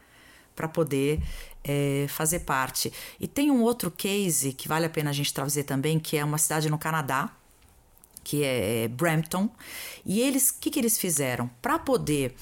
para 0.55 0.67
poder 0.67 1.23
é, 1.63 2.07
fazer 2.09 2.41
parte. 2.41 2.93
E 3.21 3.29
tem 3.29 3.51
um 3.51 3.63
outro 3.63 3.91
case 3.91 4.53
que 4.53 4.67
vale 4.67 4.87
a 4.87 4.91
pena 4.91 5.11
a 5.11 5.13
gente 5.13 5.33
trazer 5.33 5.65
também, 5.65 6.01
que 6.01 6.17
é 6.17 6.25
uma 6.25 6.39
cidade 6.39 6.71
no 6.71 6.79
Canadá, 6.79 7.31
que 8.27 8.43
é 8.43 8.89
Brampton. 8.89 9.49
E 10.05 10.21
eles, 10.21 10.51
o 10.51 10.55
que, 10.59 10.69
que 10.69 10.81
eles 10.81 10.99
fizeram? 10.99 11.49
Para 11.63 11.79
poder 11.79 12.35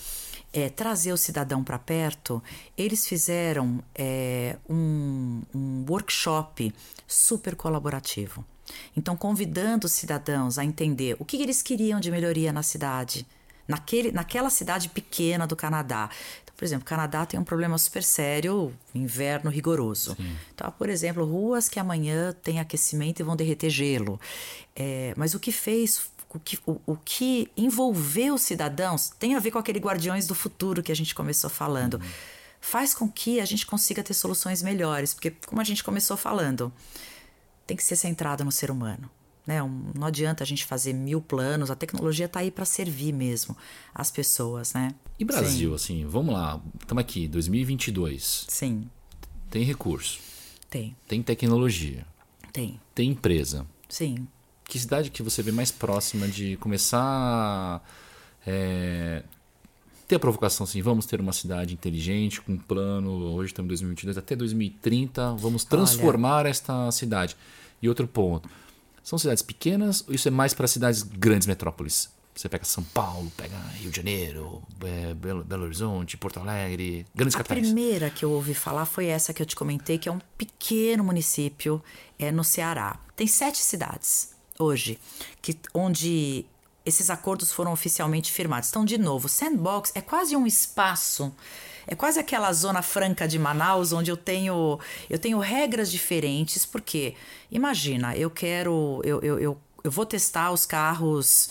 é, 0.51 0.70
trazer 0.70 1.12
o 1.12 1.16
cidadão 1.18 1.62
para 1.62 1.79
perto, 1.79 2.42
eles 2.75 3.06
fizeram 3.06 3.85
é, 3.94 4.56
um, 4.67 5.42
um 5.54 5.85
workshop 5.87 6.73
super 7.06 7.54
colaborativo. 7.54 8.42
Então, 8.96 9.15
convidando 9.15 9.87
os 9.87 9.92
cidadãos 9.92 10.56
a 10.56 10.65
entender 10.65 11.17
o 11.19 11.25
que 11.25 11.37
eles 11.37 11.61
queriam 11.61 12.00
de 12.00 12.11
melhoria 12.11 12.50
na 12.50 12.63
cidade, 12.63 13.27
naquele, 13.69 14.11
naquela 14.11 14.48
cidade 14.48 14.88
pequena 14.88 15.46
do 15.46 15.54
Canadá. 15.54 16.08
Por 16.65 16.69
exemplo, 16.69 16.83
o 16.85 16.88
Canadá 16.88 17.27
tem 17.27 17.38
um 17.38 17.44
problema 17.44 17.77
super 17.77 18.02
sério, 18.02 18.73
inverno 18.94 19.50
rigoroso. 19.50 20.17
Sim. 20.17 20.35
Então, 20.54 20.71
por 20.71 20.88
exemplo, 20.88 21.23
ruas 21.23 21.69
que 21.69 21.79
amanhã 21.79 22.33
têm 22.42 22.58
aquecimento 22.58 23.21
e 23.21 23.23
vão 23.23 23.37
derreter 23.37 23.69
gelo. 23.69 24.19
É, 24.75 25.12
mas 25.15 25.35
o 25.35 25.38
que 25.38 25.52
fez 25.52 26.10
o 26.31 26.38
que, 26.38 26.58
o, 26.67 26.81
o 26.87 26.96
que 26.96 27.50
envolveu 27.54 28.37
os 28.37 28.40
cidadãos 28.40 29.10
tem 29.19 29.35
a 29.35 29.38
ver 29.38 29.50
com 29.50 29.58
aquele 29.58 29.79
Guardiões 29.79 30.27
do 30.27 30.35
Futuro 30.35 30.83
que 30.83 30.90
a 30.90 30.96
gente 30.96 31.15
começou 31.15 31.50
falando. 31.50 31.98
Uhum. 31.98 32.08
Faz 32.58 32.94
com 32.94 33.12
que 33.12 33.40
a 33.40 33.44
gente 33.44 33.67
consiga 33.67 34.02
ter 34.02 34.15
soluções 34.15 34.62
melhores, 34.62 35.12
porque, 35.12 35.33
como 35.44 35.60
a 35.60 35.65
gente 35.65 35.85
começou 35.85 36.17
falando, 36.17 36.73
tem 37.67 37.77
que 37.77 37.85
ser 37.85 37.96
centrado 37.96 38.42
no 38.42 38.50
ser 38.50 38.71
humano. 38.71 39.10
Né? 39.47 39.61
Não 39.95 40.07
adianta 40.07 40.42
a 40.42 40.47
gente 40.47 40.65
fazer 40.65 40.92
mil 40.92 41.21
planos, 41.21 41.71
a 41.71 41.77
tecnologia 41.77 42.27
está 42.27 42.40
aí 42.40 42.51
para 42.51 42.65
servir 42.65 43.13
mesmo 43.13 43.57
as 43.95 44.11
pessoas. 44.11 44.73
Né? 44.73 44.95
E 45.19 45.25
Brasil, 45.25 45.71
Sim. 45.71 45.75
assim, 45.75 46.07
vamos 46.07 46.35
lá, 46.35 46.61
estamos 46.81 47.01
aqui, 47.01 47.29
2022. 47.29 48.47
Sim. 48.49 48.88
Tem 49.51 49.63
recurso. 49.65 50.19
Tem. 50.71 50.97
Tem 51.07 51.23
tecnologia. 51.23 52.07
Tem. 52.53 52.81
Tem 52.95 53.11
empresa. 53.11 53.67
Sim 53.88 54.27
que 54.69 54.79
cidade 54.79 55.11
que 55.11 55.23
você 55.23 55.42
vê 55.42 55.53
mais 55.53 55.71
próxima 55.71 56.27
de 56.27 56.57
começar 56.57 57.83
é, 58.47 59.23
ter 60.09 60.17
a 60.17 60.19
provocação 60.19 60.65
assim, 60.65 60.83
vamos 60.83 61.07
ter 61.07 61.21
uma 61.21 61.33
cidade 61.33 61.75
inteligente, 61.75 62.40
com 62.40 62.53
um 62.53 62.59
plano, 62.59 63.11
hoje 63.35 63.53
estamos 63.53 63.69
em 63.69 63.69
2022, 63.69 64.19
até 64.19 64.35
2030, 64.35 65.35
vamos 65.35 65.65
transformar 65.65 66.38
Olha. 66.38 66.49
esta 66.49 66.90
cidade. 66.90 67.37
E 67.81 67.88
outro 67.88 68.07
ponto, 68.07 68.49
são 69.05 69.19
cidades 69.19 69.42
pequenas 69.42 70.02
ou 70.09 70.15
isso 70.15 70.27
é 70.27 70.31
mais 70.31 70.55
para 70.55 70.67
cidades 70.67 71.02
grandes 71.02 71.46
metrópoles? 71.46 72.09
Você 72.35 72.48
pega 72.48 72.65
São 72.65 72.83
Paulo, 72.83 73.31
pega 73.37 73.57
Rio 73.75 73.90
de 73.90 73.96
Janeiro, 73.96 74.61
é, 74.83 75.15
Belo, 75.15 75.44
Belo 75.44 75.63
Horizonte, 75.65 76.17
Porto 76.17 76.40
Alegre, 76.40 77.07
grandes 77.15 77.37
a 77.37 77.38
capitais. 77.38 77.61
A 77.61 77.63
primeira 77.63 78.11
que 78.11 78.25
eu 78.25 78.33
ouvi 78.33 78.55
falar 78.55 78.87
foi 78.87 79.07
essa 79.07 79.33
que 79.33 79.40
eu 79.40 79.46
te 79.46 79.55
comentei, 79.55 79.98
que 79.98 80.09
é 80.09 80.13
um 80.13 80.19
pequeno 80.37 81.05
município 81.05 81.81
é, 82.19 82.33
no 82.33 82.42
Ceará. 82.42 82.98
Tem 83.15 83.29
sete 83.29 83.59
cidades 83.59 84.35
hoje, 84.59 84.98
que, 85.40 85.57
onde 85.73 86.44
esses 86.85 87.09
acordos 87.09 87.52
foram 87.52 87.73
oficialmente 87.73 88.33
firmados. 88.33 88.69
Então, 88.69 88.85
de 88.85 88.98
novo, 88.98 89.29
Sandbox 89.29 89.92
é 89.94 90.00
quase 90.00 90.35
um 90.35 90.46
espaço 90.46 91.33
é 91.87 91.94
quase 91.94 92.18
aquela 92.18 92.52
zona 92.52 92.82
franca 92.82 93.26
de 93.26 93.38
Manaus 93.38 93.92
onde 93.92 94.10
eu 94.10 94.16
tenho 94.16 94.78
eu 95.08 95.18
tenho 95.18 95.38
regras 95.38 95.90
diferentes, 95.90 96.64
porque 96.64 97.14
imagina, 97.50 98.16
eu 98.16 98.30
quero 98.30 99.00
eu, 99.04 99.20
eu, 99.22 99.38
eu, 99.38 99.58
eu 99.82 99.90
vou 99.90 100.06
testar 100.06 100.50
os 100.50 100.64
carros 100.66 101.48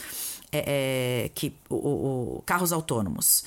é, 0.52 1.26
é, 1.26 1.30
que 1.30 1.56
o, 1.70 1.76
o, 1.76 2.44
carros 2.46 2.72
autônomos. 2.72 3.44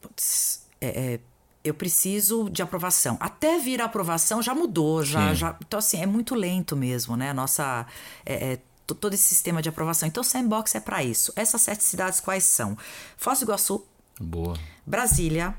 Putz, 0.00 0.66
é, 0.80 1.14
é 1.14 1.20
eu 1.64 1.74
preciso 1.74 2.48
de 2.48 2.62
aprovação. 2.62 3.16
Até 3.18 3.58
vir 3.58 3.82
a 3.82 3.86
aprovação 3.86 4.40
já 4.40 4.54
mudou, 4.54 5.04
já, 5.04 5.34
já 5.34 5.56
então 5.60 5.80
assim 5.80 6.00
é 6.00 6.06
muito 6.06 6.32
lento 6.36 6.76
mesmo, 6.76 7.16
né? 7.16 7.32
Nossa 7.32 7.84
é, 8.24 8.52
é 8.52 8.58
todo 8.94 9.14
esse 9.14 9.24
sistema 9.24 9.60
de 9.60 9.68
aprovação. 9.68 10.06
Então, 10.06 10.22
Sandbox 10.22 10.76
é 10.76 10.80
para 10.80 11.02
isso. 11.02 11.32
Essas 11.34 11.62
sete 11.62 11.82
cidades 11.82 12.20
quais 12.20 12.44
são? 12.44 12.78
Foz 13.16 13.40
do 13.40 13.46
Iguaçu, 13.46 13.84
Boa. 14.20 14.56
Brasília, 14.86 15.54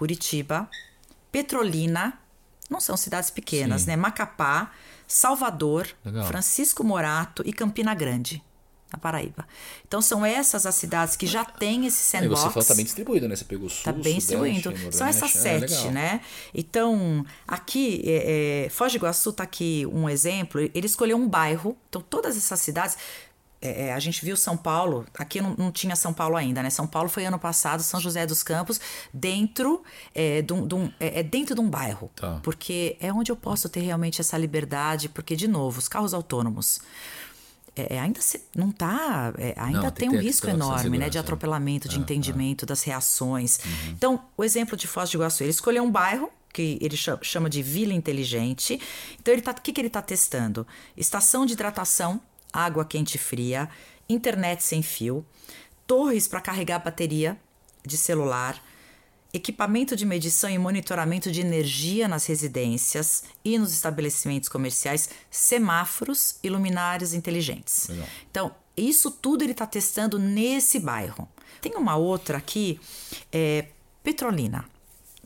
Curitiba, 0.00 0.66
Petrolina, 1.30 2.18
não 2.70 2.80
são 2.80 2.96
cidades 2.96 3.28
pequenas, 3.28 3.82
Sim. 3.82 3.88
né? 3.88 3.96
Macapá, 3.96 4.72
Salvador, 5.06 5.86
Legal. 6.02 6.26
Francisco 6.26 6.82
Morato 6.82 7.42
e 7.44 7.52
Campina 7.52 7.94
Grande 7.94 8.42
na 8.90 8.98
Paraíba. 8.98 9.46
Então 9.86 10.00
são 10.00 10.24
essas 10.24 10.64
as 10.64 10.74
cidades 10.74 11.16
que 11.16 11.26
já 11.26 11.44
têm 11.44 11.84
esse 11.84 12.02
sandbox. 12.02 12.40
E 12.40 12.44
você 12.44 12.50
falou 12.50 12.66
tá 12.66 12.74
bem 12.74 12.84
distribuído, 12.86 13.28
né? 13.28 13.36
Você 13.36 13.44
pegou 13.44 13.66
o 13.66 13.70
sul, 13.70 13.84
Tá 13.84 13.92
bem 13.92 14.16
distribuído. 14.16 14.72
São 14.90 15.06
essas 15.06 15.36
é, 15.36 15.38
sete, 15.38 15.88
é, 15.88 15.90
né? 15.90 16.20
Então, 16.54 17.22
aqui, 17.46 18.00
é, 18.02 18.64
é, 18.64 18.70
Foz 18.70 18.90
do 18.90 18.96
Iguaçu 18.96 19.34
tá 19.34 19.44
aqui 19.44 19.86
um 19.92 20.08
exemplo. 20.08 20.62
Ele 20.62 20.86
escolheu 20.86 21.18
um 21.18 21.28
bairro. 21.28 21.76
Então, 21.90 22.00
todas 22.00 22.38
essas 22.38 22.58
cidades... 22.58 22.96
É, 23.62 23.88
é, 23.88 23.92
a 23.92 23.98
gente 23.98 24.24
viu 24.24 24.36
São 24.36 24.56
Paulo, 24.56 25.04
aqui 25.18 25.40
não, 25.40 25.54
não, 25.56 25.70
tinha 25.70 25.94
São 25.94 26.14
Paulo 26.14 26.34
ainda, 26.36 26.62
né? 26.62 26.70
São 26.70 26.86
Paulo 26.86 27.10
foi 27.10 27.26
ano 27.26 27.38
passado, 27.38 27.82
São 27.82 28.00
José 28.00 28.26
dos 28.26 28.42
Campos, 28.42 28.80
dentro, 29.12 29.82
é, 30.14 30.40
de, 30.40 30.52
um, 30.52 30.66
de 30.66 30.74
um, 30.74 30.92
é, 30.98 31.20
é, 31.20 31.22
dentro 31.22 31.54
de 31.54 31.60
um 31.60 31.68
bairro. 31.68 32.10
Tá. 32.16 32.40
Porque 32.42 32.96
é 33.00 33.12
onde 33.12 33.30
eu 33.30 33.36
posso 33.36 33.68
ter 33.68 33.80
realmente 33.80 34.20
essa 34.20 34.38
liberdade, 34.38 35.10
porque, 35.10 35.36
de 35.36 35.46
novo, 35.46 35.78
os 35.78 35.88
carros 35.88 36.14
autônomos. 36.14 36.80
É, 37.76 37.96
é, 37.96 38.00
ainda 38.00 38.20
se, 38.20 38.42
não 38.54 38.70
está. 38.70 39.32
É, 39.36 39.54
ainda 39.56 39.82
não, 39.82 39.90
tem, 39.90 40.08
tem 40.08 40.18
um 40.18 40.22
risco 40.22 40.48
enorme 40.48 40.96
né, 40.96 41.10
de 41.10 41.18
atropelamento, 41.18 41.86
de 41.88 41.96
é, 41.96 41.98
entendimento 41.98 42.64
das 42.64 42.82
reações. 42.82 43.58
Uhum. 43.58 43.90
Então, 43.90 44.24
o 44.36 44.44
exemplo 44.44 44.76
de 44.76 44.86
Foz 44.86 45.10
do 45.10 45.16
Iguaçu, 45.16 45.42
ele 45.42 45.50
escolheu 45.50 45.82
um 45.82 45.90
bairro 45.90 46.30
que 46.52 46.78
ele 46.80 46.96
chama 46.96 47.48
de 47.48 47.62
Vila 47.62 47.92
Inteligente. 47.92 48.80
Então, 49.20 49.32
ele 49.32 49.42
tá, 49.42 49.52
o 49.52 49.60
que, 49.60 49.72
que 49.72 49.80
ele 49.80 49.88
está 49.88 50.02
testando? 50.02 50.66
Estação 50.96 51.46
de 51.46 51.52
hidratação, 51.52 52.20
água 52.52 52.84
quente 52.84 53.14
e 53.14 53.18
fria, 53.18 53.68
internet 54.08 54.62
sem 54.62 54.82
fio, 54.82 55.24
torres 55.86 56.28
para 56.28 56.40
carregar 56.40 56.78
bateria 56.78 57.38
de 57.84 57.96
celular, 57.96 58.62
equipamento 59.32 59.94
de 59.94 60.04
medição 60.04 60.50
e 60.50 60.58
monitoramento 60.58 61.30
de 61.30 61.40
energia 61.40 62.08
nas 62.08 62.26
residências 62.26 63.24
e 63.44 63.58
nos 63.58 63.72
estabelecimentos 63.72 64.48
comerciais, 64.48 65.10
semáforos 65.30 66.36
e 66.42 66.48
luminárias 66.48 67.14
inteligentes. 67.14 67.88
Legal. 67.88 68.06
Então, 68.30 68.54
isso 68.76 69.10
tudo 69.10 69.42
ele 69.42 69.52
está 69.52 69.66
testando 69.66 70.18
nesse 70.18 70.78
bairro. 70.78 71.28
Tem 71.60 71.74
uma 71.76 71.96
outra 71.96 72.38
aqui, 72.38 72.80
é, 73.30 73.66
Petrolina, 74.02 74.64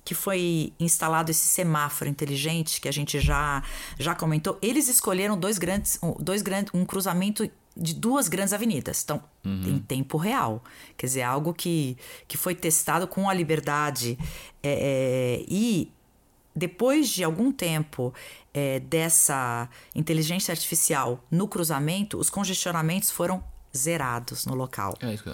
que 0.05 0.15
foi 0.15 0.73
instalado 0.79 1.31
esse 1.31 1.49
semáforo 1.49 2.11
inteligente 2.11 2.81
que 2.81 2.89
a 2.89 2.93
gente 2.93 3.19
já, 3.19 3.63
já 3.99 4.15
comentou. 4.15 4.59
Eles 4.61 4.89
escolheram 4.89 5.39
dois 5.39 5.57
grandes, 5.57 5.99
dois 6.21 6.43
grandes, 6.43 6.75
um 6.75 6.85
cruzamento 6.85 7.49
de 7.77 7.95
duas 7.95 8.29
grandes 8.29 8.53
avenidas. 8.53 9.03
Então, 9.03 9.23
uhum. 9.45 9.63
em 9.67 9.79
tempo 9.79 10.17
real. 10.17 10.63
Quer 10.97 11.07
dizer, 11.07 11.23
algo 11.23 11.55
que, 11.55 11.97
que 12.29 12.37
foi 12.37 12.55
testado 12.55 13.09
com 13.09 13.29
a 13.29 13.35
liberdade. 13.35 14.19
É, 14.63 15.41
é, 15.41 15.45
e 15.49 15.91
depois 16.55 17.09
de 17.09 17.25
algum 17.25 17.51
tempo 17.51 18.15
é, 18.53 18.79
dessa 18.81 19.69
inteligência 19.95 20.53
artificial 20.53 21.25
no 21.31 21.49
cruzamento, 21.49 22.19
os 22.19 22.31
congestionamentos 22.31 23.11
foram 23.11 23.43
zerados 23.77 24.47
no 24.47 24.55
local. 24.55 24.97
É 25.01 25.15
isso, 25.15 25.25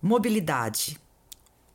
Mobilidade. 0.00 0.98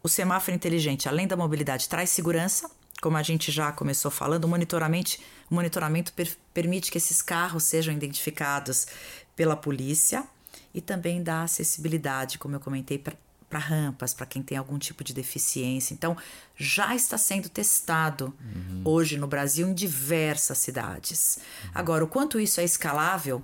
O 0.02 0.08
semáforo 0.08 0.56
inteligente, 0.56 1.10
além 1.10 1.28
da 1.28 1.36
mobilidade, 1.36 1.90
traz 1.90 2.10
segurança. 2.10 2.70
Como 3.02 3.16
a 3.16 3.24
gente 3.24 3.52
já 3.52 3.72
começou 3.72 4.12
falando, 4.12 4.46
o 4.46 4.48
monitoramento, 4.48 5.18
o 5.50 5.56
monitoramento 5.56 6.12
per, 6.14 6.36
permite 6.54 6.92
que 6.92 6.98
esses 6.98 7.22
carros 7.22 7.64
sejam 7.64 7.94
identificados 7.94 8.88
pela 9.36 9.56
polícia 9.56 10.24
e 10.74 10.82
também 10.82 11.24
dá 11.24 11.44
acessibilidade, 11.44 12.38
como 12.38 12.56
eu 12.56 12.60
comentei, 12.60 12.98
para 12.98 13.60
rampas, 13.60 14.14
para 14.14 14.26
quem 14.26 14.44
tem 14.44 14.58
algum 14.58 14.78
tipo 14.78 15.04
de 15.04 15.14
deficiência. 15.14 15.94
Então, 15.94 16.16
já 16.56 16.94
está 16.96 17.18
sendo 17.18 17.50
testado 17.50 18.34
uhum. 18.40 18.82
hoje 18.86 19.18
no 19.18 19.28
Brasil 19.28 19.68
em 19.68 19.74
diversas 19.74 20.58
cidades. 20.58 21.38
Uhum. 21.38 21.72
Agora, 21.74 22.04
o 22.04 22.08
quanto 22.08 22.40
isso 22.40 22.60
é 22.60 22.64
escalável, 22.64 23.42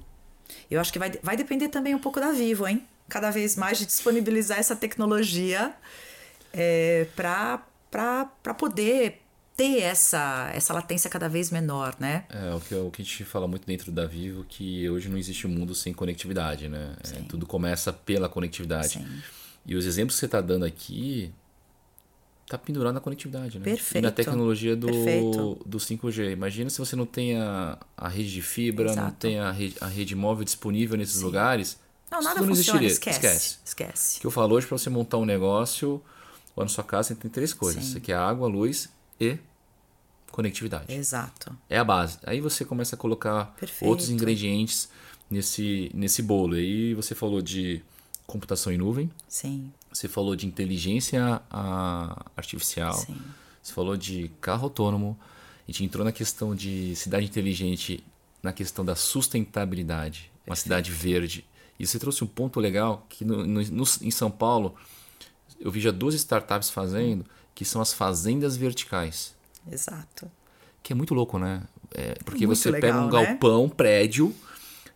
eu 0.70 0.80
acho 0.80 0.94
que 0.94 1.00
vai, 1.00 1.12
vai 1.24 1.36
depender 1.36 1.70
também 1.70 1.96
um 1.96 2.00
pouco 2.00 2.20
da 2.20 2.32
Vivo, 2.32 2.68
hein? 2.68 2.86
Cada 3.10 3.32
vez 3.32 3.56
mais 3.56 3.78
de 3.78 3.86
disponibilizar 3.86 4.60
essa 4.60 4.76
tecnologia 4.76 5.74
é, 6.56 7.08
para 7.16 8.54
poder 8.58 9.22
ter 9.56 9.82
essa, 9.82 10.52
essa 10.54 10.74
latência 10.74 11.10
cada 11.10 11.30
vez 11.30 11.50
menor, 11.50 11.96
né? 12.00 12.26
É, 12.30 12.54
o 12.54 12.60
que, 12.60 12.76
o 12.76 12.92
que 12.92 13.02
a 13.02 13.06
gente 13.06 13.24
fala 13.24 13.48
muito 13.48 13.66
dentro 13.66 13.92
da 13.92 14.06
Vivo, 14.06 14.46
que 14.48 14.90
hoje 14.90 15.10
não 15.10 15.18
existe 15.18 15.48
um 15.48 15.50
mundo 15.50 15.74
sem 15.74 15.94
conectividade, 15.94 16.68
né? 16.68 16.96
É, 17.14 17.22
tudo 17.28 17.46
começa 17.46 17.94
pela 17.94 18.28
conectividade. 18.28 18.94
Sim. 18.94 19.22
E 19.66 19.76
os 19.76 19.86
exemplos 19.86 20.16
que 20.16 20.20
você 20.20 20.26
está 20.26 20.42
dando 20.42 20.66
aqui, 20.66 21.32
tá 22.48 22.58
pendurado 22.58 22.94
na 22.94 23.00
conectividade, 23.00 23.58
né? 23.58 23.64
Perfeito. 23.64 23.98
E 23.98 24.02
na 24.02 24.12
tecnologia 24.12 24.76
do, 24.76 24.88
Perfeito. 24.88 25.62
do 25.66 25.78
5G. 25.78 26.32
Imagina 26.34 26.70
se 26.70 26.78
você 26.78 26.96
não 26.96 27.06
tem 27.06 27.38
a, 27.38 27.78
a 27.98 28.10
rede 28.10 28.32
de 28.32 28.42
fibra, 28.42 28.88
não 28.88 29.04
Exato. 29.04 29.18
tem 29.20 29.40
a 29.40 29.52
rede, 29.52 29.76
a 29.80 29.88
rede 29.88 30.16
móvel 30.16 30.44
disponível 30.44 30.98
nesses 30.98 31.22
lugares. 31.22 31.80
Não, 32.12 32.22
nada 32.22 32.40
tudo 32.40 32.54
funciona, 32.54 32.84
existiria. 32.84 32.88
esquece. 32.88 33.18
Esquece. 33.20 33.58
Esquece. 33.66 34.18
O 34.18 34.22
que 34.22 34.28
eu 34.28 34.32
falo 34.32 34.54
hoje 34.54 34.68
para 34.68 34.78
você 34.78 34.90
montar 34.90 35.18
um 35.18 35.26
negócio 35.26 36.02
lá 36.56 36.64
na 36.64 36.70
sua 36.70 36.84
casa, 36.84 37.10
você 37.10 37.16
tem 37.16 37.30
três 37.32 37.54
coisas. 37.54 37.84
Sim. 37.84 37.92
Você 37.94 38.00
quer 38.00 38.16
água, 38.16 38.48
luz 38.48 38.90
e 39.20 39.38
conectividade. 40.32 40.94
Exato. 40.94 41.56
É 41.70 41.78
a 41.78 41.84
base. 41.84 42.18
Aí 42.26 42.42
você 42.42 42.66
começa 42.66 42.96
a 42.96 43.00
colocar 43.00 43.54
Perfeito. 43.60 43.90
outros 43.90 44.10
ingredientes 44.10 44.90
nesse, 45.30 45.90
nesse 45.94 46.22
bolo. 46.22 46.56
Aí 46.56 46.94
você 46.94 47.16
falou 47.16 47.42
de 47.42 47.82
computação 48.28 48.74
em 48.74 48.78
nuvem, 48.78 49.10
Sim, 49.28 49.72
você 49.94 50.08
falou 50.08 50.36
de 50.36 50.48
inteligência 50.48 51.42
artificial, 52.36 52.94
sim. 52.94 53.16
você 53.62 53.72
falou 53.72 53.96
de 53.96 54.32
carro 54.42 54.64
autônomo, 54.64 55.18
a 55.68 55.72
gente 55.72 55.84
entrou 55.84 56.04
na 56.04 56.12
questão 56.12 56.56
de 56.56 56.96
cidade 56.96 57.26
inteligente, 57.26 58.04
na 58.42 58.52
questão 58.52 58.84
da 58.84 58.96
sustentabilidade, 58.96 60.32
uma 60.46 60.56
cidade 60.56 60.92
verde. 60.92 61.46
E 61.80 61.86
você 61.86 62.00
trouxe 62.00 62.24
um 62.24 62.28
ponto 62.28 62.60
legal 62.60 63.06
que 63.10 63.24
no, 63.26 63.46
no- 63.46 63.62
no- 63.64 63.84
em 64.02 64.12
São 64.12 64.32
Paulo 64.32 64.76
eu 65.60 65.72
vi 65.72 65.80
já 65.82 65.92
duas 65.92 66.14
startups 66.16 66.70
fazendo, 66.70 67.26
que 67.54 67.64
são 67.66 67.82
as 67.82 67.94
fazendas 67.94 68.56
verticais. 68.58 69.34
Exato. 69.72 70.30
Que 70.84 70.94
é 70.94 70.96
muito 70.96 71.14
louco, 71.14 71.40
né? 71.40 71.64
É, 71.94 72.14
porque 72.26 72.46
Muito 72.46 72.60
você 72.60 72.72
pega 72.72 72.88
legal, 72.88 73.02
um 73.04 73.06
né? 73.06 73.12
galpão, 73.28 73.64
um 73.66 73.70
prédio, 73.70 74.36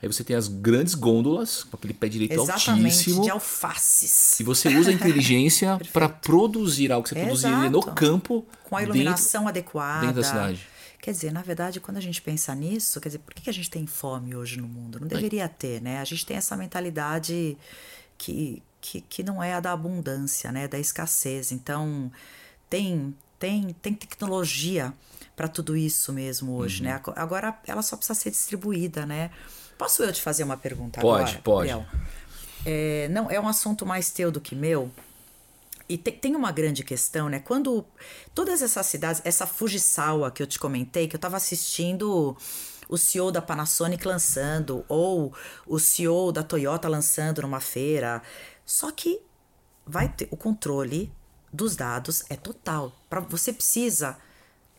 aí 0.01 0.07
você 0.07 0.23
tem 0.23 0.35
as 0.35 0.47
grandes 0.47 0.93
gôndolas, 0.95 1.63
com 1.63 1.77
aquele 1.77 1.93
pé 1.93 2.07
direito 2.09 2.33
Exatamente, 2.33 2.85
altíssimo. 2.85 3.23
de 3.23 3.29
alfaces. 3.29 4.39
E 4.39 4.43
você 4.43 4.67
usa 4.77 4.89
a 4.91 4.93
inteligência 4.93 5.79
para 5.93 6.09
produzir 6.09 6.91
algo 6.91 7.07
que 7.07 7.13
você 7.15 7.21
produziria 7.21 7.69
no 7.69 7.81
campo. 7.81 8.45
Com 8.65 8.75
a 8.75 8.79
dentro- 8.81 8.95
iluminação 8.95 9.47
adequada. 9.47 10.01
dentro 10.07 10.21
da 10.21 10.27
cidade. 10.27 10.67
Quer 11.01 11.11
dizer, 11.11 11.31
na 11.31 11.41
verdade, 11.41 11.79
quando 11.79 11.95
a 11.97 12.01
gente 12.01 12.21
pensa 12.21 12.53
nisso, 12.53 12.99
quer 12.99 13.07
dizer, 13.09 13.19
por 13.19 13.33
que 13.33 13.49
a 13.49 13.53
gente 13.53 13.69
tem 13.69 13.87
fome 13.87 14.35
hoje 14.35 14.57
no 14.59 14.67
mundo? 14.67 14.99
Não 14.99 15.07
deveria 15.07 15.47
ter, 15.47 15.81
né? 15.81 15.99
A 15.99 16.03
gente 16.03 16.25
tem 16.25 16.35
essa 16.35 16.57
mentalidade 16.57 17.57
que, 18.17 18.61
que, 18.81 19.01
que 19.01 19.23
não 19.23 19.41
é 19.41 19.53
a 19.53 19.59
da 19.59 19.71
abundância, 19.71 20.51
né? 20.51 20.67
Da 20.67 20.79
escassez. 20.79 21.51
Então, 21.51 22.11
tem, 22.69 23.15
tem, 23.37 23.73
tem 23.81 23.93
tecnologia 23.93 24.93
para 25.35 25.47
tudo 25.47 25.75
isso 25.77 26.11
mesmo 26.13 26.53
hoje, 26.55 26.81
Uhum. 26.81 26.89
né? 26.89 26.95
Ago- 26.95 27.13
Agora, 27.15 27.57
ela 27.65 27.81
só 27.81 27.95
precisa 27.97 28.17
ser 28.19 28.31
distribuída, 28.31 29.05
né? 29.05 29.31
Posso 29.77 30.03
eu 30.03 30.11
te 30.11 30.21
fazer 30.21 30.43
uma 30.43 30.57
pergunta 30.57 30.99
Pode, 30.99 31.23
agora? 31.31 31.41
pode. 31.43 31.67
Gabriel? 31.69 31.87
É, 32.65 33.07
não, 33.09 33.31
é 33.31 33.39
um 33.39 33.47
assunto 33.47 33.85
mais 33.85 34.11
teu 34.11 34.31
do 34.31 34.41
que 34.41 34.53
meu. 34.55 34.91
E 35.87 35.97
te- 35.97 36.11
tem 36.11 36.35
uma 36.35 36.51
grande 36.51 36.83
questão, 36.83 37.29
né? 37.29 37.39
Quando 37.39 37.85
todas 38.35 38.61
essas 38.61 38.85
cidades, 38.85 39.21
essa 39.25 39.47
Fujisawa 39.47 40.29
que 40.29 40.43
eu 40.43 40.47
te 40.47 40.59
comentei, 40.59 41.07
que 41.07 41.15
eu 41.15 41.19
tava 41.19 41.37
assistindo 41.37 42.35
o 42.87 42.97
CEO 42.97 43.31
da 43.31 43.41
Panasonic 43.41 44.05
lançando, 44.05 44.83
ou 44.89 45.33
o 45.65 45.79
CEO 45.79 46.31
da 46.31 46.43
Toyota 46.43 46.87
lançando 46.89 47.41
numa 47.41 47.59
feira. 47.59 48.21
Só 48.69 48.91
que 48.91 49.19
vai 49.83 50.07
ter 50.07 50.27
o 50.29 50.37
controle 50.37 51.11
dos 51.51 51.75
dados 51.75 52.23
é 52.29 52.35
total. 52.35 52.95
Para 53.09 53.19
você 53.19 53.51
precisa 53.51 54.15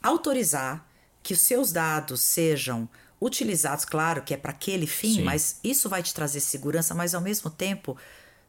autorizar 0.01 0.88
que 1.24 1.34
os 1.34 1.41
seus 1.41 1.72
dados 1.72 2.20
sejam 2.20 2.88
utilizados, 3.20 3.84
claro 3.84 4.22
que 4.22 4.32
é 4.32 4.36
para 4.36 4.53
aquele 4.53 4.86
fim, 4.86 5.16
Sim. 5.16 5.24
mas 5.24 5.59
isso 5.64 5.88
vai 5.88 6.05
te 6.05 6.14
trazer 6.14 6.38
segurança, 6.38 6.95
mas 6.95 7.16
ao 7.16 7.20
mesmo 7.20 7.51
tempo, 7.51 7.97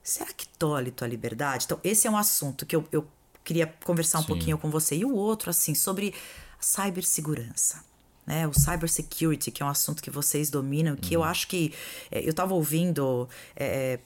será 0.04 0.32
que 0.32 0.48
tolhe 0.48 0.92
tua 0.92 1.08
liberdade? 1.08 1.66
Então, 1.66 1.80
esse 1.84 2.06
é 2.08 2.12
um 2.12 2.18
assunto 2.18 2.64
que 2.64 2.76
eu, 2.76 2.88
eu 2.92 3.08
queria 3.44 3.66
conversar 3.84 4.20
um 4.20 4.22
Sim. 4.22 4.28
pouquinho 4.28 4.60
com 4.60 4.70
você. 4.70 4.96
E 4.96 5.04
o 5.04 5.16
outro, 5.16 5.50
assim, 5.50 5.74
sobre 5.74 6.14
cibersegurança. 6.60 7.84
Né, 8.28 8.48
o 8.48 8.54
cybersecurity, 8.54 9.50
que 9.50 9.64
é 9.64 9.66
um 9.66 9.70
assunto 9.70 10.04
que 10.04 10.12
vocês 10.12 10.52
dominam, 10.52 10.96
que 10.96 11.16
eu 11.16 11.24
acho 11.24 11.48
que 11.48 11.74
é, 12.12 12.24
eu 12.24 12.30
estava 12.30 12.54
ouvindo. 12.54 13.28
é, 13.56 13.98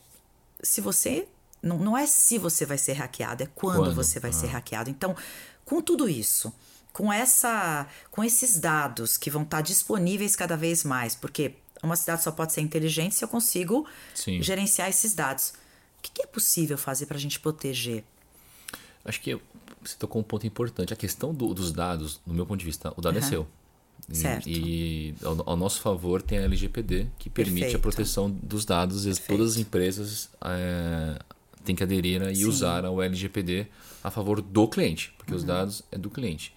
se 0.61 0.81
você. 0.81 1.27
Não, 1.61 1.79
não 1.79 1.97
é 1.97 2.05
se 2.05 2.37
você 2.37 2.63
vai 2.65 2.77
ser 2.77 2.93
hackeado, 2.93 3.41
é 3.43 3.47
quando, 3.55 3.77
Quando, 3.77 3.95
você 3.95 4.19
vai 4.19 4.29
ah. 4.29 4.33
ser 4.33 4.47
hackeado. 4.47 4.89
Então, 4.89 5.15
com 5.63 5.81
tudo 5.81 6.07
isso, 6.07 6.53
com 6.93 7.11
essa, 7.11 7.87
com 8.11 8.23
esses 8.23 8.59
dados 8.59 9.17
que 9.17 9.31
vão 9.31 9.41
estar 9.41 9.61
disponíveis 9.61 10.35
cada 10.35 10.55
vez 10.55 10.83
mais, 10.83 11.15
porque 11.15 11.55
uma 11.81 11.95
cidade 11.95 12.21
só 12.21 12.31
pode 12.31 12.53
ser 12.53 12.61
inteligente 12.61 13.15
se 13.15 13.23
eu 13.23 13.27
consigo 13.27 13.87
Sim. 14.13 14.41
gerenciar 14.43 14.89
esses 14.89 15.15
dados. 15.15 15.53
O 15.97 16.01
que, 16.03 16.11
que 16.11 16.21
é 16.21 16.27
possível 16.27 16.77
fazer 16.77 17.07
para 17.07 17.17
a 17.17 17.19
gente 17.19 17.39
proteger? 17.39 18.03
Acho 19.03 19.19
que 19.21 19.33
você 19.83 19.95
tocou 19.97 20.21
um 20.21 20.23
ponto 20.23 20.45
importante. 20.45 20.93
A 20.93 20.95
questão 20.95 21.33
do- 21.33 21.51
dos 21.53 21.71
dados, 21.71 22.21
no 22.27 22.33
meu 22.33 22.45
ponto 22.45 22.59
de 22.59 22.65
vista, 22.65 22.93
o 22.95 23.01
dado 23.01 23.17
é 23.17 23.21
Aham. 23.21 23.29
seu. 23.29 23.47
E- 24.09 24.15
Certo. 24.15 24.47
E, 24.47 25.15
ao, 25.23 25.49
ao 25.51 25.57
nosso 25.57 25.81
favor 25.81 26.21
tem 26.21 26.37
a 26.37 26.41
LGPD, 26.43 27.07
que 27.17 27.29
permite 27.29 27.61
Perfeito. 27.61 27.77
a 27.77 27.79
proteção 27.79 28.29
dos 28.29 28.63
dados 28.65 29.05
e 29.05 29.19
todas 29.21 29.51
as 29.53 29.57
empresas 29.57 30.29
é, 30.43 31.19
têm 31.63 31.75
que 31.75 31.81
aderir 31.83 32.21
e 32.23 32.35
Sim. 32.35 32.45
usar 32.45 32.85
ao 32.85 33.01
LGPD 33.01 33.67
a 34.03 34.11
favor 34.11 34.41
do 34.41 34.67
cliente, 34.67 35.11
porque 35.17 35.31
Uhum. 35.31 35.37
os 35.37 35.43
dados 35.43 35.81
é 35.91 35.97
do 35.97 36.09
cliente. 36.09 36.53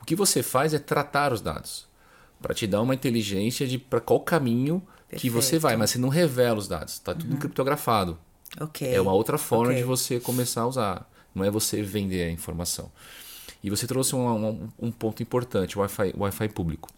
O 0.00 0.04
que 0.06 0.16
você 0.16 0.42
faz 0.42 0.72
é 0.72 0.78
tratar 0.78 1.32
os 1.32 1.40
dados 1.42 1.86
para 2.40 2.54
te 2.54 2.66
dar 2.66 2.80
uma 2.80 2.94
inteligência 2.94 3.66
de 3.66 3.76
para 3.78 4.00
qual 4.00 4.20
caminho 4.20 4.82
que 5.10 5.28
você 5.28 5.50
Perfeito. 5.50 5.54
Uhum. 5.54 5.60
vai, 5.60 5.76
mas 5.76 5.90
você 5.90 5.98
não 5.98 6.08
revela 6.08 6.58
os 6.58 6.66
dados, 6.68 6.94
está 6.94 7.14
tudo 7.14 7.36
criptografado. 7.36 8.18
Ok. 8.60 8.88
É 8.88 9.00
uma 9.00 9.12
outra 9.12 9.36
forma 9.36 9.66
ok. 9.72 9.76
de 9.76 9.84
você 9.84 10.18
começar 10.18 10.62
a 10.62 10.66
usar. 10.66 11.10
Não 11.34 11.44
é 11.44 11.50
você 11.50 11.82
vender 11.82 12.22
a 12.22 12.30
informação. 12.30 12.90
E 13.66 13.70
você 13.70 13.84
trouxe 13.84 14.14
um, 14.14 14.48
um- 14.48 14.68
um 14.78 14.92
ponto 14.92 15.20
importante, 15.24 15.76
o 15.76 15.80
Wi-Fi, 15.80 16.14
Wi-Fi 16.16 16.48
público. 16.50 16.88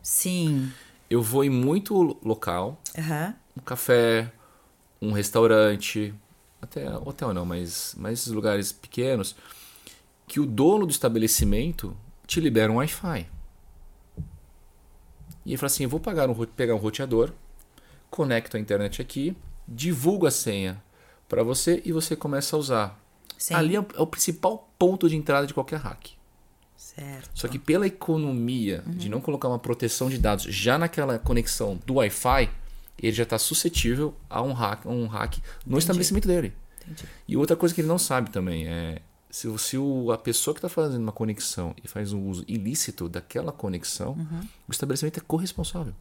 Sim. 0.00 0.72
Eu 1.10 1.20
vou 1.20 1.44
em 1.44 1.50
muito 1.50 1.94
local, 2.24 2.80
Aham. 2.98 3.34
um 3.54 3.60
café, 3.60 4.32
um 5.02 5.12
restaurante, 5.12 6.14
até 6.62 6.88
hotel 6.96 7.34
não, 7.34 7.44
mas, 7.44 7.94
mas 7.98 8.20
esses 8.20 8.32
lugares 8.32 8.72
pequenos, 8.72 9.36
que 10.26 10.40
o 10.40 10.46
dono 10.46 10.86
do 10.86 10.90
estabelecimento 10.90 11.94
te 12.26 12.40
libera 12.40 12.72
um 12.72 12.76
Wi-Fi. 12.76 13.26
E 15.44 15.50
ele 15.50 15.58
fala 15.58 15.66
assim, 15.66 15.84
eu 15.84 15.90
vou 15.90 16.00
pagar 16.00 16.30
um, 16.30 16.34
pegar 16.46 16.74
um 16.74 16.78
roteador, 16.78 17.30
conecto 18.10 18.56
a 18.56 18.60
internet 18.60 19.02
aqui, 19.02 19.36
divulgo 19.68 20.26
a 20.26 20.30
senha 20.30 20.82
para 21.28 21.42
você 21.42 21.82
e 21.84 21.92
você 21.92 22.16
começa 22.16 22.56
a 22.56 22.58
usar. 22.58 23.05
Sim. 23.38 23.54
Ali 23.54 23.76
é 23.76 23.80
o, 23.80 23.86
é 23.94 24.00
o 24.00 24.06
principal 24.06 24.68
ponto 24.78 25.08
de 25.08 25.16
entrada 25.16 25.46
de 25.46 25.54
qualquer 25.54 25.78
hack. 25.80 26.10
Certo. 26.76 27.30
Só 27.34 27.48
que 27.48 27.58
pela 27.58 27.86
economia 27.86 28.82
de 28.86 29.08
não 29.08 29.20
colocar 29.20 29.48
uma 29.48 29.58
proteção 29.58 30.08
de 30.08 30.18
dados 30.18 30.44
já 30.44 30.78
naquela 30.78 31.18
conexão 31.18 31.78
do 31.84 31.94
Wi-Fi, 31.94 32.50
ele 33.02 33.12
já 33.12 33.24
está 33.24 33.38
suscetível 33.38 34.14
a 34.30 34.40
um 34.42 34.52
hack, 34.52 34.86
um 34.86 35.06
hack 35.06 35.38
no 35.66 35.78
estabelecimento 35.78 36.26
dele. 36.26 36.54
Entendi. 36.82 37.04
E 37.28 37.36
outra 37.36 37.56
coisa 37.56 37.74
que 37.74 37.80
ele 37.80 37.88
não 37.88 37.98
sabe 37.98 38.30
também 38.30 38.66
é 38.66 39.02
se, 39.28 39.58
se 39.58 39.76
o, 39.76 40.10
a 40.10 40.16
pessoa 40.16 40.54
que 40.54 40.58
está 40.58 40.68
fazendo 40.68 41.02
uma 41.02 41.12
conexão 41.12 41.74
e 41.84 41.86
faz 41.86 42.12
um 42.12 42.26
uso 42.28 42.44
ilícito 42.48 43.08
daquela 43.08 43.52
conexão, 43.52 44.16
o 44.66 44.72
estabelecimento 44.72 45.18
é 45.18 45.22
corresponsável. 45.26 45.92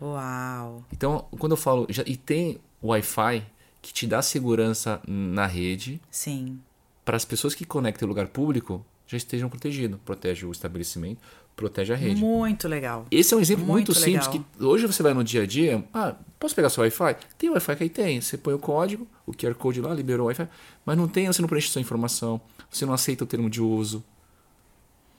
Uau. 0.00 0.84
Então, 0.92 1.26
quando 1.38 1.52
eu 1.52 1.56
falo. 1.56 1.86
Já, 1.88 2.02
e 2.04 2.16
tem 2.16 2.58
Wi-Fi 2.82 3.46
que 3.86 3.92
te 3.92 4.04
dá 4.04 4.20
segurança 4.20 5.00
na 5.06 5.46
rede 5.46 6.00
Sim. 6.10 6.58
para 7.04 7.16
as 7.16 7.24
pessoas 7.24 7.54
que 7.54 7.64
conectam 7.64 8.04
em 8.04 8.08
lugar 8.08 8.26
público 8.26 8.84
já 9.06 9.16
estejam 9.16 9.48
protegidos. 9.48 10.00
Protege 10.04 10.44
o 10.44 10.50
estabelecimento, 10.50 11.20
protege 11.54 11.92
a 11.92 11.96
rede. 11.96 12.20
Muito 12.20 12.66
legal. 12.66 13.06
Esse 13.12 13.32
é 13.32 13.36
um 13.36 13.40
exemplo 13.40 13.64
muito, 13.64 13.92
Muito 13.92 13.94
simples 13.94 14.26
legal. 14.26 14.44
que 14.56 14.64
hoje 14.64 14.88
você 14.88 15.04
vai 15.04 15.14
no 15.14 15.22
dia 15.22 15.44
a 15.44 15.46
dia, 15.46 15.84
ah, 15.94 16.16
posso 16.36 16.52
pegar 16.52 16.68
seu 16.68 16.82
Wi-Fi? 16.82 17.16
Tem 17.38 17.48
Wi-Fi 17.48 17.76
que 17.76 17.82
aí 17.84 17.88
tem, 17.88 18.20
você 18.20 18.36
põe 18.36 18.54
o 18.54 18.58
código, 18.58 19.06
o 19.24 19.32
QR 19.32 19.54
Code 19.54 19.80
lá, 19.80 19.94
liberou 19.94 20.24
o 20.24 20.26
Wi-Fi, 20.26 20.48
mas 20.84 20.98
não 20.98 21.06
tem, 21.06 21.28
você 21.28 21.40
não 21.40 21.48
preenche 21.48 21.68
sua 21.68 21.80
informação, 21.80 22.40
você 22.68 22.84
não 22.84 22.92
aceita 22.92 23.22
o 23.22 23.26
termo 23.26 23.48
de 23.48 23.62
uso 23.62 24.02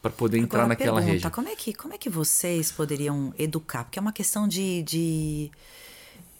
para 0.02 0.12
poder 0.12 0.40
entrar 0.40 0.60
Agora, 0.64 0.70
naquela 0.70 0.98
pergunta, 0.98 1.14
rede. 1.14 1.34
Como 1.34 1.48
é, 1.48 1.56
que, 1.56 1.74
como 1.74 1.94
é 1.94 1.98
que 1.98 2.10
vocês 2.10 2.70
poderiam 2.70 3.34
educar? 3.40 3.86
Porque 3.86 3.98
é 3.98 4.02
uma 4.02 4.12
questão 4.12 4.46
de, 4.46 4.84
de, 4.84 5.52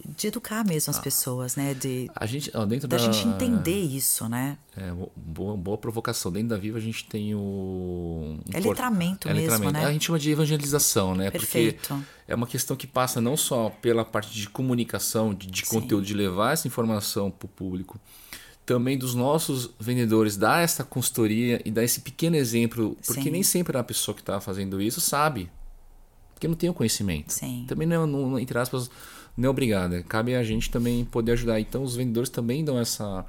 de 0.06 0.28
educar 0.28 0.64
mesmo 0.66 0.92
as 0.92 1.00
pessoas, 1.00 1.56
né? 1.56 1.74
De, 1.74 2.10
A 2.16 2.26
gente, 2.26 2.52
ó, 2.54 2.66
dentro 2.66 2.88
da 2.88 2.96
Ah. 2.96 3.00
da 3.00 3.06
gente 3.12 3.28
entender 3.28 3.80
isso, 3.80 4.28
né? 4.30 4.58
É, 4.76 4.92
bo- 4.92 5.12
boa, 5.16 5.58
boa 5.58 5.78
provocação. 5.78 6.32
Dentro 6.32 6.50
da 6.50 6.58
Viva 6.58 6.78
a 6.78 6.82
gente 6.82 7.06
tem 7.06 7.34
o. 7.36 7.40
um 7.40 8.40
É 8.54 8.62
por- 8.62 8.70
letramento 8.70 9.28
mesmo, 9.28 9.72
né? 9.72 9.86
A 9.86 9.92
gente 9.92 10.06
chama 10.06 10.20
de 10.20 10.30
evangelização, 10.32 11.16
né? 11.16 11.30
Perfeito. 11.32 11.88
Porque 11.88 12.04
é 12.28 12.36
uma 12.36 12.48
questão 12.48 12.76
que 12.78 12.86
passa 12.88 13.20
não 13.20 13.36
só 13.36 13.70
pela 13.82 14.06
parte 14.06 14.34
de 14.34 14.48
comunicação, 14.50 15.34
de, 15.34 15.48
de 15.48 15.66
conteúdo, 15.66 16.06
de 16.06 16.14
levar 16.14 16.54
essa 16.54 16.68
informação 16.68 17.30
para 17.32 17.46
o 17.46 17.50
público, 17.50 18.00
também 18.66 18.98
dos 18.98 19.16
nossos 19.16 19.70
vendedores 19.80 20.36
dar 20.38 20.62
essa 20.64 20.84
consultoria 20.84 21.62
e 21.66 21.72
dar 21.72 21.84
esse 21.84 22.02
pequeno 22.02 22.36
exemplo, 22.36 22.98
porque 23.06 23.24
Sim. 23.24 23.32
nem 23.32 23.44
sempre 23.44 23.78
a 23.78 23.84
pessoa 23.84 24.14
que 24.14 24.22
está 24.22 24.40
fazendo 24.42 24.82
isso 24.82 25.00
sabe, 25.02 25.50
porque 26.34 26.48
não 26.48 26.56
tem 26.56 26.70
o 26.70 26.74
conhecimento. 26.74 27.32
Sim. 27.34 27.66
Também 27.68 27.88
não, 27.88 28.06
não 28.06 28.38
entre 28.38 28.58
aspas, 28.60 28.92
não 29.38 29.48
é 29.48 29.50
obrigada. 29.50 30.04
Cabe 30.04 30.36
a 30.36 30.44
gente 30.44 30.70
também 30.72 31.06
poder 31.06 31.34
ajudar. 31.34 31.60
Então 31.60 31.84
os 31.84 31.96
vendedores 31.96 32.30
também 32.30 32.66
dão 32.66 32.80
essa 32.80 33.26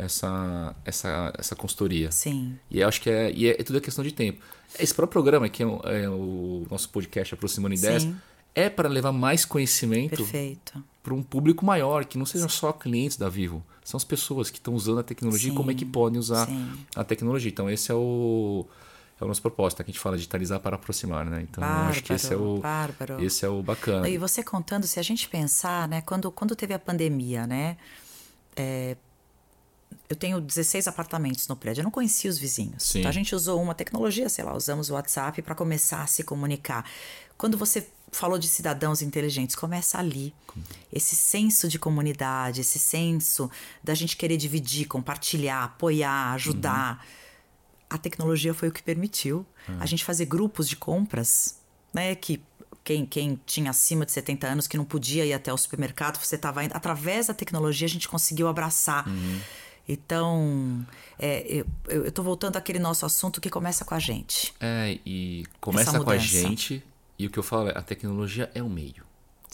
essa, 0.00 0.74
essa, 0.84 1.32
essa 1.36 1.54
consultoria. 1.54 2.10
Sim. 2.10 2.58
E 2.70 2.80
eu 2.80 2.88
acho 2.88 3.00
que 3.00 3.10
é, 3.10 3.30
e 3.32 3.48
é, 3.48 3.60
é 3.60 3.62
tudo 3.62 3.78
a 3.78 3.80
questão 3.80 4.02
de 4.02 4.12
tempo. 4.12 4.42
Esse 4.78 4.94
próprio 4.94 5.12
programa, 5.12 5.48
que 5.48 5.62
é 5.62 5.66
o, 5.66 5.80
é 5.84 6.08
o 6.08 6.66
nosso 6.70 6.88
podcast 6.88 7.34
Aproximando 7.34 7.74
Ideias, 7.74 8.04
Sim. 8.04 8.16
é 8.54 8.70
para 8.70 8.88
levar 8.88 9.12
mais 9.12 9.44
conhecimento 9.44 10.26
para 11.02 11.14
um 11.14 11.22
público 11.22 11.64
maior, 11.64 12.04
que 12.04 12.16
não 12.16 12.26
sejam 12.26 12.48
só 12.48 12.72
clientes 12.72 13.16
da 13.16 13.28
Vivo. 13.28 13.62
São 13.84 13.98
as 13.98 14.04
pessoas 14.04 14.50
que 14.50 14.58
estão 14.58 14.74
usando 14.74 15.00
a 15.00 15.02
tecnologia 15.02 15.52
e 15.52 15.54
como 15.54 15.70
é 15.70 15.74
que 15.74 15.84
podem 15.84 16.18
usar 16.18 16.46
sim. 16.46 16.72
a 16.94 17.02
tecnologia. 17.02 17.50
Então, 17.50 17.68
esse 17.68 17.90
é 17.90 17.94
o, 17.94 18.66
é 19.20 19.24
o 19.24 19.28
nosso 19.28 19.42
propósito, 19.42 19.84
que 19.84 19.90
a 19.90 19.92
gente 19.92 20.00
fala 20.00 20.16
digitalizar 20.16 20.60
para 20.60 20.76
aproximar, 20.76 21.24
né? 21.26 21.42
Então, 21.42 21.62
eu 21.62 21.70
acho 21.88 22.02
que 22.02 22.12
esse 22.12 22.32
é 22.32 22.36
o, 22.36 22.58
bárbaro. 22.58 23.22
esse 23.22 23.44
é 23.44 23.48
o 23.48 23.62
bacana. 23.62 24.08
E 24.08 24.16
você 24.16 24.42
contando, 24.42 24.86
se 24.86 24.98
a 24.98 25.02
gente 25.02 25.28
pensar, 25.28 25.86
né, 25.88 26.00
quando, 26.00 26.30
quando 26.30 26.56
teve 26.56 26.74
a 26.74 26.78
pandemia, 26.78 27.46
né? 27.46 27.76
é, 28.60 28.96
eu 30.08 30.16
tenho 30.16 30.40
16 30.40 30.86
apartamentos 30.88 31.46
no 31.48 31.56
prédio, 31.56 31.80
eu 31.80 31.84
não 31.84 31.90
conhecia 31.90 32.30
os 32.30 32.38
vizinhos. 32.38 32.82
Sim. 32.82 33.00
Então 33.00 33.08
a 33.08 33.12
gente 33.12 33.34
usou 33.34 33.60
uma 33.62 33.74
tecnologia, 33.74 34.28
sei 34.28 34.44
lá, 34.44 34.54
usamos 34.54 34.90
o 34.90 34.94
WhatsApp 34.94 35.40
para 35.42 35.54
começar 35.54 36.02
a 36.02 36.06
se 36.06 36.22
comunicar. 36.22 36.84
Quando 37.38 37.56
você 37.56 37.88
falou 38.12 38.38
de 38.38 38.48
cidadãos 38.48 39.02
inteligentes, 39.02 39.54
começa 39.54 39.98
ali. 39.98 40.34
Esse 40.92 41.14
senso 41.14 41.68
de 41.68 41.78
comunidade, 41.78 42.60
esse 42.60 42.78
senso 42.78 43.48
da 43.82 43.94
gente 43.94 44.16
querer 44.16 44.36
dividir, 44.36 44.86
compartilhar, 44.86 45.64
apoiar, 45.64 46.32
ajudar. 46.32 47.06
A 47.90 47.98
tecnologia 47.98 48.54
foi 48.54 48.68
o 48.68 48.72
que 48.72 48.82
permitiu 48.82 49.44
a 49.80 49.84
gente 49.84 50.04
fazer 50.04 50.24
grupos 50.24 50.68
de 50.68 50.76
compras, 50.76 51.58
né? 51.92 52.14
Que 52.14 52.40
quem, 52.82 53.04
quem 53.04 53.38
tinha 53.44 53.70
acima 53.70 54.06
de 54.06 54.12
70 54.12 54.46
anos 54.46 54.66
que 54.66 54.76
não 54.76 54.84
podia 54.84 55.24
ir 55.24 55.32
até 55.32 55.52
o 55.52 55.56
supermercado, 55.56 56.18
você 56.18 56.36
estava 56.36 56.64
indo. 56.64 56.74
Através 56.74 57.26
da 57.26 57.34
tecnologia, 57.34 57.86
a 57.86 57.90
gente 57.90 58.08
conseguiu 58.08 58.48
abraçar. 58.48 59.04
Então, 59.88 60.86
é, 61.18 61.64
eu 61.88 62.06
estou 62.06 62.24
voltando 62.24 62.56
àquele 62.56 62.78
nosso 62.78 63.04
assunto 63.04 63.40
que 63.40 63.50
começa 63.50 63.84
com 63.84 63.94
a 63.94 63.98
gente. 63.98 64.54
É, 64.60 64.98
e 65.04 65.44
começa 65.60 65.98
com 65.98 66.10
a 66.10 66.16
gente, 66.16 66.82
e 67.18 67.26
o 67.26 67.30
que 67.30 67.38
eu 67.38 67.42
falo 67.42 67.68
é, 67.68 67.76
a 67.76 67.82
tecnologia 67.82 68.50
é 68.54 68.62
o 68.62 68.68
meio, 68.68 69.04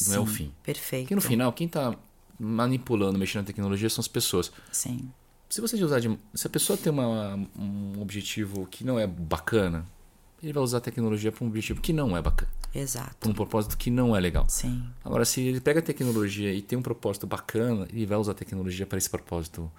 não 0.06 0.14
é 0.14 0.20
o 0.20 0.26
Sim, 0.26 0.34
fim. 0.34 0.54
Perfeito. 0.62 1.04
Porque 1.04 1.14
no 1.14 1.22
final, 1.22 1.52
quem 1.52 1.66
está 1.66 1.96
manipulando, 2.38 3.18
mexendo 3.18 3.42
na 3.42 3.46
tecnologia 3.46 3.88
são 3.88 4.02
as 4.02 4.08
pessoas. 4.08 4.52
Sim, 4.70 5.10
Se 5.48 5.60
você 5.60 5.76
usar 5.82 6.00
de, 6.00 6.18
se 6.34 6.46
a 6.46 6.50
pessoa 6.50 6.76
tem 6.76 6.92
uma, 6.92 7.36
um 7.58 8.00
objetivo 8.00 8.66
que 8.66 8.84
não 8.84 8.98
é 8.98 9.06
bacana, 9.06 9.86
ele 10.42 10.52
vai 10.52 10.62
usar 10.62 10.78
a 10.78 10.80
tecnologia 10.80 11.30
para 11.30 11.44
um 11.44 11.48
objetivo 11.48 11.80
que 11.80 11.92
não 11.92 12.16
é 12.16 12.20
bacana, 12.20 12.50
exato. 12.74 13.14
para 13.20 13.30
um 13.30 13.32
propósito 13.34 13.76
que 13.76 13.88
não 13.90 14.14
é 14.14 14.20
legal. 14.20 14.44
Sim, 14.48 14.84
Agora, 15.04 15.24
se 15.24 15.40
ele 15.40 15.60
pega 15.60 15.78
a 15.80 15.82
tecnologia 15.82 16.52
e 16.52 16.60
tem 16.60 16.78
um 16.78 16.82
propósito 16.82 17.26
bacana, 17.26 17.86
ele 17.92 18.04
vai 18.06 18.18
usar 18.18 18.32
a 18.32 18.34
tecnologia 18.34 18.86
para 18.86 18.98
esse 18.98 19.08
propósito 19.08 19.70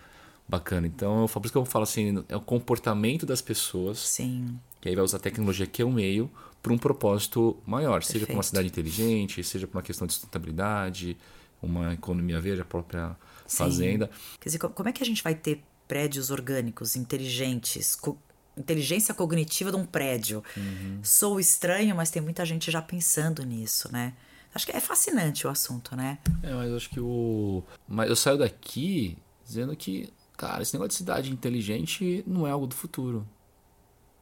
bacana. 0.47 0.87
Então, 0.87 1.21
eu 1.21 1.27
falo- 1.27 1.41
por 1.41 1.45
isso 1.47 1.51
que 1.53 1.57
eu 1.57 1.65
falo 1.65 1.83
assim, 1.83 2.23
é 2.29 2.35
o 2.35 2.41
comportamento 2.41 3.25
das 3.25 3.41
pessoas 3.41 3.99
sim, 3.99 4.57
que 4.79 4.87
aí 4.87 4.95
vai 4.95 5.03
usar 5.03 5.17
a 5.17 5.19
tecnologia 5.19 5.67
que 5.67 5.81
é 5.81 5.85
o 5.85 5.91
meio 5.91 6.31
para 6.63 6.71
um 6.73 6.77
propósito 6.77 7.57
maior, 7.65 8.01
seja 8.03 8.25
para 8.25 8.33
uma 8.33 8.37
Perfeito. 8.41 8.45
cidade 8.47 8.67
inteligente, 8.67 9.43
seja 9.43 9.67
para 9.67 9.77
uma 9.77 9.83
questão 9.83 10.07
de 10.07 10.13
sustentabilidade, 10.13 11.17
uma 11.61 11.93
economia 11.93 12.39
verde, 12.39 12.61
a 12.61 12.65
própria 12.65 13.15
Sim. 13.47 13.57
fazenda. 13.57 14.09
Quer 14.39 14.49
dizer, 14.49 14.59
co- 14.59 14.69
como 14.69 14.89
é 14.89 14.91
que 14.91 15.01
a 15.01 15.05
gente 15.05 15.23
vai 15.23 15.33
ter 15.35 15.63
prédios 15.87 16.29
orgânicos, 16.29 16.95
inteligentes, 16.95 17.95
co- 17.95 18.17
inteligência 18.57 19.13
cognitiva 19.13 19.71
de 19.71 19.77
um 19.77 19.85
prédio? 19.85 20.43
Uhum. 20.55 20.99
Sou 21.03 21.39
estranho, 21.39 21.95
mas 21.95 22.09
tem 22.11 22.21
muita 22.21 22.45
gente 22.45 22.69
já 22.71 22.81
pensando 22.81 23.43
nisso, 23.45 23.91
né? 23.91 24.13
Acho 24.53 24.65
que 24.65 24.71
é 24.71 24.79
fascinante 24.79 25.45
o 25.45 25.49
assunto, 25.49 25.95
né? 25.95 26.17
É, 26.41 26.53
mas 26.53 26.69
eu 26.69 26.77
acho 26.77 26.89
que 26.89 26.99
o. 26.99 27.63
Mas 27.87 28.09
eu 28.09 28.15
saio 28.15 28.37
daqui 28.37 29.17
dizendo 29.45 29.75
que, 29.75 30.09
cara, 30.35 30.61
esse 30.63 30.73
negócio 30.73 30.89
de 30.89 30.95
cidade 30.95 31.31
inteligente 31.31 32.23
não 32.25 32.47
é 32.47 32.51
algo 32.51 32.65
do 32.65 32.73
futuro. 32.75 33.27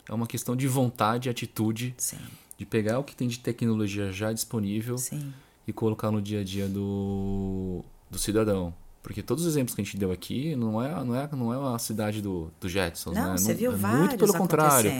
É 0.09 0.13
uma 0.13 0.27
questão 0.27 0.55
de 0.55 0.67
vontade 0.67 1.29
atitude 1.29 1.95
Sim, 1.97 2.19
de 2.57 2.65
pegar 2.65 2.99
o 2.99 3.03
que 3.03 3.15
tem 3.15 3.27
de 3.27 3.39
tecnologia 3.39 4.11
já 4.11 4.31
disponível 4.33 4.97
sim, 4.97 5.33
e 5.67 5.73
colocar 5.73 6.11
no 6.11 6.21
dia 6.21 6.41
a 6.41 6.43
dia 6.43 6.67
do, 6.67 7.83
do 8.11 8.19
cidadão. 8.19 8.73
Porque 9.05 9.21
todos 9.21 9.45
os 9.45 9.51
exemplos 9.53 9.75
que 9.75 9.81
a 9.81 9.83
gente 9.83 9.97
deu 9.97 10.11
aqui 10.11 10.55
não 10.55 10.81
é, 10.81 10.89
não 11.03 11.15
é, 11.15 11.29
não 11.31 11.53
é 11.71 11.75
a 11.75 11.77
cidade 11.77 12.23
do, 12.23 12.51
do 12.59 12.67
Jetsons, 12.67 13.13
Não, 13.15 13.33
né? 13.33 13.37
você 13.37 13.49
Não- 13.51 13.55
viu 13.59 13.71
é 13.71 13.75
vários 13.75 13.99
Muito 13.99 14.17
pelo 14.17 14.33
contrário. 14.33 14.91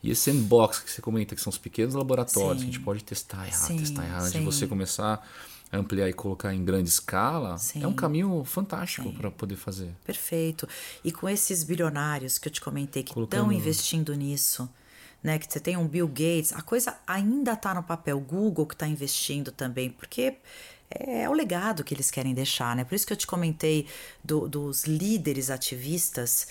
E 0.00 0.12
esse 0.12 0.30
sandbox 0.30 0.78
que 0.78 0.90
você 0.92 1.02
comenta, 1.02 1.34
que 1.34 1.40
são 1.40 1.50
os 1.50 1.58
pequenos 1.58 1.94
laboratórios 1.94 2.60
Sim. 2.62 2.66
que 2.66 2.70
a 2.70 2.72
gente 2.74 2.84
pode 2.84 3.02
testar 3.02 3.48
errado, 3.48 3.66
Sim, 3.66 3.78
testar 3.78 4.04
errado, 4.04 4.24
de 4.26 4.30
sim. 4.38 4.44
você 4.44 4.64
começar 4.68 5.26
a 5.72 5.76
ampliar 5.76 6.08
e 6.08 6.12
colocar 6.12 6.54
em 6.54 6.64
grande 6.64 6.88
escala, 6.88 7.58
Sim. 7.58 7.82
é 7.82 7.86
um 7.88 7.92
caminho 7.92 8.44
fantástico 8.44 9.12
para 9.12 9.28
poder 9.28 9.56
fazer. 9.56 9.90
Perfeito. 10.04 10.68
E 11.04 11.10
com 11.10 11.28
esses 11.28 11.64
bilionários 11.64 12.38
que 12.38 12.46
eu 12.46 12.52
te 12.52 12.60
comentei 12.60 13.02
que 13.02 13.10
estão 13.10 13.26
Colocando- 13.26 13.52
investindo 13.52 14.14
nisso, 14.14 14.68
né? 15.22 15.38
Que 15.38 15.50
você 15.52 15.60
tem 15.60 15.76
um 15.76 15.86
Bill 15.86 16.08
Gates, 16.08 16.52
a 16.52 16.62
coisa 16.62 16.98
ainda 17.06 17.52
está 17.52 17.74
no 17.74 17.82
papel. 17.82 18.18
Google 18.20 18.66
que 18.66 18.74
está 18.74 18.86
investindo 18.86 19.50
também, 19.52 19.90
porque 19.90 20.36
é 20.90 21.28
o 21.28 21.32
legado 21.32 21.84
que 21.84 21.92
eles 21.94 22.10
querem 22.10 22.32
deixar, 22.34 22.74
né? 22.76 22.84
Por 22.84 22.94
isso 22.94 23.06
que 23.06 23.12
eu 23.12 23.16
te 23.16 23.26
comentei 23.26 23.86
do- 24.24 24.48
dos 24.48 24.84
líderes 24.84 25.50
ativistas, 25.50 26.48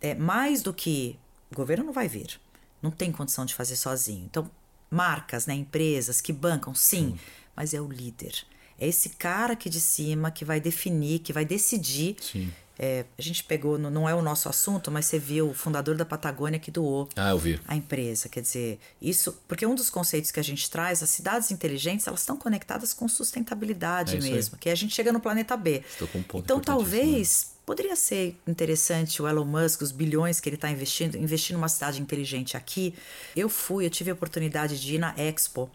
é, 0.00 0.14
mais 0.14 0.62
do 0.62 0.72
que 0.72 1.18
o 1.50 1.54
governo 1.56 1.84
não 1.84 1.92
vai 1.92 2.08
vir, 2.08 2.40
não 2.80 2.90
tem 2.90 3.10
condição 3.10 3.44
de 3.44 3.54
fazer 3.54 3.76
sozinho. 3.76 4.24
Então, 4.30 4.50
marcas, 4.90 5.46
né, 5.46 5.54
empresas 5.54 6.20
que 6.20 6.32
bancam, 6.32 6.74
sim, 6.74 7.18
mas 7.56 7.74
é 7.74 7.80
o 7.80 7.88
líder. 7.88 8.34
É 8.78 8.86
esse 8.88 9.10
cara 9.10 9.52
aqui 9.52 9.68
de 9.70 9.80
cima 9.80 10.30
que 10.30 10.44
vai 10.44 10.60
definir, 10.60 11.20
que 11.20 11.32
vai 11.32 11.44
decidir. 11.44 12.16
Sim. 12.20 12.52
É, 12.78 13.04
a 13.18 13.22
gente 13.22 13.44
pegou, 13.44 13.78
não- 13.78 13.90
não 13.90 14.08
é 14.08 14.14
o 14.14 14.22
nosso 14.22 14.48
assunto, 14.48 14.90
mas 14.90 15.04
você 15.06 15.18
viu 15.18 15.50
o 15.50 15.54
fundador 15.54 15.94
da 15.94 16.04
Patagônia 16.06 16.58
que 16.58 16.70
doou 16.70 17.08
Ah, 17.14 17.32
a 17.68 17.76
empresa. 17.76 18.28
Quer 18.28 18.40
dizer, 18.40 18.80
isso. 19.00 19.38
Porque 19.46 19.64
um 19.66 19.74
dos 19.74 19.90
conceitos 19.90 20.30
que 20.30 20.40
a 20.40 20.42
gente 20.42 20.68
traz, 20.70 21.02
as 21.02 21.10
cidades 21.10 21.50
inteligentes, 21.50 22.06
elas 22.06 22.20
estão 22.20 22.36
conectadas 22.36 22.92
com 22.94 23.06
sustentabilidade 23.08 24.14
É 24.14 24.18
isso 24.18 24.26
aí. 24.26 24.32
mesmo, 24.32 24.56
que 24.58 24.68
a 24.70 24.74
gente 24.74 24.94
chega 24.94 25.12
no 25.12 25.20
planeta 25.20 25.56
B. 25.56 25.82
Estou 25.88 26.08
com 26.08 26.18
um 26.18 26.22
ponto 26.22 26.44
então, 26.44 26.58
importantíssimo, 26.58 27.02
talvez 27.02 27.52
poderia 27.66 27.94
ser 27.94 28.36
interessante 28.46 29.20
o 29.22 29.28
Elon 29.28 29.44
Musk, 29.44 29.82
os 29.82 29.92
bilhões 29.92 30.40
que 30.40 30.48
ele 30.48 30.56
está 30.56 30.70
investindo, 30.70 31.16
investir 31.16 31.54
numa 31.54 31.68
cidade 31.68 32.00
inteligente 32.00 32.56
aqui. 32.56 32.94
Eu 33.36 33.48
fui, 33.48 33.84
eu 33.86 33.90
tive 33.90 34.10
a 34.10 34.14
oportunidade 34.14 34.80
de 34.80 34.94
ir 34.94 34.98
na 34.98 35.14
Expo. 35.16 35.70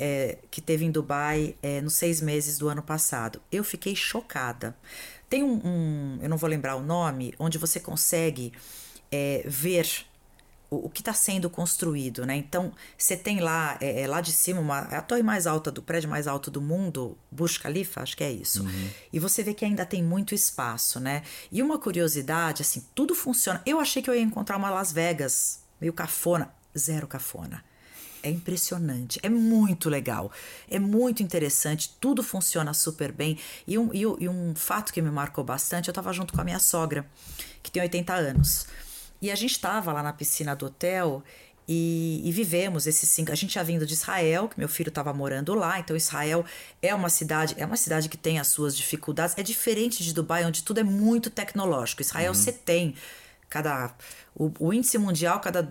é, 0.00 0.38
que 0.48 0.60
teve 0.60 0.84
em 0.84 0.92
Dubai 0.92 1.56
é, 1.60 1.80
nos 1.80 1.94
seis 1.94 2.20
meses 2.20 2.56
do 2.56 2.68
ano 2.68 2.80
passado. 2.80 3.42
Eu 3.50 3.64
fiquei 3.64 3.96
chocada. 3.96 4.76
Tem 5.28 5.42
um, 5.42 5.60
um- 5.64 6.18
eu 6.22 6.28
não 6.28 6.36
vou 6.36 6.48
lembrar 6.48 6.76
o 6.76 6.82
nome, 6.82 7.34
onde 7.38 7.58
você 7.58 7.78
consegue 7.80 8.52
é, 9.12 9.42
ver 9.46 10.04
o, 10.70 10.86
o 10.86 10.90
que 10.90 11.00
está 11.00 11.12
sendo 11.14 11.48
construído, 11.48 12.24
né? 12.26 12.36
Então, 12.36 12.72
você 12.96 13.16
tem 13.16 13.40
lá, 13.40 13.76
é, 13.80 14.02
é 14.02 14.06
lá 14.06 14.20
de 14.20 14.32
cima, 14.32 14.60
uma, 14.60 14.86
é 14.90 14.96
a 14.96 15.02
torre 15.02 15.22
mais 15.22 15.46
alta 15.46 15.70
do 15.70 15.82
prédio 15.82 16.08
mais 16.10 16.26
alto 16.26 16.50
do 16.50 16.60
mundo, 16.60 17.16
Burj 17.30 17.58
Khalifa, 17.58 18.02
acho 18.02 18.16
que 18.16 18.24
é 18.24 18.30
isso. 18.30 18.66
E 19.12 19.18
você 19.18 19.42
vê 19.42 19.54
que 19.54 19.64
ainda 19.64 19.84
tem 19.86 20.02
muito 20.02 20.34
espaço, 20.34 20.98
né? 21.00 21.22
E 21.52 21.62
uma 21.62 21.78
curiosidade, 21.78 22.62
assim, 22.62 22.84
tudo 22.94 23.14
funciona. 23.14 23.62
Eu 23.64 23.80
achei 23.80 24.02
que 24.02 24.08
eu 24.10 24.14
ia 24.14 24.20
encontrar 24.22 24.56
uma 24.56 24.70
Las 24.70 24.92
Vegas, 24.92 25.60
meio 25.80 25.92
cafona, 25.92 26.52
zero 26.76 27.06
cafona. 27.06 27.64
É 28.22 28.30
impressionante, 28.30 29.20
é 29.22 29.28
muito 29.28 29.88
legal, 29.88 30.30
é 30.68 30.78
muito 30.78 31.22
interessante, 31.22 31.94
tudo 32.00 32.22
funciona 32.22 32.74
super 32.74 33.12
bem. 33.12 33.38
E 33.66 33.78
um, 33.78 33.92
e, 33.92 34.00
e 34.00 34.28
um 34.28 34.54
fato 34.54 34.92
que 34.92 35.00
me 35.00 35.10
marcou 35.10 35.44
bastante, 35.44 35.88
eu 35.88 35.92
estava 35.92 36.12
junto 36.12 36.32
com 36.34 36.40
a 36.40 36.44
minha 36.44 36.58
sogra, 36.58 37.06
que 37.62 37.70
tem 37.70 37.82
80 37.82 38.12
anos. 38.14 38.66
E 39.20 39.30
a 39.30 39.34
gente 39.34 39.52
estava 39.52 39.92
lá 39.92 40.02
na 40.02 40.12
piscina 40.12 40.54
do 40.54 40.66
hotel 40.66 41.22
e, 41.66 42.22
e 42.24 42.32
vivemos 42.32 42.86
esses 42.86 43.08
cinco. 43.08 43.30
A 43.30 43.34
gente 43.34 43.50
tinha 43.50 43.62
vindo 43.64 43.84
de 43.84 43.92
Israel, 43.92 44.48
que 44.48 44.58
meu 44.58 44.68
filho 44.68 44.88
estava 44.88 45.12
morando 45.12 45.54
lá, 45.54 45.78
então 45.78 45.94
Israel 45.94 46.44
é 46.80 46.94
uma 46.94 47.10
cidade, 47.10 47.54
é 47.58 47.66
uma 47.66 47.76
cidade 47.76 48.08
que 48.08 48.16
tem 48.16 48.38
as 48.38 48.46
suas 48.46 48.76
dificuldades. 48.76 49.36
É 49.36 49.42
diferente 49.42 50.02
de 50.02 50.14
Dubai, 50.14 50.44
onde 50.44 50.62
tudo 50.62 50.80
é 50.80 50.84
muito 50.84 51.28
tecnológico. 51.28 52.00
Israel 52.00 52.32
você 52.32 52.52
tem 52.52 52.94
cada 53.50 53.94
o, 54.34 54.50
o 54.58 54.72
índice 54.72 54.96
mundial, 54.96 55.40
cada 55.40 55.68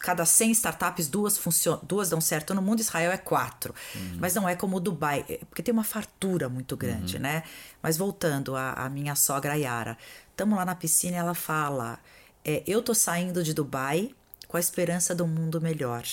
cada 0.00 0.24
100 0.24 0.50
startups, 0.52 1.08
duas 1.08 1.40
duas 1.82 2.10
dão 2.10 2.20
certo 2.20 2.54
no 2.54 2.60
mundo, 2.62 2.80
Israel 2.80 3.12
é 3.12 3.16
quatro. 3.16 3.74
Mas 4.18 4.34
não 4.34 4.48
é 4.48 4.54
como 4.54 4.76
o 4.76 4.80
Dubai, 4.80 5.24
é- 5.28 5.38
porque 5.48 5.62
tem 5.62 5.72
uma 5.72 5.84
fartura 5.84 6.48
muito 6.48 6.76
grande, 6.76 7.18
né? 7.18 7.42
Mas 7.82 7.96
voltando 7.96 8.56
à, 8.56 8.72
à 8.72 8.88
minha 8.88 9.14
sogra 9.14 9.56
Yara, 9.56 9.96
estamos 10.30 10.56
lá 10.56 10.64
na 10.64 10.74
piscina 10.74 11.16
e 11.16 11.20
ela 11.20 11.34
fala: 11.34 11.98
é, 12.44 12.62
Eu 12.66 12.82
tô 12.82 12.94
saindo 12.94 13.42
de 13.42 13.54
Dubai 13.54 14.14
com 14.48 14.56
a 14.56 14.60
esperança 14.60 15.14
de 15.14 15.22
um 15.22 15.26
mundo 15.28 15.60
melhor. 15.60 16.04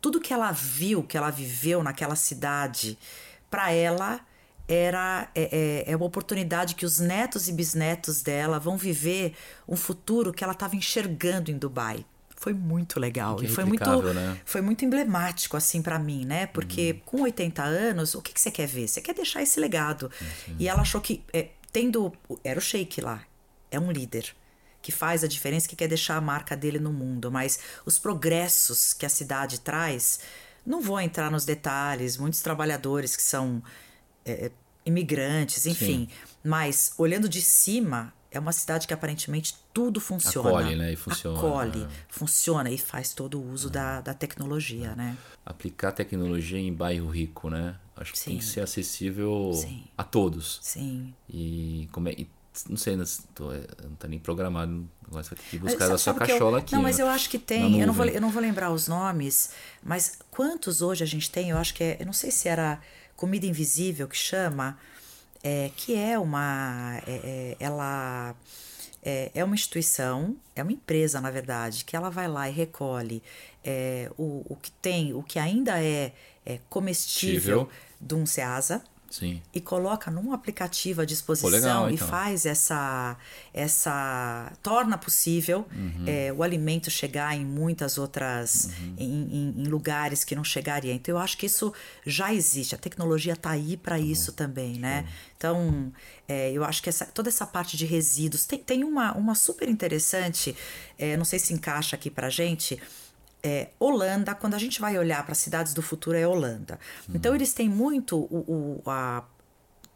Tudo 0.00 0.20
que 0.20 0.32
ela 0.32 0.52
viu, 0.52 1.02
que 1.02 1.16
ela 1.16 1.30
viveu 1.30 1.82
naquela 1.82 2.14
cidade, 2.16 2.98
para 3.50 3.72
ela 3.72 4.20
era 4.68 5.28
é, 5.34 5.84
é, 5.86 5.92
é 5.92 5.96
uma 5.96 6.06
oportunidade 6.06 6.74
que 6.74 6.84
os 6.84 6.98
netos 6.98 7.48
e 7.48 7.52
bisnetos 7.52 8.20
dela 8.20 8.58
vão 8.58 8.76
viver 8.76 9.34
um 9.66 9.76
futuro 9.76 10.32
que 10.32 10.42
ela 10.42 10.52
estava 10.52 10.74
enxergando 10.76 11.50
em 11.50 11.56
Dubai. 11.58 12.04
Foi 12.46 12.54
muito 12.54 13.00
legal 13.00 13.42
e 13.42 13.48
foi 13.48 13.64
muito 13.64 14.14
né? 14.14 14.40
foi 14.44 14.60
muito 14.60 14.84
emblemático 14.84 15.56
assim 15.56 15.82
para 15.82 15.98
mim, 15.98 16.24
né? 16.24 16.46
Porque 16.46 17.02
com 17.04 17.22
80 17.22 17.60
anos, 17.60 18.14
o 18.14 18.22
que, 18.22 18.32
que 18.32 18.40
você 18.40 18.52
quer 18.52 18.68
ver? 18.68 18.86
Você 18.86 19.00
quer 19.00 19.14
deixar 19.14 19.42
esse 19.42 19.58
legado. 19.58 20.08
E 20.56 20.68
ela 20.68 20.82
achou 20.82 21.00
que 21.00 21.24
é, 21.32 21.48
tendo 21.72 22.12
era 22.44 22.56
o 22.56 22.62
Sheik 22.62 23.00
lá. 23.00 23.24
é 23.68 23.80
um 23.80 23.90
líder 23.90 24.32
que 24.80 24.92
faz 24.92 25.24
a 25.24 25.26
diferença, 25.26 25.68
que 25.68 25.74
quer 25.74 25.88
deixar 25.88 26.14
a 26.14 26.20
marca 26.20 26.56
dele 26.56 26.78
no 26.78 26.92
mundo, 26.92 27.32
mas 27.32 27.58
os 27.84 27.98
progressos 27.98 28.92
que 28.92 29.04
a 29.04 29.08
cidade 29.08 29.58
traz, 29.58 30.20
não 30.64 30.80
vou 30.80 31.00
entrar 31.00 31.28
nos 31.32 31.44
detalhes, 31.44 32.16
muitos 32.16 32.40
trabalhadores 32.40 33.16
que 33.16 33.22
são 33.22 33.60
é, 34.24 34.52
imigrantes, 34.84 35.66
enfim, 35.66 36.08
Sim. 36.08 36.38
mas 36.44 36.92
olhando 36.96 37.28
de 37.28 37.42
cima, 37.42 38.14
é 38.36 38.40
uma 38.40 38.52
cidade 38.52 38.86
que 38.86 38.94
aparentemente 38.94 39.56
tudo 39.72 40.00
funciona. 40.00 40.48
Acolhe, 40.48 40.76
né? 40.76 40.92
E 40.92 40.96
funciona. 40.96 41.38
Acolhe, 41.38 41.82
é. 41.82 41.88
funciona 42.08 42.70
e 42.70 42.78
faz 42.78 43.12
todo 43.12 43.40
o 43.40 43.52
uso 43.52 43.68
é. 43.68 43.72
da, 43.72 44.00
da 44.00 44.14
tecnologia, 44.14 44.88
é. 44.88 44.94
né? 44.94 45.16
Aplicar 45.44 45.92
tecnologia 45.92 46.58
em 46.58 46.72
bairro 46.72 47.08
rico, 47.08 47.50
né? 47.50 47.76
Acho 47.96 48.12
que 48.12 48.18
Sim. 48.18 48.30
tem 48.30 48.38
que 48.38 48.44
ser 48.44 48.60
acessível 48.60 49.52
Sim. 49.54 49.84
a 49.96 50.04
todos. 50.04 50.58
Sim. 50.62 51.14
E, 51.28 51.88
como 51.92 52.08
é, 52.08 52.12
e 52.12 52.28
não 52.68 52.76
sei, 52.76 52.96
não, 52.96 53.04
tô, 53.34 53.50
não 53.82 53.96
tá 53.98 54.08
nem 54.08 54.18
programado. 54.18 54.88
Você 55.08 55.34
vai 55.34 55.44
ter 55.44 55.50
que 55.50 55.58
buscar 55.58 55.88
da 55.88 55.98
sua 55.98 56.14
cachola 56.14 56.56
eu, 56.56 56.60
aqui. 56.60 56.74
Não, 56.74 56.82
mas 56.82 56.98
né? 56.98 57.04
eu 57.04 57.08
acho 57.08 57.28
que 57.28 57.38
tem. 57.38 57.80
Eu 57.80 57.86
não, 57.86 57.94
vou, 57.94 58.06
eu 58.06 58.20
não 58.20 58.30
vou 58.30 58.40
lembrar 58.40 58.70
os 58.70 58.88
nomes, 58.88 59.50
mas 59.82 60.18
quantos 60.30 60.82
hoje 60.82 61.04
a 61.04 61.06
gente 61.06 61.30
tem? 61.30 61.50
Eu 61.50 61.58
acho 61.58 61.74
que 61.74 61.82
é. 61.82 61.96
Eu 62.00 62.06
não 62.06 62.12
sei 62.12 62.30
se 62.30 62.48
era 62.48 62.80
Comida 63.14 63.46
Invisível 63.46 64.08
que 64.08 64.16
chama, 64.16 64.78
é, 65.42 65.70
que 65.76 65.94
é 65.94 66.18
uma. 66.18 67.00
É, 67.06 67.12
é, 67.12 67.56
ela. 67.60 68.34
É, 69.02 69.30
é, 69.34 69.44
uma 69.44 69.54
instituição, 69.54 70.36
é 70.56 70.62
uma 70.64 70.72
empresa, 70.72 71.20
na 71.20 71.30
verdade, 71.30 71.84
que 71.84 71.94
ela 71.94 72.10
vai 72.10 72.26
lá 72.26 72.48
e 72.48 72.52
recolhe 72.52 73.22
é, 73.64 74.10
o, 74.18 74.44
o 74.48 74.56
que 74.56 74.70
tem, 74.72 75.14
o 75.14 75.22
que 75.22 75.38
ainda 75.38 75.80
é, 75.80 76.12
é 76.44 76.58
comestível 76.68 77.68
de 78.00 78.14
um 78.16 78.26
SEASA, 78.26 78.82
Sim. 79.10 79.40
e 79.54 79.60
coloca 79.60 80.10
num 80.10 80.32
aplicativo 80.32 81.00
à 81.00 81.04
disposição 81.04 81.50
Pô, 81.50 81.56
legal, 81.56 81.90
então. 81.90 82.06
e 82.06 82.10
faz 82.10 82.44
essa 82.44 83.16
essa 83.54 84.52
torna 84.62 84.98
possível 84.98 85.66
uhum. 85.72 86.04
é, 86.06 86.32
o 86.32 86.42
alimento 86.42 86.90
chegar 86.90 87.36
em 87.36 87.44
muitas 87.44 87.98
outras 87.98 88.70
uhum. 88.80 88.94
em, 88.98 89.04
em, 89.06 89.62
em, 89.62 89.68
lugares 89.68 90.24
que 90.24 90.34
não 90.34 90.44
chegaria 90.44 90.92
então 90.92 91.14
eu 91.14 91.18
acho 91.18 91.38
que 91.38 91.46
isso 91.46 91.72
já 92.04 92.34
existe 92.34 92.74
a 92.74 92.78
tecnologia 92.78 93.34
está 93.34 93.50
aí 93.50 93.76
para 93.76 93.96
uhum. 93.96 94.04
isso 94.04 94.32
também 94.32 94.78
né 94.78 95.06
então 95.36 95.92
é, 96.28 96.50
eu 96.52 96.64
acho 96.64 96.82
que 96.82 96.88
essa, 96.88 97.06
toda 97.06 97.28
essa 97.28 97.46
parte 97.46 97.76
de 97.76 97.86
resíduos 97.86 98.44
tem, 98.44 98.58
tem 98.58 98.84
uma, 98.84 99.12
uma 99.12 99.34
super 99.34 99.68
interessante 99.68 100.56
é, 100.98 101.16
não 101.16 101.24
sei 101.24 101.38
se 101.38 101.52
encaixa 101.54 101.94
aqui 101.96 102.10
para 102.10 102.28
gente 102.28 102.80
é, 103.46 103.70
Holanda, 103.78 104.34
quando 104.34 104.54
a 104.54 104.58
gente 104.58 104.80
vai 104.80 104.98
olhar 104.98 105.24
para 105.24 105.34
cidades 105.34 105.72
do 105.72 105.80
futuro, 105.80 106.16
é 106.16 106.26
Holanda. 106.26 106.80
Então, 107.14 107.32
eles 107.32 107.54
têm 107.54 107.68
muito 107.68 108.18
o, 108.18 108.82
o, 108.84 108.90
a, 108.90 109.22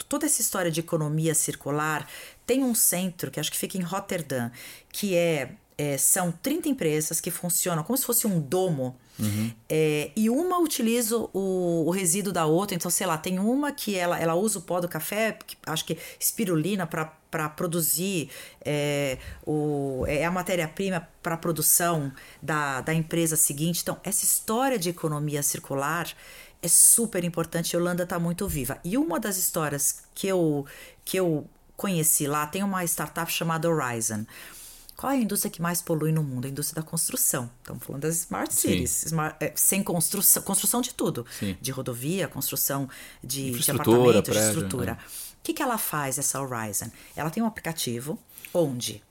toda 0.09 0.25
essa 0.25 0.41
história 0.41 0.71
de 0.71 0.79
economia 0.79 1.35
circular. 1.35 2.09
Tem 2.47 2.63
um 2.63 2.77
centro 2.77 3.29
que 3.29 3.41
acho 3.41 3.51
que 3.51 3.59
fica 3.59 3.77
em 3.77 3.83
Rotterdam, 3.83 4.53
que 4.93 5.17
é, 5.17 5.57
é 5.81 5.97
são 5.97 6.31
30 6.31 6.69
empresas 6.69 7.21
que 7.21 7.31
funcionam 7.31 7.83
como 7.83 7.97
se 7.97 8.05
fosse 8.05 8.27
um 8.27 8.39
domo 8.39 8.97
Uhum. 9.21 9.53
É, 9.69 10.11
e 10.17 10.31
uma 10.31 10.59
utiliza 10.59 11.15
o, 11.15 11.85
o, 11.87 11.91
resíduo 11.91 12.33
da 12.33 12.47
outra. 12.47 12.75
Então, 12.75 12.91
sei 12.91 13.07
lá, 13.07 13.19
tem 13.19 13.39
uma 13.39 13.71
que 13.71 13.95
ela, 13.95 14.19
ela 14.19 14.35
usa 14.35 14.59
o 14.59 14.63
pó 14.63 14.81
do 14.81 14.89
café, 14.89 15.39
acho 15.67 15.85
que 15.85 15.99
espirulina, 16.19 16.87
para 16.87 17.49
produzir 17.51 18.31
é, 18.65 19.19
o, 19.47 20.05
é 20.07 20.25
a 20.25 20.31
matéria-prima 20.31 21.07
para 21.23 21.35
a 21.35 21.39
produção 21.39 22.11
da, 22.41 22.81
da 22.81 22.95
empresa 22.95 23.37
seguinte. 23.37 23.81
Então, 23.83 23.99
essa 24.03 24.25
história 24.25 24.79
de 24.79 24.89
economia 24.89 25.43
circular 25.43 26.09
é 26.63 26.69
super 26.69 27.23
importante. 27.23 27.77
A 27.77 27.79
Holanda 27.79 28.05
está 28.05 28.19
muito 28.19 28.49
viva. 28.49 28.79
E 28.83 28.97
uma 28.97 29.21
das 29.21 29.37
histórias 29.37 30.03
que 30.15 30.27
eu, 30.27 30.65
que 31.05 31.19
eu 31.19 31.47
conheci 31.77 32.27
lá 32.27 32.47
tem 32.47 32.63
uma 32.63 32.85
startup 32.85 33.31
chamada 33.31 33.69
Horizon. 33.69 34.25
Qual 35.01 35.11
é 35.11 35.17
a 35.17 35.19
indústria 35.19 35.51
que 35.51 35.63
mais 35.63 35.81
polui 35.81 36.13
no 36.13 36.23
mundo? 36.23 36.45
A 36.45 36.51
indústria 36.51 36.83
da 36.83 36.87
construção. 36.87 37.51
Estamos 37.63 37.83
falando 37.83 38.03
das 38.03 38.17
smart 38.17 38.55
cities. 38.55 39.07
Smart, 39.07 39.35
é, 39.41 39.51
sem 39.57 39.83
construção, 39.83 40.43
construção 40.43 40.83
de 40.83 40.93
tudo. 40.93 41.25
Sim. 41.39 41.57
De 41.59 41.71
rodovia, 41.71 42.29
construção 42.29 42.87
de, 43.25 43.51
de 43.51 43.71
apartamento, 43.71 44.25
prédio, 44.25 44.33
de 44.33 44.39
estrutura. 44.39 44.93
Né? 44.93 44.99
O 45.01 45.43
que, 45.43 45.55
que 45.55 45.63
ela 45.63 45.79
faz, 45.79 46.19
essa 46.19 46.39
Horizon? 46.39 46.91
Ela 47.17 47.31
tem 47.31 47.43
um 47.43 47.47
aplicativo 47.47 48.19
onde 48.53 49.03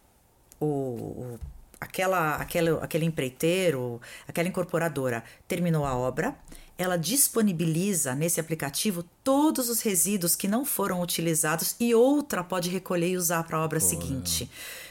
o, 0.60 0.68
o 0.68 1.40
aquela, 1.82 2.36
aquela, 2.36 2.84
aquele 2.84 3.06
empreiteiro, 3.06 4.00
aquela 4.28 4.48
incorporadora 4.48 5.24
terminou 5.48 5.86
a 5.86 5.96
obra, 5.96 6.36
ela 6.78 6.98
disponibiliza 6.98 8.14
nesse 8.14 8.40
aplicativo 8.40 9.04
todos 9.24 9.70
os 9.70 9.82
resíduos 9.82 10.36
que 10.36 10.48
não 10.48 10.64
foram 10.64 11.02
utilizados 11.02 11.76
e 11.80 11.94
outra 11.96 12.44
pode 12.44 12.70
recolher 12.70 13.10
e 13.10 13.18
usar 13.18 13.44
para 13.44 13.58
a 13.58 13.66
obra 13.66 13.80
Pô, 13.80 13.86
seguinte. 13.86 14.50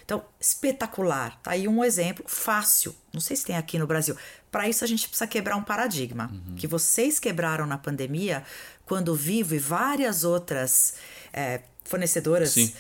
Então, 0.08 0.24
espetacular. 0.40 1.38
Tá 1.42 1.50
aí 1.50 1.68
um 1.68 1.84
exemplo 1.84 2.24
fácil. 2.26 2.96
Não 3.12 3.20
sei 3.20 3.36
se 3.36 3.44
tem 3.44 3.58
aqui 3.58 3.78
no 3.78 3.86
Brasil. 3.86 4.16
Para 4.50 4.66
isso 4.66 4.82
a 4.82 4.86
gente 4.86 5.06
precisa 5.06 5.26
quebrar 5.26 5.54
um 5.54 5.62
paradigma 5.62 6.30
uhum. 6.32 6.54
que 6.54 6.66
vocês 6.66 7.18
quebraram 7.18 7.66
na 7.66 7.76
pandemia, 7.76 8.42
quando 8.86 9.10
o 9.10 9.14
Vivo 9.14 9.54
e 9.54 9.58
várias 9.58 10.24
outras 10.24 10.94
é, 11.30 11.60
fornecedoras 11.84 12.52
Sim. 12.52 12.72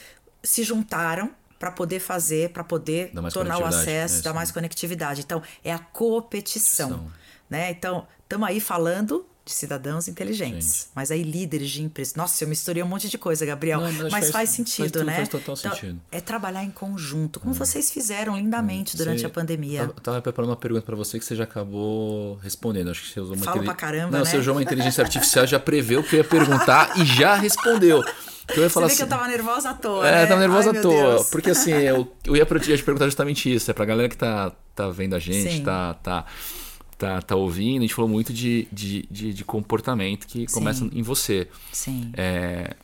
se 0.42 0.62
juntaram 0.62 1.30
para 1.58 1.70
poder 1.70 2.00
fazer, 2.00 2.48
para 2.48 2.64
poder 2.64 3.12
tornar 3.30 3.58
o 3.58 3.66
acesso, 3.66 4.20
é 4.20 4.22
dar 4.22 4.32
mais 4.32 4.50
conectividade. 4.50 5.20
Então, 5.20 5.42
é 5.62 5.70
a 5.70 5.78
competição. 5.78 7.12
Né? 7.50 7.70
Então, 7.72 8.08
estamos 8.22 8.48
aí 8.48 8.58
falando 8.58 9.26
de 9.48 9.54
cidadãos 9.54 10.08
inteligentes, 10.08 10.66
Gente. 10.66 10.88
mas 10.94 11.10
aí 11.10 11.22
líderes 11.22 11.70
de 11.70 11.82
empresas. 11.82 12.14
Nossa, 12.14 12.44
eu 12.44 12.48
misturei 12.48 12.82
um 12.82 12.86
monte 12.86 13.08
de 13.08 13.16
coisa, 13.16 13.46
Gabriel, 13.46 13.80
não, 13.80 13.92
mas 14.02 14.10
faz, 14.10 14.30
faz 14.30 14.50
sentido, 14.50 14.98
faz 14.98 15.06
né? 15.06 15.16
Faz 15.16 15.28
total 15.28 15.54
então, 15.58 15.72
sentido. 15.72 16.00
É 16.12 16.20
trabalhar 16.20 16.62
em 16.62 16.70
conjunto, 16.70 17.40
como 17.40 17.52
hum. 17.52 17.58
vocês 17.58 17.90
fizeram 17.90 18.36
lindamente 18.36 18.94
hum. 18.94 18.98
durante 18.98 19.20
você, 19.20 19.26
a 19.26 19.30
pandemia. 19.30 19.80
Eu 19.80 19.88
tava 19.94 20.20
preparando 20.20 20.50
uma 20.50 20.56
pergunta 20.56 20.84
para 20.84 20.94
você 20.94 21.18
que 21.18 21.24
você 21.24 21.34
já 21.34 21.44
acabou 21.44 22.36
respondendo. 22.42 22.90
Acho 22.90 23.02
que 23.02 23.08
você 23.08 23.20
usou 23.20 23.36
uma 23.36 23.44
Falo 23.44 23.64
pra 23.64 23.74
caramba, 23.74 24.10
Não, 24.10 24.18
né? 24.18 24.30
você 24.30 24.36
usou 24.36 24.54
uma 24.54 24.62
inteligência 24.62 25.02
artificial, 25.02 25.46
já 25.46 25.58
preveu 25.58 26.00
o 26.00 26.04
que 26.04 26.16
eu 26.16 26.18
ia 26.18 26.24
perguntar 26.24 26.98
e 27.00 27.04
já 27.06 27.34
respondeu. 27.34 28.04
Eu 28.54 28.62
ia 28.62 28.70
falar 28.70 28.88
Você 28.88 28.94
vê 28.94 28.94
assim, 28.94 28.96
que 28.96 29.02
eu 29.02 29.18
tava 29.18 29.28
nervosa 29.28 29.70
à 29.70 29.74
toa. 29.74 30.08
É, 30.08 30.12
né? 30.12 30.26
tava 30.26 30.40
nervosa 30.40 30.70
Ai, 30.70 30.78
à 30.78 30.82
toa. 30.82 31.14
Deus. 31.14 31.30
Porque 31.30 31.50
assim, 31.50 31.72
eu, 31.72 32.10
eu 32.24 32.36
ia 32.36 32.46
te 32.46 32.82
perguntar 32.82 33.06
justamente 33.06 33.52
isso. 33.52 33.70
É 33.70 33.74
pra 33.74 33.84
galera 33.84 34.08
que 34.08 34.16
tá, 34.16 34.52
tá 34.74 34.88
vendo 34.88 35.14
a 35.14 35.18
gente, 35.18 35.56
Sim. 35.56 35.62
tá. 35.62 35.94
tá 35.94 36.26
tá, 36.98 37.22
tá 37.22 37.36
ouvindo, 37.36 37.78
a 37.78 37.82
gente 37.82 37.94
falou 37.94 38.10
muito 38.10 38.32
de, 38.32 38.68
de, 38.72 39.06
de, 39.08 39.32
de 39.32 39.44
comportamento 39.44 40.26
que 40.26 40.40
Sim. 40.40 40.54
começa 40.54 40.84
em 40.84 41.02
você. 41.02 41.48
Sim. 41.72 42.10
É, 42.14 42.74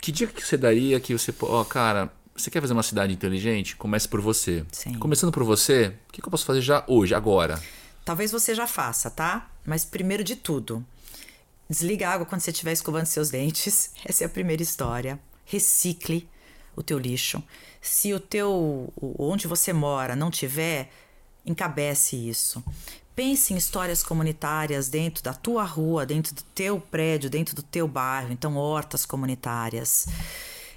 que 0.00 0.10
dia 0.10 0.26
que 0.26 0.44
você 0.44 0.56
daria 0.56 0.98
que 0.98 1.16
você, 1.16 1.32
ó, 1.42 1.60
oh, 1.60 1.64
cara, 1.64 2.10
você 2.34 2.50
quer 2.50 2.60
fazer 2.60 2.72
uma 2.72 2.82
cidade 2.82 3.12
inteligente? 3.12 3.76
Comece 3.76 4.08
por 4.08 4.20
você. 4.20 4.64
Sim. 4.72 4.94
Começando 4.94 5.30
por 5.30 5.44
você, 5.44 5.94
o 6.08 6.12
que, 6.12 6.22
que 6.22 6.26
eu 6.26 6.30
posso 6.30 6.46
fazer 6.46 6.62
já 6.62 6.82
hoje, 6.88 7.14
agora? 7.14 7.62
Talvez 8.04 8.32
você 8.32 8.54
já 8.54 8.66
faça, 8.66 9.10
tá? 9.10 9.50
Mas 9.64 9.84
primeiro 9.84 10.24
de 10.24 10.36
tudo, 10.36 10.84
desliga 11.68 12.08
a 12.08 12.12
água 12.12 12.26
quando 12.26 12.40
você 12.40 12.50
estiver 12.50 12.72
escovando 12.72 13.06
seus 13.06 13.30
dentes. 13.30 13.90
Essa 14.04 14.24
é 14.24 14.26
a 14.26 14.30
primeira 14.30 14.62
história. 14.62 15.20
Recicle 15.44 16.28
o 16.74 16.82
teu 16.82 16.98
lixo. 16.98 17.42
Se 17.80 18.12
o 18.14 18.20
teu 18.20 18.92
onde 19.18 19.46
você 19.46 19.72
mora 19.72 20.16
não 20.16 20.30
tiver, 20.30 20.90
encabece 21.46 22.16
isso. 22.16 22.64
Pense 23.14 23.54
em 23.54 23.56
histórias 23.56 24.02
comunitárias 24.02 24.88
dentro 24.88 25.22
da 25.22 25.32
tua 25.32 25.62
rua, 25.62 26.04
dentro 26.04 26.34
do 26.34 26.42
teu 26.54 26.80
prédio, 26.80 27.30
dentro 27.30 27.54
do 27.54 27.62
teu 27.62 27.86
bairro, 27.86 28.32
então 28.32 28.56
hortas 28.56 29.06
comunitárias. 29.06 30.08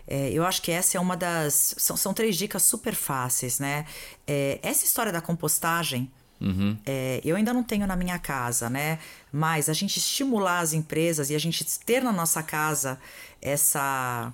É, 0.08 0.32
eu 0.32 0.46
acho 0.46 0.62
que 0.62 0.72
essa 0.72 0.98
é 0.98 1.02
uma 1.02 1.18
das. 1.18 1.76
São, 1.78 1.98
são 1.98 2.14
três 2.14 2.38
dicas 2.38 2.64
super 2.64 2.96
fáceis, 2.96 3.60
né? 3.60 3.86
É, 4.26 4.60
essa 4.62 4.86
história 4.86 5.12
da 5.12 5.20
compostagem. 5.20 6.12
Uhum. 6.40 6.78
É, 6.86 7.20
eu 7.26 7.36
ainda 7.36 7.52
não 7.52 7.64
tenho 7.64 7.88
na 7.88 7.96
minha 7.96 8.20
casa, 8.20 8.70
né? 8.70 9.00
Mas 9.32 9.68
a 9.70 9.74
gente 9.74 9.98
estimular 9.98 10.60
as 10.60 10.72
empresas 10.72 11.32
e 11.32 11.36
a 11.36 11.40
gente 11.40 11.66
ter 11.80 12.02
na 12.04 12.12
nossa 12.12 12.44
casa 12.44 13.00
essa, 13.42 14.32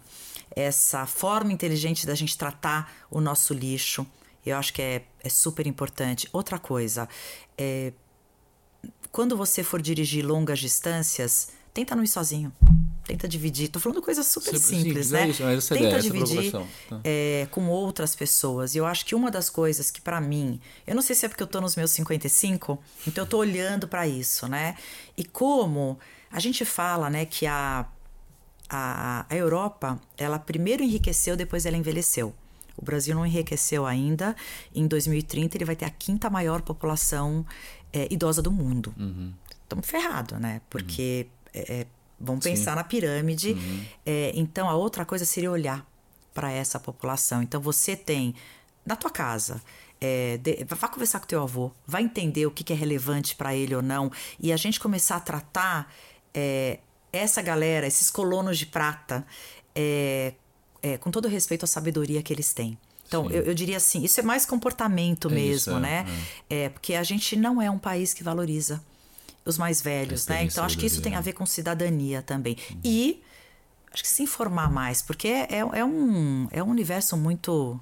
essa 0.53 1.05
forma 1.05 1.53
inteligente 1.53 2.05
da 2.05 2.13
gente 2.13 2.37
tratar 2.37 2.93
o 3.09 3.21
nosso 3.21 3.53
lixo, 3.53 4.05
eu 4.45 4.57
acho 4.57 4.73
que 4.73 4.81
é, 4.81 5.03
é 5.23 5.29
super 5.29 5.65
importante. 5.65 6.27
Outra 6.33 6.59
coisa, 6.59 7.07
é, 7.57 7.93
quando 9.11 9.37
você 9.37 9.63
for 9.63 9.81
dirigir 9.81 10.25
longas 10.25 10.59
distâncias, 10.59 11.49
tenta 11.73 11.95
não 11.95 12.03
ir 12.03 12.07
sozinho. 12.07 12.51
Tenta 13.05 13.27
dividir. 13.27 13.67
Tô 13.67 13.79
falando 13.79 14.01
coisas 14.01 14.25
super 14.25 14.57
simples, 14.57 15.07
sim, 15.07 15.13
né? 15.13 15.23
É 15.23 15.27
isso, 15.27 15.43
mas 15.43 15.57
essa 15.57 15.75
Tenta 15.75 15.87
ideia, 15.87 16.01
dividir 16.01 16.51
tá. 16.51 16.99
é, 17.03 17.47
com 17.51 17.67
outras 17.67 18.15
pessoas. 18.15 18.75
E 18.75 18.77
eu 18.77 18.85
acho 18.85 19.05
que 19.05 19.13
uma 19.13 19.29
das 19.29 19.49
coisas 19.49 19.91
que 19.91 19.99
para 19.99 20.21
mim, 20.21 20.59
eu 20.87 20.95
não 20.95 21.01
sei 21.01 21.15
se 21.15 21.25
é 21.25 21.29
porque 21.29 21.43
eu 21.43 21.47
tô 21.47 21.59
nos 21.59 21.75
meus 21.75 21.91
55, 21.91 22.81
então 23.05 23.23
eu 23.25 23.29
tô 23.29 23.37
olhando 23.37 23.87
para 23.87 24.07
isso, 24.07 24.47
né? 24.47 24.75
E 25.17 25.25
como 25.25 25.99
a 26.31 26.39
gente 26.39 26.63
fala, 26.63 27.09
né, 27.09 27.25
que 27.25 27.45
a, 27.45 27.85
a, 28.69 29.25
a 29.29 29.35
Europa, 29.35 29.99
ela 30.17 30.39
primeiro 30.39 30.81
enriqueceu, 30.81 31.35
depois 31.35 31.65
ela 31.65 31.77
envelheceu. 31.77 32.33
O 32.77 32.83
Brasil 32.83 33.15
não 33.15 33.25
enriqueceu 33.25 33.85
ainda. 33.85 34.35
Em 34.73 34.87
2030, 34.87 35.57
ele 35.57 35.65
vai 35.65 35.75
ter 35.75 35.85
a 35.85 35.89
quinta 35.89 36.29
maior 36.29 36.61
população 36.61 37.45
é, 37.91 38.07
idosa 38.11 38.41
do 38.41 38.51
mundo. 38.51 38.93
Estamos 39.61 39.85
uhum. 39.85 39.91
ferrados, 39.91 40.39
né? 40.39 40.61
Porque 40.69 41.27
uhum. 41.55 41.63
é, 41.67 41.87
vamos 42.19 42.43
pensar 42.43 42.71
Sim. 42.71 42.77
na 42.77 42.83
pirâmide. 42.83 43.51
Uhum. 43.51 43.85
É, 44.05 44.31
então, 44.35 44.69
a 44.69 44.75
outra 44.75 45.05
coisa 45.05 45.25
seria 45.25 45.51
olhar. 45.51 45.85
para 46.33 46.51
essa 46.51 46.79
população. 46.79 47.43
Então 47.43 47.61
você 47.61 47.95
tem 47.95 48.33
na 48.85 48.95
tua 48.95 49.11
casa. 49.11 49.61
É, 50.01 50.37
de, 50.37 50.65
vá 50.65 50.87
conversar 50.89 51.19
com 51.21 51.27
teu 51.27 51.41
avô, 51.41 51.71
vai 51.87 52.03
entender 52.03 52.45
o 52.45 52.51
que, 52.51 52.63
que 52.63 52.73
é 52.73 52.75
relevante 52.75 53.35
para 53.35 53.55
ele 53.55 53.73
ou 53.73 53.81
não, 53.81 54.11
e 54.37 54.51
a 54.51 54.57
gente 54.57 54.77
começar 54.77 55.15
a 55.15 55.19
tratar 55.21 55.93
é, 56.33 56.79
essa 57.13 57.41
galera, 57.41 57.87
esses 57.87 58.11
colonos 58.11 58.57
de 58.57 58.65
prata, 58.65 59.25
é, 59.73 60.33
é 60.83 60.97
com 60.97 61.09
todo 61.09 61.27
respeito 61.27 61.63
à 61.63 61.67
sabedoria 61.67 62.21
que 62.21 62.31
eles 62.31 62.53
têm. 62.53 62.77
Então, 63.07 63.29
eu, 63.29 63.43
eu, 63.43 63.53
diria 63.53 63.77
assim, 63.77 64.03
isso 64.03 64.19
é 64.19 64.23
mais 64.23 64.45
comportamento 64.45 65.29
é 65.29 65.31
mesmo, 65.31 65.73
isso, 65.73 65.79
né? 65.79 66.05
É. 66.49 66.63
é. 66.63 66.69
porque 66.69 66.95
a 66.95 67.03
gente 67.03 67.35
não 67.35 67.61
é 67.61 67.69
um 67.69 67.77
país 67.77 68.13
que 68.13 68.23
valoriza 68.23 68.83
os 69.45 69.57
mais 69.57 69.81
velhos, 69.81 70.25
né? 70.27 70.43
Então, 70.45 70.63
acho 70.63 70.77
que 70.77 70.85
isso 70.85 71.01
tem 71.01 71.15
a 71.15 71.21
ver 71.21 71.33
com 71.33 71.45
cidadania 71.45 72.21
também. 72.21 72.57
Uhum. 72.71 72.79
E 72.83 73.23
acho 73.91 74.01
que 74.03 74.09
se 74.09 74.23
informar 74.23 74.71
mais, 74.71 75.01
porque 75.01 75.27
é, 75.27 75.59
é, 75.73 75.85
um, 75.85 76.47
é 76.51 76.63
um 76.63 76.69
universo 76.69 77.15
muito 77.15 77.79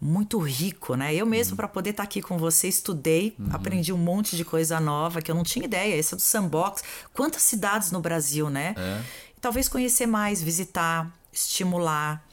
muito 0.00 0.36
rico, 0.40 0.96
né? 0.96 1.14
Eu 1.14 1.24
mesmo, 1.24 1.52
uhum. 1.52 1.56
para 1.58 1.68
poder 1.68 1.90
estar 1.90 2.02
tá 2.02 2.08
aqui 2.08 2.20
com 2.20 2.36
você, 2.36 2.66
estudei, 2.66 3.36
uhum. 3.38 3.50
aprendi 3.52 3.92
um 3.92 3.98
monte 3.98 4.36
de 4.36 4.44
coisa 4.44 4.80
nova 4.80 5.22
que 5.22 5.30
eu 5.30 5.34
não 5.34 5.44
tinha 5.44 5.64
ideia. 5.64 5.94
Esse 5.94 6.14
é 6.14 6.16
do 6.16 6.22
Sandbox. 6.22 6.82
Quantas 7.14 7.42
cidades 7.42 7.92
no 7.92 8.00
Brasil, 8.00 8.50
né? 8.50 8.74
É. 8.76 9.00
Talvez 9.40 9.68
conhecer 9.68 10.06
mais, 10.06 10.42
visitar, 10.42 11.08
estimular. 11.32 12.26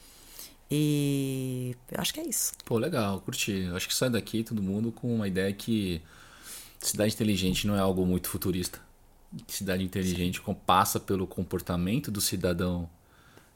E 0.70 1.74
eu 1.90 2.00
acho 2.00 2.14
que 2.14 2.20
é 2.20 2.28
isso. 2.28 2.52
Pô, 2.64 2.78
legal, 2.78 3.20
curti. 3.20 3.52
Eu 3.52 3.76
acho 3.76 3.88
que 3.88 3.94
sai 3.94 4.08
daqui 4.08 4.44
todo 4.44 4.62
mundo 4.62 4.92
com 4.92 5.12
uma 5.12 5.26
ideia 5.26 5.52
que 5.52 6.00
cidade 6.78 7.12
inteligente 7.12 7.66
não 7.66 7.74
é 7.74 7.80
algo 7.80 8.06
muito 8.06 8.28
futurista. 8.28 8.80
Cidade 9.48 9.82
inteligente 9.82 10.40
Sim. 10.44 10.56
passa 10.66 11.00
pelo 11.00 11.26
comportamento 11.26 12.10
do 12.10 12.20
cidadão 12.20 12.88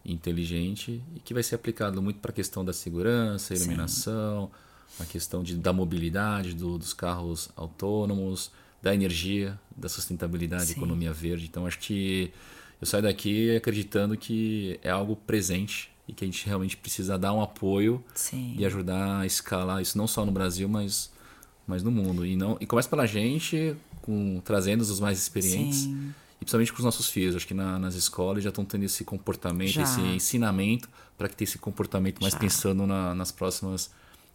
inteligente 0.04 1.02
e 1.14 1.20
que 1.20 1.32
vai 1.32 1.42
ser 1.42 1.54
aplicado 1.54 2.02
muito 2.02 2.18
para 2.18 2.30
a 2.30 2.34
questão 2.34 2.64
da 2.64 2.72
segurança, 2.72 3.54
iluminação, 3.54 4.50
Sim. 4.88 5.02
a 5.02 5.06
questão 5.06 5.42
de, 5.42 5.56
da 5.56 5.72
mobilidade 5.72 6.54
do, 6.54 6.76
dos 6.78 6.92
carros 6.92 7.48
autônomos, 7.56 8.50
da 8.82 8.94
energia, 8.94 9.58
da 9.74 9.88
sustentabilidade, 9.88 10.66
Sim. 10.66 10.72
economia 10.72 11.12
verde. 11.12 11.46
Então 11.46 11.66
acho 11.66 11.78
que 11.78 12.32
eu 12.80 12.86
saio 12.86 13.02
daqui 13.02 13.56
acreditando 13.56 14.16
que 14.16 14.78
é 14.82 14.90
algo 14.90 15.16
presente 15.16 15.90
e 16.06 16.12
que 16.12 16.24
a 16.24 16.26
gente 16.26 16.46
realmente 16.46 16.76
precisa 16.76 17.18
dar 17.18 17.32
um 17.32 17.40
apoio 17.40 18.02
Sim. 18.14 18.54
e 18.58 18.64
ajudar 18.66 19.20
a 19.20 19.26
escalar 19.26 19.80
isso 19.80 19.96
não 19.96 20.06
só 20.06 20.24
no 20.24 20.32
Brasil, 20.32 20.68
mas, 20.68 21.10
mas 21.66 21.82
no 21.82 21.90
mundo. 21.90 22.26
E 22.26 22.36
não 22.36 22.56
e 22.60 22.66
começa 22.66 22.88
pela 22.88 23.06
gente, 23.06 23.74
com 24.02 24.40
trazendo 24.44 24.82
os 24.82 25.00
mais 25.00 25.18
experientes. 25.18 25.80
Sim 25.80 26.12
e 26.34 26.44
principalmente 26.44 26.72
com 26.72 26.78
os 26.78 26.84
nossos 26.84 27.08
filhos. 27.08 27.34
Acho 27.34 27.46
que 27.46 27.54
na, 27.54 27.78
nas 27.78 27.94
escolas 27.94 28.42
já 28.42 28.50
estão 28.50 28.64
tendo 28.64 28.84
esse 28.84 29.04
comportamento, 29.04 29.70
já. 29.70 29.82
esse 29.82 30.00
ensinamento 30.00 30.88
para 31.16 31.28
que 31.28 31.36
tenha 31.36 31.46
esse 31.46 31.58
comportamento 31.58 32.20
mais 32.20 32.34
já. 32.34 32.40
pensando 32.40 32.86
na, 32.86 33.14
nas 33.14 33.32
próximas 33.32 33.90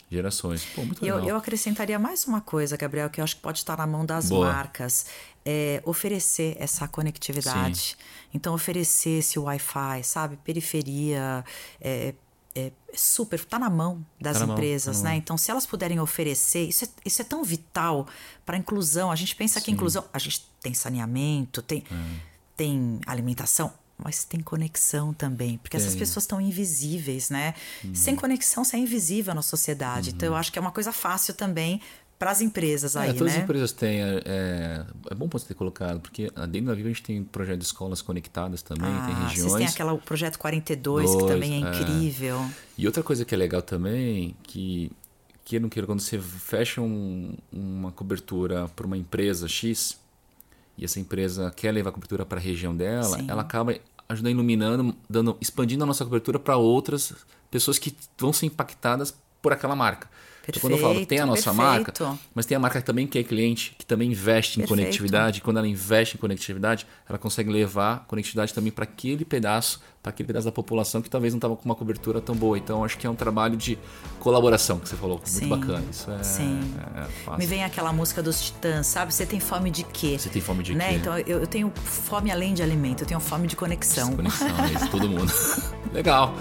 gerações. 0.09 0.65
Pô, 0.75 0.83
muito 0.83 1.01
legal. 1.01 1.19
Eu, 1.19 1.29
eu 1.29 1.35
acrescentaria 1.37 1.99
mais 1.99 2.25
uma 2.25 2.41
coisa, 2.41 2.75
Gabriel, 2.75 3.09
que 3.09 3.21
eu 3.21 3.23
acho 3.23 3.35
que 3.35 3.41
pode 3.41 3.59
estar 3.59 3.77
na 3.77 3.85
mão 3.85 4.05
das 4.05 4.29
Boa. 4.29 4.51
marcas. 4.51 5.05
É 5.45 5.81
oferecer 5.85 6.55
essa 6.59 6.87
conectividade. 6.87 7.79
Sim. 7.79 7.95
Então, 8.33 8.53
oferecer 8.53 9.19
esse 9.19 9.39
Wi-Fi, 9.39 10.03
sabe? 10.03 10.37
Periferia, 10.37 11.43
é, 11.79 12.13
é 12.55 12.71
super, 12.93 13.39
está 13.39 13.57
na 13.59 13.69
mão 13.69 14.05
das 14.19 14.39
tá 14.39 14.45
empresas, 14.45 14.97
mão, 14.97 15.03
tá 15.03 15.09
né? 15.09 15.15
Então, 15.15 15.37
se 15.37 15.49
elas 15.51 15.65
puderem 15.65 15.99
oferecer, 15.99 16.67
isso 16.67 16.85
é, 16.85 16.87
isso 17.05 17.21
é 17.21 17.25
tão 17.25 17.43
vital 17.43 18.07
para 18.45 18.55
a 18.55 18.59
inclusão. 18.59 19.11
A 19.11 19.15
gente 19.15 19.35
pensa 19.35 19.59
Sim. 19.59 19.65
que 19.65 19.71
inclusão, 19.71 20.03
a 20.11 20.19
gente 20.19 20.49
tem 20.61 20.73
saneamento, 20.73 21.61
tem, 21.61 21.83
é. 21.89 22.19
tem 22.57 22.99
alimentação, 23.05 23.73
mas 24.03 24.23
tem 24.23 24.39
conexão 24.39 25.13
também, 25.13 25.57
porque 25.57 25.77
tem. 25.77 25.85
essas 25.85 25.95
pessoas 25.95 26.23
estão 26.23 26.39
invisíveis, 26.39 27.29
né? 27.29 27.53
Uhum. 27.83 27.93
Sem 27.93 28.15
conexão, 28.15 28.63
você 28.63 28.77
é 28.77 28.79
invisível 28.79 29.35
na 29.35 29.41
sociedade. 29.41 30.09
Uhum. 30.09 30.15
Então, 30.15 30.27
eu 30.29 30.35
acho 30.35 30.51
que 30.51 30.57
é 30.57 30.61
uma 30.61 30.71
coisa 30.71 30.91
fácil 30.91 31.33
também 31.33 31.81
para 32.17 32.31
as 32.31 32.41
empresas 32.41 32.97
é, 32.97 32.99
aí, 32.99 33.13
todas 33.13 33.31
né? 33.31 33.39
as 33.39 33.43
empresas 33.45 33.71
têm. 33.71 34.01
É, 34.01 34.21
é, 34.25 34.85
é 35.11 35.15
bom 35.15 35.29
você 35.31 35.47
ter 35.47 35.53
colocado, 35.53 36.01
porque 36.01 36.29
dentro 36.49 36.67
da 36.67 36.73
Viva 36.73 36.89
a 36.89 36.91
gente 36.91 37.03
tem 37.03 37.23
projeto 37.23 37.59
de 37.59 37.65
escolas 37.65 38.01
conectadas 38.01 38.61
também, 38.61 38.89
ah, 38.91 39.05
tem 39.05 39.15
regiões. 39.27 39.51
Vocês 39.51 39.53
têm 39.53 39.67
aquela, 39.67 39.93
o 39.93 39.99
projeto 39.99 40.37
42, 40.37 41.11
Dois, 41.11 41.21
que 41.23 41.31
também 41.31 41.63
é, 41.63 41.67
é 41.67 41.69
incrível. 41.69 42.45
E 42.77 42.85
outra 42.85 43.01
coisa 43.01 43.23
que 43.23 43.33
é 43.33 43.37
legal 43.37 43.61
também, 43.61 44.35
que 44.43 44.91
queira 45.45 45.63
não 45.63 45.69
queira, 45.69 45.87
quando 45.87 46.01
você 46.01 46.19
fecha 46.19 46.81
um, 46.81 47.33
uma 47.51 47.91
cobertura 47.91 48.67
para 48.67 48.85
uma 48.85 48.97
empresa 48.97 49.47
X, 49.47 49.97
e 50.77 50.85
essa 50.85 50.99
empresa 50.99 51.51
quer 51.55 51.71
levar 51.71 51.89
a 51.89 51.93
cobertura 51.93 52.25
para 52.25 52.37
a 52.37 52.41
região 52.41 52.75
dela, 52.75 53.17
Sim. 53.17 53.25
ela 53.29 53.41
acaba 53.41 53.75
ajudando 54.09 54.31
iluminando, 54.31 54.95
dando, 55.07 55.37
expandindo 55.39 55.83
a 55.83 55.87
nossa 55.87 56.03
cobertura 56.03 56.39
para 56.39 56.57
outras 56.57 57.13
pessoas 57.51 57.77
que 57.77 57.95
vão 58.17 58.33
ser 58.33 58.47
impactadas 58.47 59.15
por 59.41 59.53
aquela 59.53 59.75
marca. 59.75 60.09
Perfeito, 60.51 60.61
quando 60.61 60.73
eu 60.73 60.93
falo 60.95 61.05
tem 61.05 61.19
a 61.19 61.25
nossa 61.25 61.53
perfeito. 61.53 62.03
marca, 62.03 62.19
mas 62.33 62.45
tem 62.45 62.55
a 62.55 62.59
marca 62.59 62.81
também 62.81 63.07
que 63.07 63.19
é 63.19 63.23
cliente, 63.23 63.75
que 63.77 63.85
também 63.85 64.11
investe 64.11 64.59
em 64.59 64.63
perfeito. 64.63 64.81
conectividade. 64.81 65.41
Quando 65.41 65.57
ela 65.57 65.67
investe 65.67 66.17
em 66.17 66.19
conectividade, 66.19 66.85
ela 67.07 67.17
consegue 67.17 67.49
levar 67.49 68.05
conectividade 68.07 68.53
também 68.53 68.71
para 68.71 68.83
aquele 68.83 69.25
pedaço, 69.25 69.81
para 70.01 70.11
aquele 70.11 70.27
pedaço 70.27 70.45
da 70.45 70.51
população 70.51 71.01
que 71.01 71.09
talvez 71.09 71.33
não 71.33 71.37
estava 71.37 71.55
com 71.55 71.65
uma 71.65 71.75
cobertura 71.75 72.21
tão 72.21 72.35
boa. 72.35 72.57
Então 72.57 72.83
acho 72.83 72.97
que 72.97 73.05
é 73.05 73.09
um 73.09 73.15
trabalho 73.15 73.57
de 73.57 73.77
colaboração 74.19 74.79
que 74.79 74.89
você 74.89 74.95
falou, 74.95 75.17
muito 75.17 75.29
sim, 75.29 75.49
bacana. 75.49 75.83
Isso 75.91 76.09
é, 76.11 76.23
sim. 76.23 76.59
É 77.27 77.37
Me 77.37 77.45
vem 77.45 77.63
aquela 77.63 77.91
música 77.93 78.23
dos 78.23 78.41
Titãs, 78.41 78.87
sabe? 78.87 79.13
Você 79.13 79.25
tem 79.25 79.39
fome 79.39 79.69
de 79.69 79.83
quê? 79.83 80.17
Você 80.17 80.29
tem 80.29 80.41
fome 80.41 80.63
de 80.63 80.75
né? 80.75 80.89
quê? 80.89 80.95
Então 80.95 81.17
eu, 81.19 81.39
eu 81.41 81.47
tenho 81.47 81.71
fome 81.75 82.31
além 82.31 82.53
de 82.53 82.63
alimento, 82.63 83.03
eu 83.03 83.07
tenho 83.07 83.19
fome 83.19 83.47
de 83.47 83.55
conexão. 83.55 84.15
Conexão, 84.15 84.47
é 84.47 84.73
isso, 84.73 84.89
todo 84.89 85.07
mundo. 85.07 85.31
Legal. 85.93 86.33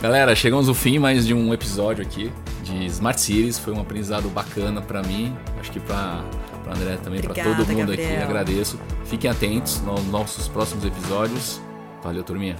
Galera, 0.00 0.32
chegamos 0.36 0.68
ao 0.68 0.74
fim 0.74 0.96
mais 0.98 1.26
de 1.26 1.34
um 1.34 1.52
episódio 1.52 2.04
aqui 2.04 2.32
de 2.62 2.86
Smart 2.86 3.20
Cities. 3.20 3.58
Foi 3.58 3.72
um 3.72 3.80
aprendizado 3.80 4.28
bacana 4.28 4.80
para 4.80 5.02
mim, 5.02 5.36
acho 5.58 5.72
que 5.72 5.80
para 5.80 6.22
para 6.62 6.76
André 6.76 6.96
também, 6.98 7.20
para 7.20 7.34
todo 7.34 7.66
mundo 7.66 7.88
Gabriel. 7.88 8.12
aqui. 8.12 8.22
Agradeço. 8.22 8.78
Fiquem 9.04 9.28
atentos 9.30 9.80
nos 9.82 10.04
nossos 10.06 10.46
próximos 10.46 10.84
episódios. 10.84 11.60
Valeu, 12.02 12.22
turminha. 12.22 12.56